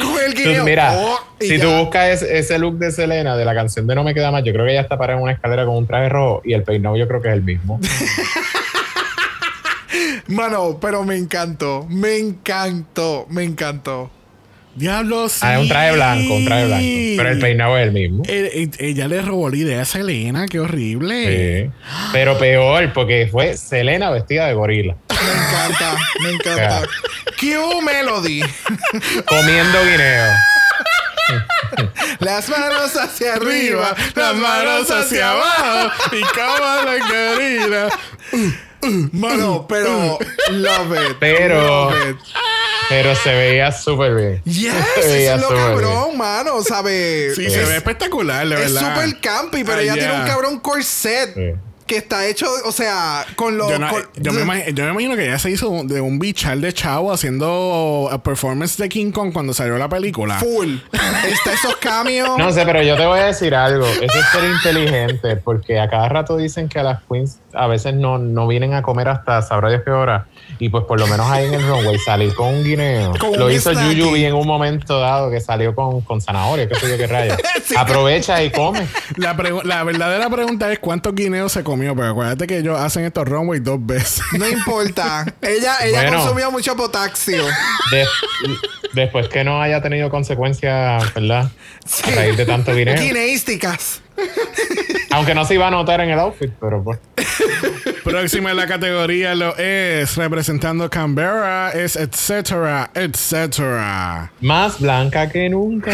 [0.00, 0.64] Con el Tú, guineo.
[0.64, 1.64] mira, Oh, si ya.
[1.64, 4.44] tú buscas ese, ese look de Selena de la canción de No me queda más,
[4.44, 6.62] yo creo que ella está parada en una escalera con un traje rojo y el
[6.62, 7.80] peinado yo creo que es el mismo.
[10.28, 11.86] Mano, pero me encantó.
[11.88, 13.26] Me encantó.
[13.30, 14.10] Me encantó.
[14.74, 15.40] Diablo, sí.
[15.42, 16.84] Ah, es un traje blanco, un traje blanco.
[17.16, 18.22] Pero el peinado es el mismo.
[18.28, 21.66] Eh, eh, ella le robó la idea a Selena, qué horrible.
[21.66, 21.70] Sí.
[22.12, 24.96] Pero peor, porque fue Selena vestida de gorila.
[25.08, 25.96] Me encanta.
[26.22, 26.82] Me encanta.
[27.38, 28.42] Q Melody.
[29.26, 30.32] Comiendo guineo.
[32.20, 33.94] Las manos hacia arriba.
[34.14, 37.88] las manos hacia abajo y como la querida.
[39.12, 40.18] Mano, pero
[40.50, 41.16] love it.
[41.20, 42.16] Pero- Love it.
[42.88, 44.42] Pero se veía súper bien.
[44.44, 47.36] Yes, Se eso veía es lo cabrón, mano, ¿sabes?
[47.36, 48.94] Sí, es, se ve espectacular, de es verdad.
[48.94, 50.00] súper campy, pero Ah, ella ya.
[50.00, 51.52] tiene un cabrón corset Sí.
[51.90, 53.68] Que está hecho, o sea, con los.
[53.68, 56.20] Yo, no- con- yo me imagino, yo me imagino que ella se hizo de un
[56.20, 60.36] bichal de chavo haciendo a performance de King Kong cuando salió la película.
[60.38, 60.76] Full.
[60.92, 62.28] Está esos cambios.
[62.38, 63.84] No sé, pero yo te voy a decir algo.
[63.86, 67.94] Eso es ser inteligente, porque a cada rato dicen que a las queens a veces
[67.94, 70.28] no, no vienen a comer hasta sabrá Dios qué hora.
[70.60, 73.12] Y pues por lo menos ahí en el runway salir con un guineo.
[73.18, 73.72] Con lo un hizo.
[73.72, 77.36] Yuyubi en un momento dado que salió con, con zanahoria, qué sé yo qué rayos.
[77.64, 77.74] Sí.
[77.78, 78.84] Aprovecha y come.
[79.16, 83.26] La, la verdadera pregunta es cuántos guineos se comió, pero acuérdate que ellos hacen estos
[83.26, 84.20] runways dos veces.
[84.38, 85.24] No importa.
[85.40, 86.18] Ella, ella Bueno.
[86.18, 87.42] consumió mucho potasio.
[87.90, 88.06] De-
[88.92, 91.50] después que no haya tenido consecuencias, ¿verdad?
[92.04, 93.00] A raíz de tanto dinero.
[93.00, 94.02] Guineísticas.
[95.12, 96.98] Aunque no se iba a notar en el outfit, pero pues.
[98.04, 104.30] Próxima en la categoría lo es representando Canberra, es etcétera, etcétera.
[104.40, 105.92] Más blanca que nunca.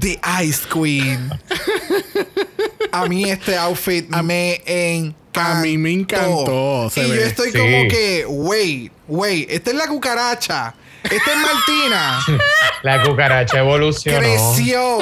[0.00, 1.30] The Ice Queen.
[2.92, 5.18] A mí este outfit me encantó.
[5.40, 7.16] A mí me encantó, se y ve.
[7.16, 7.58] yo estoy Sí.
[7.58, 10.74] como que, wait, wait, esta es la cucaracha.
[11.04, 12.18] Esta es Martina.
[12.82, 14.18] La cucaracha evolucionó.
[14.18, 14.98] Creció.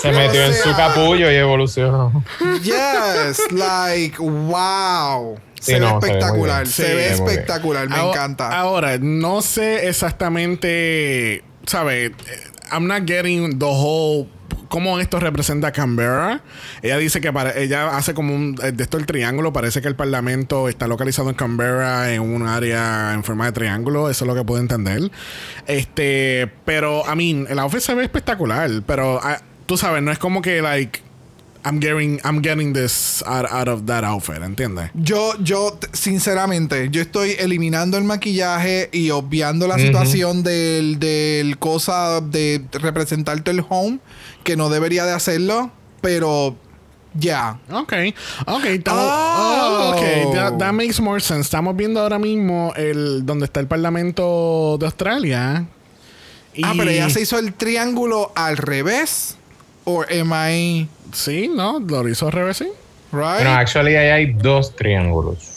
[0.00, 2.22] Se metió O en su capullo y evolucionó.
[2.62, 5.38] Yes, like, wow.
[5.60, 6.66] Sí, se ve no, se ve muy espectacular.
[6.66, 7.88] Se Sí, ve espectacular.
[7.88, 8.58] Me Ahora- encanta.
[8.58, 12.12] Ahora, no sé exactamente, ¿sabes?
[12.70, 14.28] I'm not getting the whole
[14.68, 16.42] cómo esto representa a Canberra.
[16.82, 19.96] Ella dice que para, ella hace como un de esto el triángulo, parece que el
[19.96, 24.34] parlamento está localizado en Canberra en un área en forma de triángulo, eso es lo
[24.34, 25.10] que puedo entender.
[25.66, 30.18] Este, pero I mean, el outfit se ve espectacular, pero ah, tú sabes, no es
[30.18, 31.05] como que like
[31.68, 34.90] I'm getting I'm getting this out, out of that outfit, ¿entiendes?
[34.94, 42.20] Yo, yo, sinceramente, yo estoy eliminando el maquillaje y obviando la situación del, del cosa
[42.20, 43.98] de representarte el home,
[44.44, 46.54] que no debería de hacerlo, pero
[47.14, 47.58] ya.
[47.72, 47.92] Ok,
[48.46, 49.90] ok, estamos, Oh.
[49.92, 51.42] oh, ok, that, that makes more sense.
[51.46, 55.66] Estamos viendo ahora mismo el donde está el Parlamento de Australia.
[56.54, 59.36] Y- Ah, pero ella se hizo el triángulo al revés.
[59.84, 61.80] ¿O am I Sí, ¿no?
[61.80, 62.68] Lo hizo al revés, sí.
[63.12, 63.36] right?
[63.36, 65.52] Bueno, actually ahí hay dos triángulos.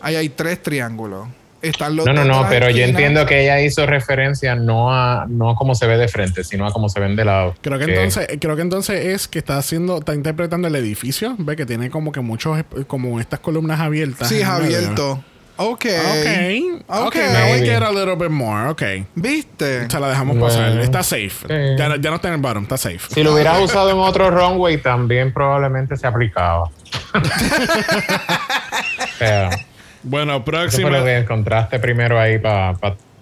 [0.00, 1.28] Ahí hay tres triángulos.
[1.62, 5.50] Están los No, no, no, pero yo entiendo que ella hizo referencia no a no
[5.50, 7.54] a cómo se ve de frente, sino a cómo se ven de lado.
[7.60, 11.36] Creo que, Que- entonces, creo que entonces es que está haciendo, está interpretando el edificio,
[11.38, 12.58] ve que tiene como que muchos,
[12.88, 14.28] como estas columnas abiertas.
[14.28, 15.22] Sí, es abierto.
[15.56, 15.84] Ok.
[16.88, 18.82] Ok, ok, now we get a little bit more, ok.
[19.14, 19.88] ¿Viste?
[19.88, 20.54] Se la dejamos Bueno.
[20.54, 21.30] pasar, está safe.
[21.30, 21.54] Sí.
[21.78, 22.98] Ya, ya no está en el bottom, está safe.
[23.10, 26.70] Si lo hubieras usado en otro runway, también probablemente se aplicaba.
[30.04, 30.90] Bueno, eso fue próxima.
[30.90, 32.74] lo que encontraste primero ahí para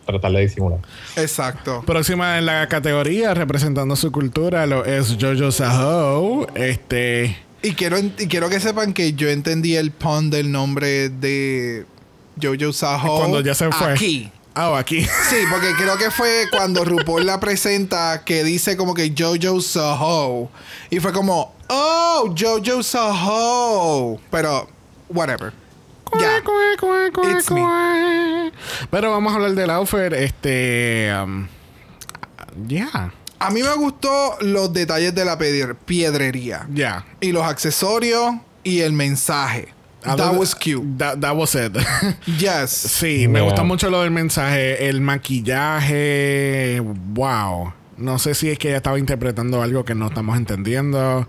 [0.06, 0.78] tratar de disimular.
[1.16, 1.82] Exacto.
[1.86, 6.46] Próxima en la categoría, representando su cultura, lo es Jojo Saho.
[6.54, 7.36] Este.
[7.62, 11.84] Y quiero, en- y quiero que sepan que yo entendí el pun del nombre de
[12.42, 13.18] Jojo Saho.
[13.18, 13.92] Cuando ya se fue.
[13.92, 14.30] Aquí.
[14.54, 15.00] Ah, aquí.
[15.30, 20.50] Sí, porque creo que fue cuando RuPaul la presenta que dice como que Jojo Soho.
[20.90, 24.20] Y fue como, oh, Jojo Soho.
[24.30, 24.68] Pero,
[25.08, 25.52] whatever.
[26.18, 26.38] Ya.
[27.30, 28.50] It's me.
[28.90, 30.12] Pero vamos a hablar del outfit.
[30.12, 31.12] Este.
[31.22, 31.46] um,
[32.66, 33.12] Ya.
[33.38, 36.66] A mí me gustó los detalles de la piedr- piedrería.
[36.74, 37.06] Ya.
[37.20, 38.34] Y los accesorios
[38.64, 39.72] y el mensaje.
[40.02, 40.82] That was cute.
[40.98, 41.72] That, that was it.
[42.38, 42.70] Yes.
[42.70, 43.48] sí, me Yeah.
[43.50, 44.88] gustó mucho lo del mensaje.
[44.88, 45.00] El
[45.90, 46.80] maquillaje.
[47.14, 47.72] Wow.
[47.96, 51.28] No sé si es que ella estaba interpretando algo que no estamos entendiendo.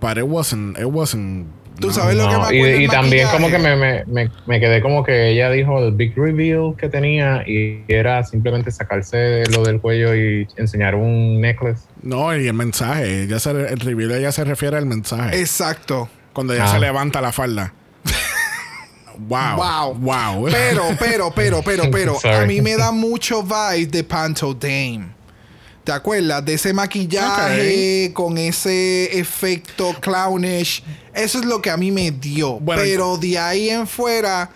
[0.00, 0.78] But it wasn't.
[0.78, 1.46] It wasn't.
[1.80, 1.92] Tú no.
[1.94, 4.82] sabes lo que me No, y, y también como que me, me, me, me quedé
[4.82, 9.80] como que ella dijo el big reveal que tenía y era simplemente sacarse lo del
[9.80, 11.84] cuello y enseñar un necklace.
[12.02, 13.26] No, y el mensaje.
[13.26, 15.40] Ya se, el reveal ella se refiere al mensaje.
[15.40, 16.10] Exacto.
[16.34, 16.72] Cuando ella Ah.
[16.72, 17.72] se levanta la falda.
[19.18, 19.56] Wow.
[19.56, 19.94] Wow.
[19.94, 20.48] Wow.
[20.50, 25.08] Pero, pero, pero, pero, pero, a mí me da mucho vibe de Panto Dame.
[25.84, 26.44] ¿Te acuerdas?
[26.44, 30.82] De ese maquillaje con ese efecto clownish.
[31.12, 32.60] Eso es lo que a mí me dio.
[32.60, 34.48] Bueno, pero de ahí en fuera,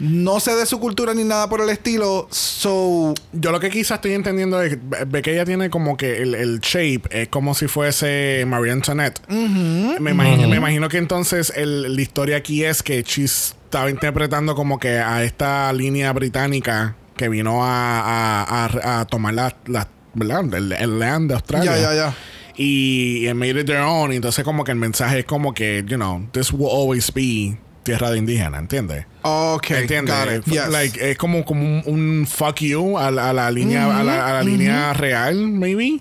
[0.00, 2.26] no sé de su cultura ni nada por el estilo.
[2.32, 6.20] So, Yo lo que quizás estoy entendiendo es ve ve que ella tiene como que
[6.22, 9.20] el, el shape es como si fuese Marie Antoinette.
[9.28, 14.56] me, imagino, me imagino que entonces el- la historia aquí es que Cheese estaba interpretando
[14.56, 19.88] como que a esta línea británica que vino a, a- a- a tomar la, la-.
[20.18, 21.76] El, el land de Australia.
[21.76, 22.14] ya, ya, ya.
[22.56, 24.12] Y made it their own.
[24.12, 27.56] Y entonces como que el mensaje es como que, you know, this will always be
[27.84, 29.06] tierra de indígena, ¿entiendes?
[29.22, 30.44] Ok, ¿Entiendes?
[30.46, 30.68] Yes.
[30.68, 34.26] Like, es como, como un, un fuck you a, la- a la línea, a la,
[34.26, 36.00] a la línea real, maybe.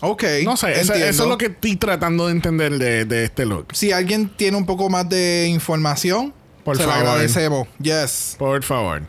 [0.00, 3.44] ok, No sé, eso, eso es lo que estoy tratando de entender de, de este
[3.44, 3.66] look.
[3.74, 6.32] Si alguien tiene un poco más de información,
[6.68, 6.98] Por se favor.
[6.98, 7.68] agradecemos.
[7.80, 8.36] Yes.
[8.38, 9.02] Por favor.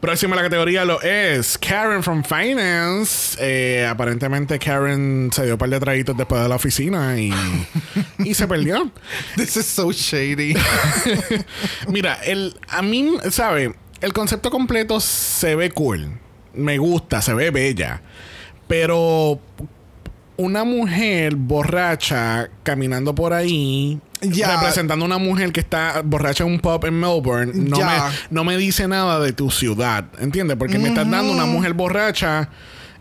[0.00, 3.36] Próxima la categoría lo es Karen from Finance.
[3.40, 7.34] Eh, aparentemente Karen se dio un par de traguitos después de la oficina y,
[8.18, 8.92] y se perdió.
[9.36, 10.54] This is so shady.
[11.88, 13.74] Mira, el, a mí, ¿sabe?
[14.00, 16.20] El concepto completo se ve cool.
[16.52, 18.02] Me gusta, se ve bella.
[18.68, 19.40] Pero
[20.36, 24.00] una mujer borracha caminando por ahí,
[24.32, 27.92] Representando a una mujer que está borracha en un pub en Melbourne, no me,
[28.30, 30.56] no me dice nada de tu ciudad, ¿entiendes?
[30.56, 32.48] Porque me estás dando una mujer borracha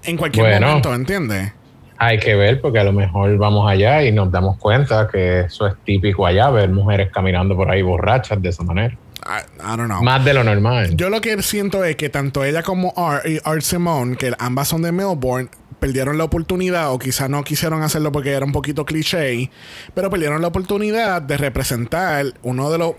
[0.03, 0.67] en cualquier Bueno.
[0.67, 1.53] momento, ¿entiendes?
[1.97, 5.67] Hay que ver porque a lo mejor vamos allá y nos damos cuenta que eso
[5.67, 8.97] es típico allá, ver mujeres caminando por ahí borrachas de esa manera.
[9.25, 10.03] I, I don't know.
[10.03, 10.97] Más de lo normal.
[10.97, 14.67] Yo lo que siento es que tanto ella como Art y Art Simone, que ambas
[14.67, 15.47] son de Melbourne,
[15.83, 19.51] perdieron la oportunidad, o quizás no quisieron hacerlo porque era un poquito cliché,
[19.93, 22.93] pero perdieron la oportunidad de representar uno de los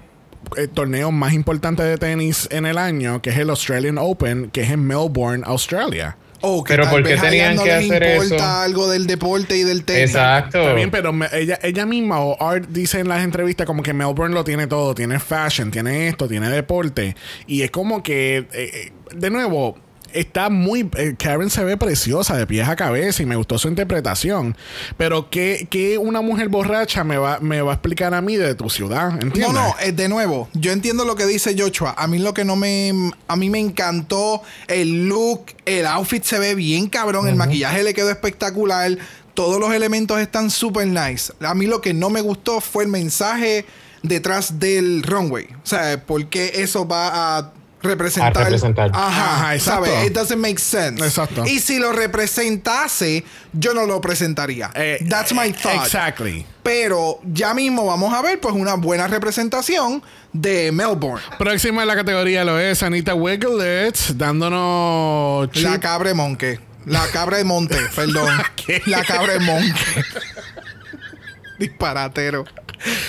[0.58, 4.60] eh, torneos más importantes de tenis en el año, que es el Australian Open, que
[4.60, 6.18] es en Melbourne, Australia.
[6.42, 8.44] O que Pero tal ¿por qué vez a tenían no que les hacer importa eso?
[8.60, 10.10] algo del deporte y del tenis.
[10.10, 10.60] Exacto.
[10.60, 13.94] Está bien, pero me- ella, ella misma o Art dice en las entrevistas como que
[13.94, 17.16] Melbourne lo tiene todo, tiene fashion, tiene esto, tiene deporte.
[17.46, 19.78] Y es como que, eh, eh, de nuevo,
[20.14, 20.88] está muy...
[20.96, 24.56] eh, Karen se ve preciosa de pies a cabeza y me gustó su interpretación.
[24.96, 28.54] Pero ¿qué, qué una mujer borracha me va, me va a explicar a mí de
[28.54, 29.10] tu ciudad?
[29.12, 29.52] ¿Entiendes?
[29.52, 31.94] No, no, eh, de nuevo, yo entiendo lo que dice Joshua.
[31.96, 32.92] A mí lo que no me.
[33.28, 37.94] A mí me encantó el look, el outfit se ve bien cabrón, el maquillaje le
[37.94, 38.96] quedó espectacular,
[39.34, 41.32] todos los elementos están super nice.
[41.40, 43.64] A mí lo que no me gustó fue el mensaje
[44.02, 45.46] detrás del runway.
[45.62, 47.52] O sea, porque eso va a
[47.84, 48.36] representar.
[48.36, 48.90] A representar.
[48.92, 49.86] Ajá, Ajá, exacto.
[49.86, 50.06] ¿sabes?
[50.06, 51.04] It doesn't make sense.
[51.04, 51.44] Exacto.
[51.46, 54.70] Y si lo representase, yo no lo presentaría.
[54.74, 55.84] Eh, That's my thought.
[55.84, 56.44] Exactly.
[56.62, 60.02] Pero ya mismo vamos a ver pues una buena representación
[60.32, 61.22] de Melbourne.
[61.38, 65.54] Próxima en la categoría lo es Anita Wigglets, dándonos...
[65.56, 66.60] La cabra monte.
[66.86, 68.42] La cabra de monte, perdón.
[68.56, 68.82] ¿Qué?
[68.86, 69.74] La cabra de monte.
[71.58, 72.44] Disparatero.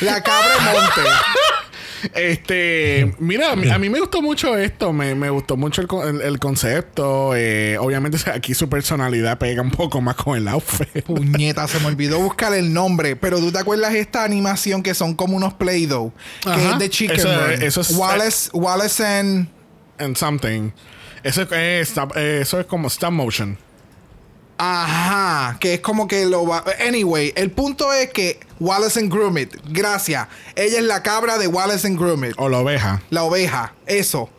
[0.02, 1.02] La cabra de monte.
[2.14, 5.88] Este, mira, a mí, a mí me gustó mucho esto, me, me gustó mucho el,
[6.16, 7.34] el- el concepto.
[7.36, 11.04] eh, obviamente aquí su personalidad pega un poco más con el outfit.
[11.06, 13.16] Puñeta, se me olvidó buscar el nombre.
[13.16, 16.12] Pero tú te acuerdas esta animación que son como unos Play-Doh.
[16.44, 16.72] Que Ajá.
[16.74, 17.64] es de Chicken Eso- Run.
[17.64, 19.48] eso es- Wallace, Wallace and...
[19.98, 20.72] And something.
[21.24, 23.58] Eso es, eh, stop- eh, eso es como stop motion.
[24.58, 26.64] Ajá, que es como que lo va.
[26.88, 30.28] Anyway, el punto es que Wallace and Gromit, gracias.
[30.56, 32.34] Ella es la cabra de Wallace and Gromit.
[32.38, 33.02] O la oveja.
[33.10, 34.30] La oveja, eso.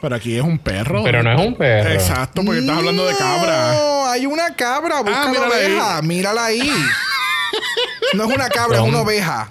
[0.00, 1.02] Pero aquí es un perro.
[1.04, 1.90] Pero no es un perro.
[1.90, 3.72] Exacto, porque estás hablando de cabra.
[3.74, 5.00] No, hay una cabra.
[5.00, 5.64] Busca Ah, la mírala ahí.
[5.72, 6.02] oveja.
[6.02, 6.72] Mírala ahí.
[8.14, 8.96] No es una cabra, es ¿Dónde?
[8.96, 9.50] una oveja.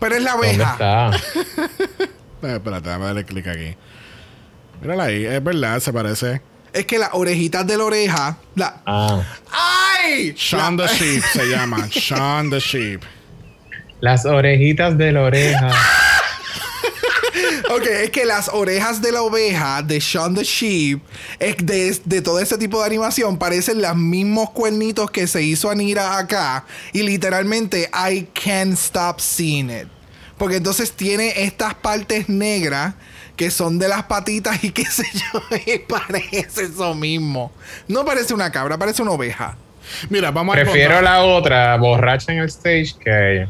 [0.00, 0.72] Pero es la ¿Dónde oveja.
[0.72, 1.10] está?
[2.48, 3.76] Eh, espérate, déjame darle clic aquí.
[4.80, 6.42] Mírala ahí, es verdad, se parece.
[6.72, 8.38] Es que las orejitas de la oreja.
[8.54, 8.82] La...
[8.86, 9.22] Ah.
[9.50, 10.34] ¡Ay!
[10.36, 11.88] Sean the Sheep se llama.
[11.90, 13.02] Sean the Sheep.
[14.00, 15.70] Las orejitas de la oreja.
[17.70, 21.00] Ok, es que las orejas de la oveja de Shaun the Sheep,
[21.38, 25.70] es de, de todo ese tipo de animación, parecen los mismos cuernitos que se hizo
[25.70, 26.66] Anira acá.
[26.92, 29.88] Y literalmente, I can't stop seeing it.
[30.36, 32.94] Porque entonces tiene estas partes negras
[33.42, 35.42] que son de las patitas y qué sé yo,
[35.74, 37.50] y parece eso mismo.
[37.88, 39.56] No parece una cabra, parece una oveja.
[40.08, 43.48] Mira, vamos a Prefiero encontrar- la otra borracha en el stage que ella.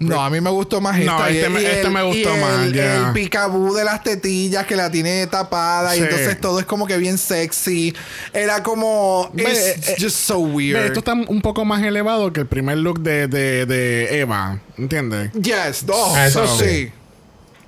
[0.00, 1.30] No, a mí me gustó más No, esta.
[1.30, 3.84] y este el- me- y este el- me gustó y más, El, el picabú de
[3.84, 5.94] las tetillas que la tiene tapada.
[5.96, 7.94] Y entonces todo es como que bien sexy.
[8.32, 9.30] Era como.
[9.34, 10.86] Ve, It's eh, just so weird.
[10.86, 14.58] Esto está un poco más elevado que el primer look de, de, de Eva.
[14.76, 15.30] ¿Entiendes?
[15.34, 16.90] Yes, oh, eso so sí.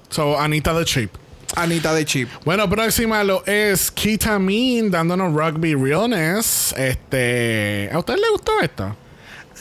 [0.08, 1.10] So, Anita the Sheep.
[1.56, 2.28] Anita de Chip.
[2.44, 6.74] Bueno, próxima lo es Ketamine dándonos Rugby Realness.
[6.76, 7.90] Este.
[7.92, 8.52] ¿A usted le gustó?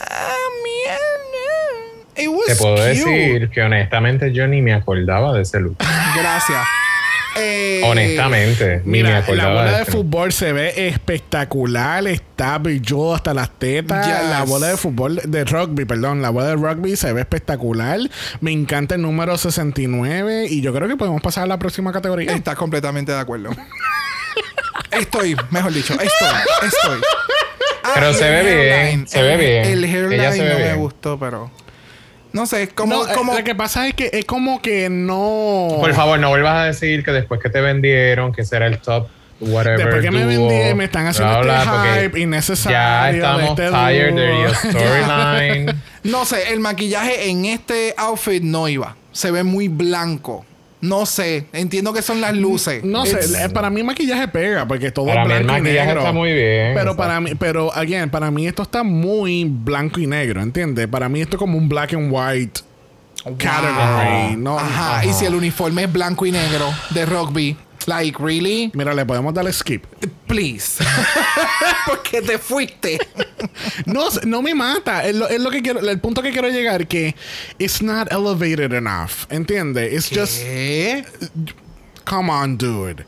[0.00, 0.32] Ah.
[2.14, 2.88] It was Te puedo cute.
[2.88, 5.76] decir que honestamente yo ni me acordaba de ese look.
[5.78, 6.60] Gracias.
[7.36, 12.06] Eh, Honestamente, ni me Mira, la bola de fútbol se ve espectacular.
[12.06, 14.06] Está brilludo hasta las tetas.
[14.06, 14.30] Yes.
[14.30, 16.20] La bola de fútbol, de rugby, perdón.
[16.22, 18.00] La bola de rugby se ve espectacular.
[18.40, 20.46] Me encanta el número 69.
[20.48, 22.32] Y yo creo que podemos pasar a la próxima categoría.
[22.34, 23.50] Estás completamente de acuerdo.
[24.90, 27.00] Estoy, mejor dicho, estoy, estoy.
[27.94, 28.42] Pero se ve
[28.86, 29.64] bien, se ve El- bien.
[29.64, 31.50] El hairline Ella se ve no me gustó, pero.
[32.32, 32.94] No sé, como.
[32.94, 35.76] No, eh, como Lo que pasa es que es como que no.
[35.80, 39.08] Por favor, no vuelvas a decir que después que te vendieron, que será el top,
[39.40, 39.78] whatever.
[39.78, 42.78] Después que me vendí, me están haciendo bla, este bla, porque hype innecesario.
[42.78, 45.82] Ya de estamos este tired de your storyline.
[46.04, 48.96] No sé, el maquillaje en este outfit no iba.
[49.12, 50.46] Se ve muy blanco.
[50.82, 52.84] No sé, entiendo que son las luces.
[52.84, 55.58] No sé, It's- eh, para mí maquillaje pega porque todo Para es mí el blanco
[55.58, 56.00] y maquillaje negro.
[56.00, 56.74] está muy bien.
[56.74, 60.88] Pero para mí, pero again, para mí esto está muy blanco y negro, ¿entiendes?
[60.88, 62.60] Para mí esto es como un black and white
[63.38, 64.36] category.
[64.36, 67.56] No, Ajá, y si el uniforme es blanco y negro de rugby,
[67.88, 68.70] like, really?
[68.74, 69.84] Mira, le podemos dar skip.
[70.26, 70.82] Please.
[71.86, 72.98] Porque te fuiste.
[73.86, 75.04] No, no me mata.
[75.04, 77.14] Es lo, es lo que quiero, el punto que quiero llegar que
[77.58, 79.92] it's not elevated enough, ¿entiendes?
[79.92, 81.04] It's just ¿Qué?
[82.04, 83.04] come on, dude.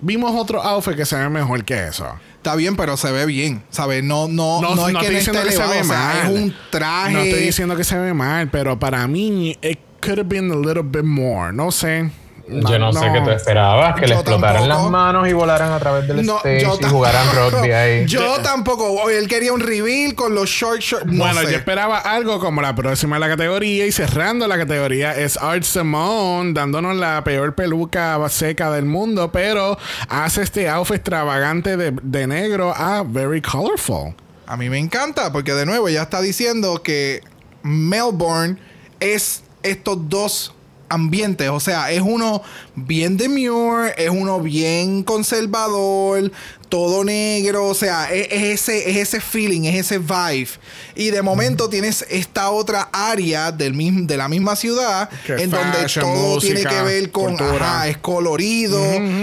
[0.00, 2.06] Vimos otro outfit que se ve mejor que eso.
[2.36, 3.62] Está bien, pero se ve bien.
[3.70, 4.04] ¿Sabes?
[4.04, 6.16] No, no, no, No, es no que esté que se ve o sea, mal.
[6.34, 7.12] es un traje.
[7.12, 10.56] No estoy diciendo que se ve mal, pero para mí it could have been a
[10.56, 11.52] little bit more.
[11.52, 12.10] No sé.
[12.48, 14.82] Yo no, sé qué tú esperabas, que le explotaran tampoco.
[14.82, 17.50] las manos y volaran a través del No, stage yo y jugaran tampoco.
[17.58, 18.06] rugby ahí.
[18.06, 19.08] Yo tampoco.
[19.10, 21.04] Él quería un reveal con los short short.
[21.06, 21.52] No Bueno, sé.
[21.52, 25.62] yo esperaba algo como la próxima de la categoría y cerrando la categoría es Art
[25.62, 29.78] Simone dándonos la peor peluca seca del mundo, pero
[30.08, 34.14] hace este outfit extravagante de, de negro a very colorful.
[34.46, 37.20] A mí me encanta porque de nuevo ella está diciendo que
[37.62, 38.58] Melbourne
[39.00, 40.54] es estos dos
[40.92, 42.42] ambientes, o sea, es uno
[42.74, 46.30] bien demure, es uno bien conservador,
[46.72, 50.48] todo negro, o sea, es, es ese es ese feeling, es ese vibe.
[50.94, 55.50] Y de momento tienes esta otra área del mismo de la misma ciudad Que en
[55.50, 58.80] donde fashion, todo música, tiene que ver con ajá, es colorido,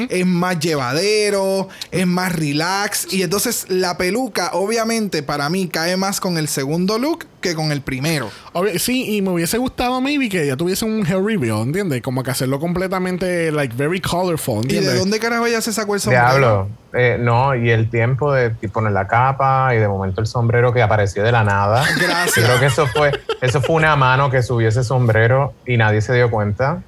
[0.09, 3.11] es más llevadero, es más relax.
[3.11, 7.71] Y entonces la peluca, obviamente, para mí cae más con el segundo look que con
[7.71, 8.29] el primero.
[8.53, 12.03] Obvio- sí, y me hubiese gustado maybe que ya tuviese un hair reveal, ¿entiendes?
[12.03, 14.93] Como que hacerlo completamente like very colorful, ¿Y ¿entiendes?
[14.93, 16.27] de dónde carajo ella se sacó el sombrero?
[16.37, 16.69] Diablo.
[16.93, 20.81] Eh, no, y el tiempo de poner la capa y de momento el sombrero que
[20.81, 21.85] apareció de la nada.
[22.01, 22.35] Gracias.
[22.35, 23.11] Yo creo que eso fue,
[23.41, 26.81] eso fue una mano que subió ese sombrero y nadie se dio cuenta.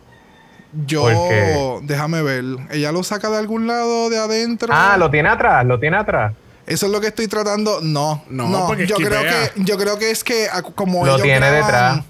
[0.85, 4.69] Yo, Porque- déjame ver, ella lo saca de algún lado, de adentro.
[4.71, 6.33] Ah, lo tiene atrás, lo tiene atrás.
[6.65, 7.79] Eso es lo que estoy tratando.
[7.81, 8.67] No, No, no.
[8.67, 12.05] porque yo creo que yo creo que es que como Lo ellos tiene graban- detrás.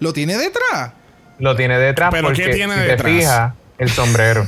[0.00, 0.92] Lo tiene detrás.
[1.38, 3.02] Lo tiene detrás ¿Pero qué porque tiene si detrás?
[3.02, 4.46] te fijas, el sombrero.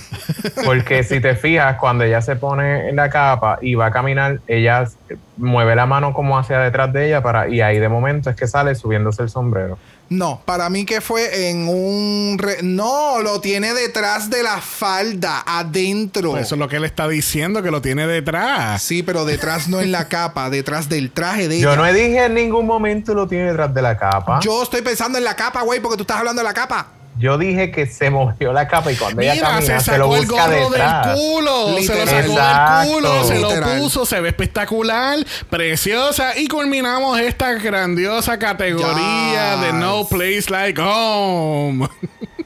[0.64, 4.40] porque si te fijas, cuando ella se pone en la capa y va a caminar,
[4.48, 4.88] ella
[5.36, 8.46] mueve la mano como hacia detrás de ella para y ahí de momento es que
[8.46, 9.78] sale subiéndose el sombrero.
[10.08, 12.36] No, para mí que fue en un...
[12.36, 16.32] re- No, lo tiene detrás de la falda, adentro.
[16.32, 18.82] Pues eso es lo que él está diciendo, que lo tiene detrás.
[18.82, 21.82] Sí, pero detrás no en la capa, detrás del traje de Yo ella.
[21.82, 24.40] no dije en ningún momento lo tiene detrás de la capa.
[24.42, 26.88] Yo estoy pensando en la capa, güey, porque tú estás hablando de la capa.
[27.20, 30.04] Yo dije que se movió la capa y cuando ella Mira, camina se se, lo
[30.06, 31.06] sacó el busca gorro detrás.
[31.06, 31.66] del culo.
[31.82, 35.18] Se lo sacó del culo, se lo puso, se ve espectacular,
[35.48, 36.36] preciosa.
[36.38, 39.60] Y culminamos esta grandiosa categoría Yes.
[39.60, 41.88] de No Place Like Home.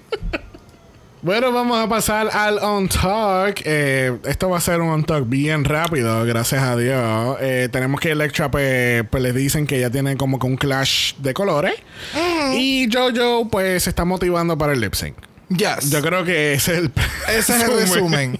[1.25, 3.63] Bueno, vamos a pasar al On Talk.
[3.65, 7.39] Eh, esto va a ser un On Talk bien rápido, gracias a Dios.
[7.41, 11.15] Eh, tenemos que Electra, pues, pues les dicen que ya tiene como que un clash
[11.17, 11.73] de colores.
[12.53, 15.15] Y Jojo, pues, se está motivando para el lip sync.
[15.49, 15.89] Yes.
[15.91, 16.93] Yo creo que ese es el,
[17.39, 18.39] Ese es el resumen.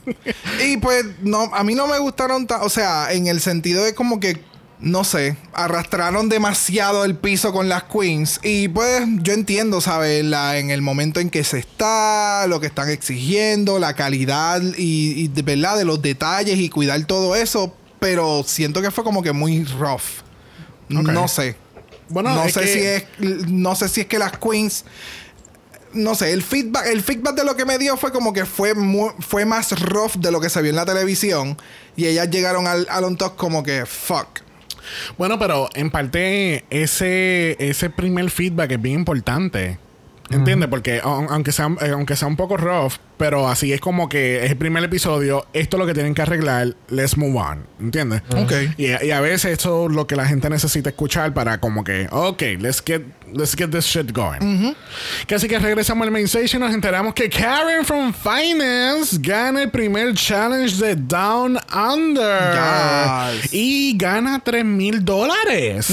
[0.63, 3.95] y pues, no, a mí no me gustaron, ta- o sea, en el sentido de
[3.95, 4.43] como que,
[4.85, 8.39] no sé, arrastraron demasiado el piso con las queens.
[8.43, 10.23] Y pues, yo entiendo, ¿sabes?
[10.25, 15.13] La, en el momento en que se está, lo que están exigiendo, la calidad y,
[15.23, 17.75] y de verdad, de los detalles y cuidar todo eso.
[17.99, 20.21] Pero siento que fue como que muy rough.
[20.91, 21.57] No sé.
[22.11, 24.85] Bueno, no sé que- si es no sé si es que las queens
[25.95, 28.75] no sé, el feedback, el feedback de lo que me dio fue como que fue
[29.21, 31.57] fue más rough de lo que se vio en la televisión
[31.97, 34.44] y ellas llegaron al, al on top como que fuck.
[35.19, 39.79] Bueno, pero en parte ese, ese primer feedback es bien importante.
[40.31, 40.71] ¿Entiendes?
[40.71, 44.43] Porque aun- aunque sea, eh, aunque sea un poco rough, pero así es como que
[44.43, 47.67] es el primer episodio, esto es lo que tienen que arreglar, let's move on.
[47.79, 48.23] ¿Entiendes?
[48.35, 48.53] Ok.
[48.79, 52.09] Y, y a veces esto es lo que la gente necesita escuchar para como que,
[52.11, 53.03] ok, let's get,
[53.35, 54.75] let's get this shit going.
[55.27, 59.63] Que así que regresamos al main station y nos enteramos que Karen from Finance gana
[59.63, 62.55] el primer challenge de Down Under.
[63.43, 63.53] Yes.
[63.53, 65.89] Y gana 3 mil dólares.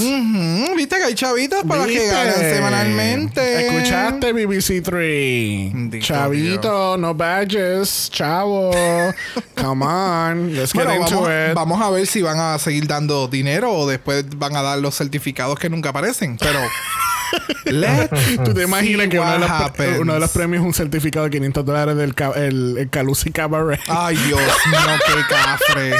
[0.75, 2.07] Viste que hay chavitas para que ¿Viste?
[2.07, 3.67] ganen semanalmente.
[3.67, 5.71] ¿Escuchaste BBC3?
[5.73, 8.71] Bendito Chavito, no badges, chavo.
[9.55, 11.53] Come on, let's get Bueno, into vamos, it.
[11.55, 14.95] vamos a ver si van a seguir dando dinero o después van a dar los
[14.95, 16.37] certificados que nunca aparecen.
[16.37, 16.59] Pero
[17.65, 18.09] let's
[18.43, 19.99] ¿Tú te imaginas que uno de, los, pre- happens.
[19.99, 23.79] uno de los premios es un certificado de 500 dólares del el, el Calusi Cabaret?
[23.87, 25.95] Ay, Dios mío, qué cafre.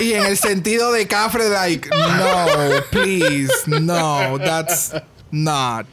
[0.00, 2.46] Y en el sentido de cafre, like, no,
[2.90, 4.92] please, no, that's
[5.30, 5.86] not.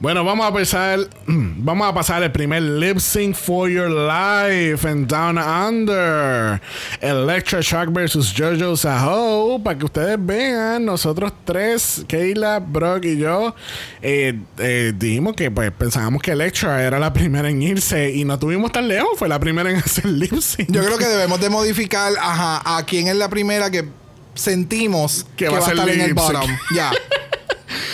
[0.00, 5.06] Bueno, vamos a pasar, vamos a pasar el primer lip sync for your life en
[5.06, 6.60] Down Under.
[7.00, 9.60] Electra Shock versus Jojo Saho.
[9.62, 13.54] Para que ustedes vean, nosotros tres, Kayla, Brock y yo,
[14.02, 18.38] eh, eh, dijimos que pues pensábamos que Electra era la primera en irse y no
[18.38, 19.10] tuvimos tan lejos.
[19.16, 20.70] Fue la primera en hacer lip sync.
[20.70, 23.84] Yo creo que debemos de modificar, ajá, a quién es la primera que
[24.34, 26.50] sentimos que, va, a estar en el bottom.
[26.74, 26.90] Ya.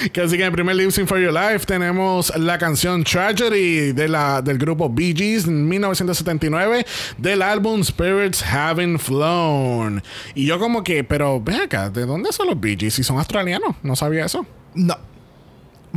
[0.12, 3.92] Que así que en el primer Lip Sync for Your Life tenemos la canción Tragedy
[3.92, 6.86] de la, del grupo Bee Gees en 1979
[7.18, 10.02] del álbum Spirits Having Flown.
[10.34, 12.94] Y yo como que, pero ve acá, ¿de dónde son los Bee Gees?
[12.94, 14.46] Si son australianos, no sabía eso.
[14.74, 14.96] No.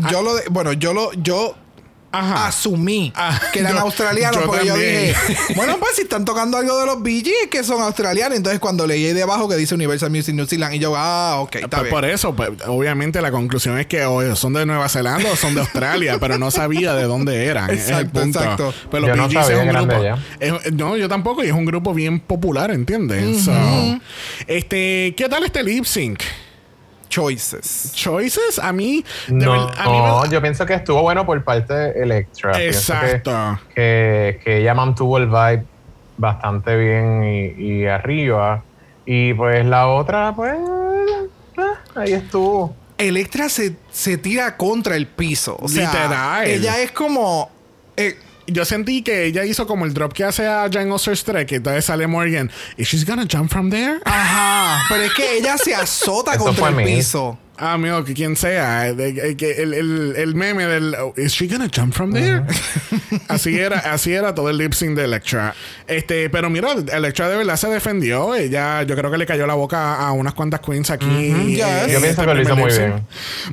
[0.10, 1.56] Yo lo de, bueno, yo lo, yo
[2.14, 2.48] Ajá.
[2.48, 5.16] asumí Ah, que eran yo- australianos yo porque yo dije,
[5.56, 8.38] bueno, pues si están tocando algo de los Gees, que son australianos.
[8.38, 11.56] Entonces cuando leí ahí debajo que dice Universal Music New Zealand y yo, ah, ok,
[11.56, 11.92] está Pues bien.
[11.92, 15.56] por eso, pues, obviamente la conclusión es que o son de Nueva Zelanda o son
[15.56, 17.70] de Australia, pero no sabía de dónde eran.
[17.72, 18.40] es el Exacto, punto.
[18.40, 18.74] exacto.
[18.92, 20.04] Pero Yo los no Bee Gees sabía es un grupo.
[20.68, 23.44] es- no, yo tampoco, y es un grupo bien popular, ¿entiendes?
[23.46, 23.52] So,
[24.48, 26.20] este, ¿qué tal este lip sync?
[27.14, 27.92] Choices.
[27.94, 29.06] Choices, a mí.
[29.28, 32.54] No, ver- a mí me- no, yo pienso que estuvo bueno por parte de Electra.
[32.54, 33.60] Que- Exacto.
[33.76, 35.64] Que, que ella mantuvo el vibe
[36.18, 38.64] bastante bien y, y arriba.
[39.06, 40.56] Y pues la otra, pues.
[40.56, 41.62] eh,
[41.96, 42.76] ahí estuvo.
[42.98, 45.56] Electra se, se tira contra el piso.
[45.62, 46.48] O sea, Literal.
[46.48, 47.52] ella es como.
[47.96, 48.18] eh,
[48.48, 51.56] Yo sentí que ella hizo como el drop que hace a Jan Oster's Trek, que
[51.56, 52.52] entonces sale Morgan.
[52.78, 54.00] ¿Is she's gonna jump from there?
[54.06, 54.84] ajá.
[54.90, 57.38] Pero es que ella se azota contra el piso.
[57.56, 58.94] Ah, mío, que quien sea.
[59.38, 62.42] que El, el- el meme del oh, ¿Is she gonna jump from there?
[63.28, 65.54] así era, así era todo el lip sync de Electra.
[65.88, 68.34] Este, pero mira, Electra de verdad se defendió.
[68.34, 71.06] Ella, yo creo que le cayó la boca a unas cuantas queens aquí.
[71.06, 71.60] Yes.
[71.60, 73.06] eh, Yo en pienso este que lo hizo muy bien.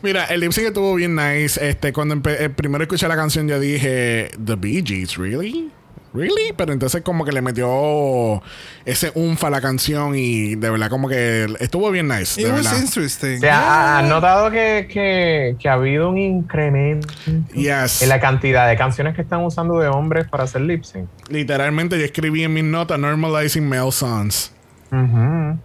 [0.02, 1.68] Mira, el lip sync estuvo bien nice.
[1.68, 5.70] Este, cuando empe- eh, primero escuché la canción, yo dije, The Bee Gees, ¿really?
[6.12, 6.52] ¿Really?
[6.56, 8.42] Pero entonces como que le metió
[8.84, 12.40] ese unfa a la canción y de verdad como que estuvo bien nice.
[12.40, 12.80] It De was verdad.
[12.82, 13.36] interesting.
[13.36, 17.06] O sea, ¿has notado que, que, que ha habido un incremento
[17.54, 18.02] Yes.
[18.02, 21.06] en la cantidad de canciones que están usando de hombres para hacer lip sync?
[21.28, 24.52] Literalmente yo escribí en mis notas normalizing male sons.
[24.90, 25.58] Ujú.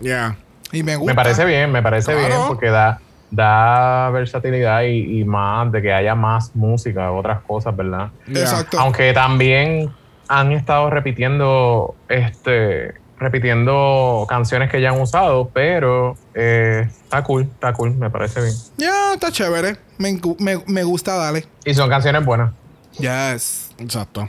[0.00, 0.36] Yeah.
[0.72, 1.12] Y me gusta.
[1.12, 2.26] Me parece bien, me parece Claro.
[2.26, 3.00] bien porque da,
[3.32, 8.10] da versatilidad y, y más de que haya más música, otras cosas, ¿verdad?
[8.26, 8.42] Yeah.
[8.42, 8.78] Exacto.
[8.78, 9.90] Aunque también
[10.28, 17.72] han estado repitiendo, este, repitiendo canciones que ya han usado, pero eh, está cool, está
[17.72, 18.54] cool, me parece bien.
[18.76, 19.76] Ya, está chévere.
[19.98, 21.46] Me, me, me gusta, dale.
[21.64, 22.52] Y son canciones buenas.
[22.98, 23.71] Yes.
[23.82, 24.28] Exacto.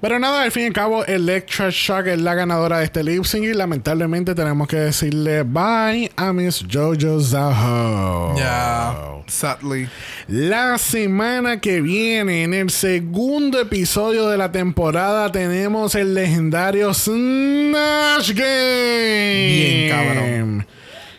[0.00, 3.24] Pero nada, al fin y al cabo, Electra Shock es la ganadora de este lip
[3.24, 8.36] sync y lamentablemente tenemos que decirle bye a Miss Jojo Zaho.
[8.36, 9.22] Yeah.
[9.26, 9.88] Sadly.
[10.28, 18.32] La semana que viene, en el segundo episodio de la temporada, tenemos el legendario Snatch
[18.32, 19.48] Game.
[19.48, 20.66] Bien, cabrón.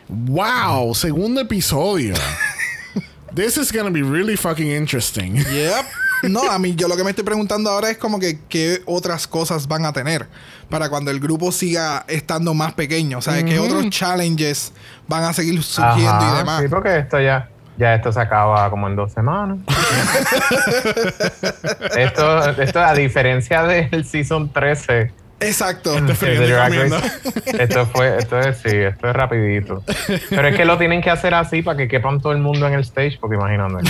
[0.08, 2.16] Wow, segundo episodio.
[3.36, 5.36] This is gonna be really fucking interesting.
[5.36, 5.86] Yep.
[6.23, 9.27] No, a mí yo lo que me estoy preguntando ahora es como que qué otras
[9.27, 10.27] cosas van a tener
[10.69, 13.19] para cuando el grupo siga estando más pequeño.
[13.19, 14.73] O sea, qué otros challenges
[15.07, 16.61] van a seguir surgiendo Ajá, y demás.
[16.61, 19.60] Sí, porque esto ya, ya esto se acaba como en dos semanas.
[21.98, 25.96] esto, esto, a diferencia del Season 13, Exacto.
[25.98, 29.84] esto fue, esto es, sí, esto es rapidito.
[30.30, 32.74] Pero es que lo tienen que hacer así para que quepan todo el mundo en
[32.74, 33.88] el stage, porque imagínate.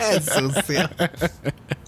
[0.00, 0.88] Es sucio.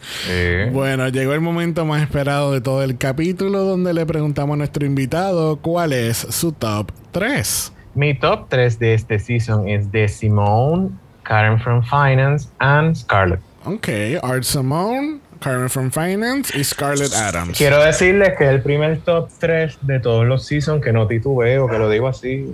[0.01, 0.71] Sí.
[0.73, 4.85] Bueno, llegó el momento más esperado de todo el capítulo donde le preguntamos a nuestro
[4.85, 7.73] invitado cuál es su top 3.
[7.95, 10.91] Mi top 3 de este season es de Simone,
[11.23, 13.41] Karen from Finance, and Scarlett.
[13.65, 13.89] Ok,
[14.23, 17.57] Art Simone, Carmen from Finance y Scarlett Adams.
[17.57, 21.69] Quiero decirles que es el primer top 3 de todos los seasons que no titubeo,
[21.69, 22.47] que lo digo así.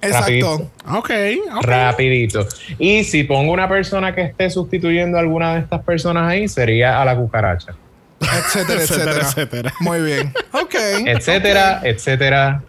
[0.00, 0.70] Exacto.
[0.88, 1.10] Ok,
[1.56, 1.62] ok.
[1.64, 2.46] Rapidito.
[2.78, 7.00] Y si pongo una persona que esté sustituyendo a alguna de estas personas ahí, sería
[7.00, 7.74] a la cucaracha.
[8.20, 9.20] Etcétera, Etcétera, etcétera.
[9.22, 9.72] etcétera.
[9.80, 10.32] Muy bien.
[10.52, 10.74] Ok.
[11.06, 12.62] Etcétera, etcétera.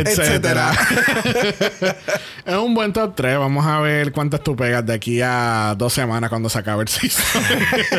[0.00, 0.72] Etcétera.
[2.44, 3.38] es un buen top 3.
[3.38, 6.88] Vamos a ver cuántas tú pegas de aquí a dos semanas cuando se acabe el
[6.88, 7.42] season.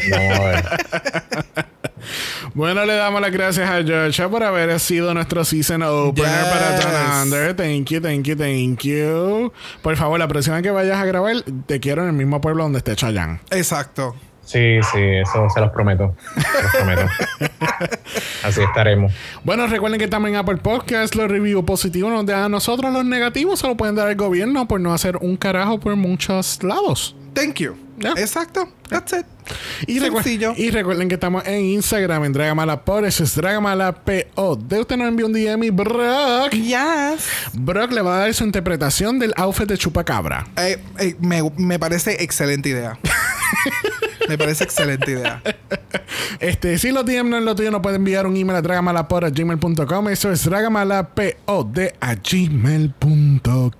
[0.09, 0.17] No,
[2.53, 6.49] bueno, le damos las gracias a Georgia por haber sido nuestro season opener Yes.
[6.49, 7.55] para Down Under.
[7.55, 9.51] Thank you, thank you, thank you.
[9.81, 12.79] Por favor, la próxima que vayas a grabar, te quiero en el mismo pueblo donde
[12.79, 13.39] esté Chayanne.
[13.51, 14.15] Exacto.
[14.47, 16.15] Sí, sí, eso se los prometo.
[16.35, 17.05] Se los prometo.
[18.43, 19.11] Así estaremos.
[19.43, 23.03] Bueno, recuerden que también en Apple Podcast los reviews positivos nos dan a nosotros, los
[23.03, 27.13] negativos se lo pueden dar al gobierno por no hacer un carajo por muchos lados.
[27.33, 27.75] Thank you.
[28.15, 28.69] Exacto.
[28.89, 29.25] That's it.
[29.87, 34.55] Y, recu- y recuerden que estamos en Instagram en Dragamala por eso es Dragamala PO.
[34.55, 36.51] De usted nos envió un DM y Brock.
[36.51, 37.27] Yes.
[37.53, 40.47] Brock le va a dar su interpretación del outfit de Chupacabra.
[40.57, 42.97] Eh, eh, me, me parece excelente idea.
[44.27, 45.41] me parece excelente idea.
[46.39, 50.09] Este, si los DM no es lo tuyo, nos puede enviar un email a dragamalapod.gmail.com.
[50.09, 53.71] Eso es dragamalapod a gmail.com.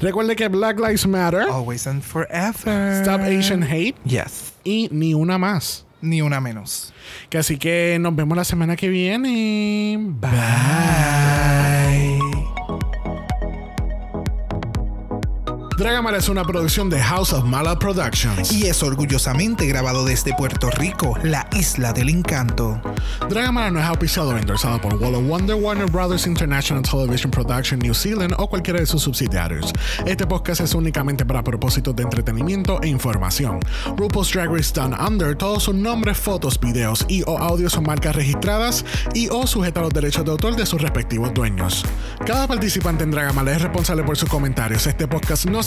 [0.00, 3.02] Recuerde que Black Lives Matter, Always and forever.
[3.02, 4.52] Stop Asian Hate Yes.
[4.64, 5.84] y ni una más.
[6.00, 6.92] Ni una menos.
[7.28, 9.96] Que así que nos vemos la semana que viene.
[10.20, 11.81] Bye.
[15.82, 18.52] Dragamala es una producción de House of Mala Productions.
[18.52, 22.80] Y es orgullosamente grabado desde Puerto Rico, la isla del encanto.
[23.28, 27.80] Dragamala no es auspiciado o endorsado por Wall of Wonder, Warner Brothers International Television Production
[27.80, 29.72] New Zealand o cualquiera de sus subsidiarios.
[30.06, 33.58] Este podcast es únicamente para propósitos de entretenimiento e información.
[33.96, 38.14] RuPaul's Drag Race Down Under, todos sus nombres, fotos, videos y o audios son marcas
[38.14, 38.84] registradas
[39.14, 41.84] y o sujeta a los derechos de autor de sus respectivos dueños.
[42.24, 44.86] Cada participante en Dragamala es responsable por sus comentarios.
[44.86, 45.60] Este podcast no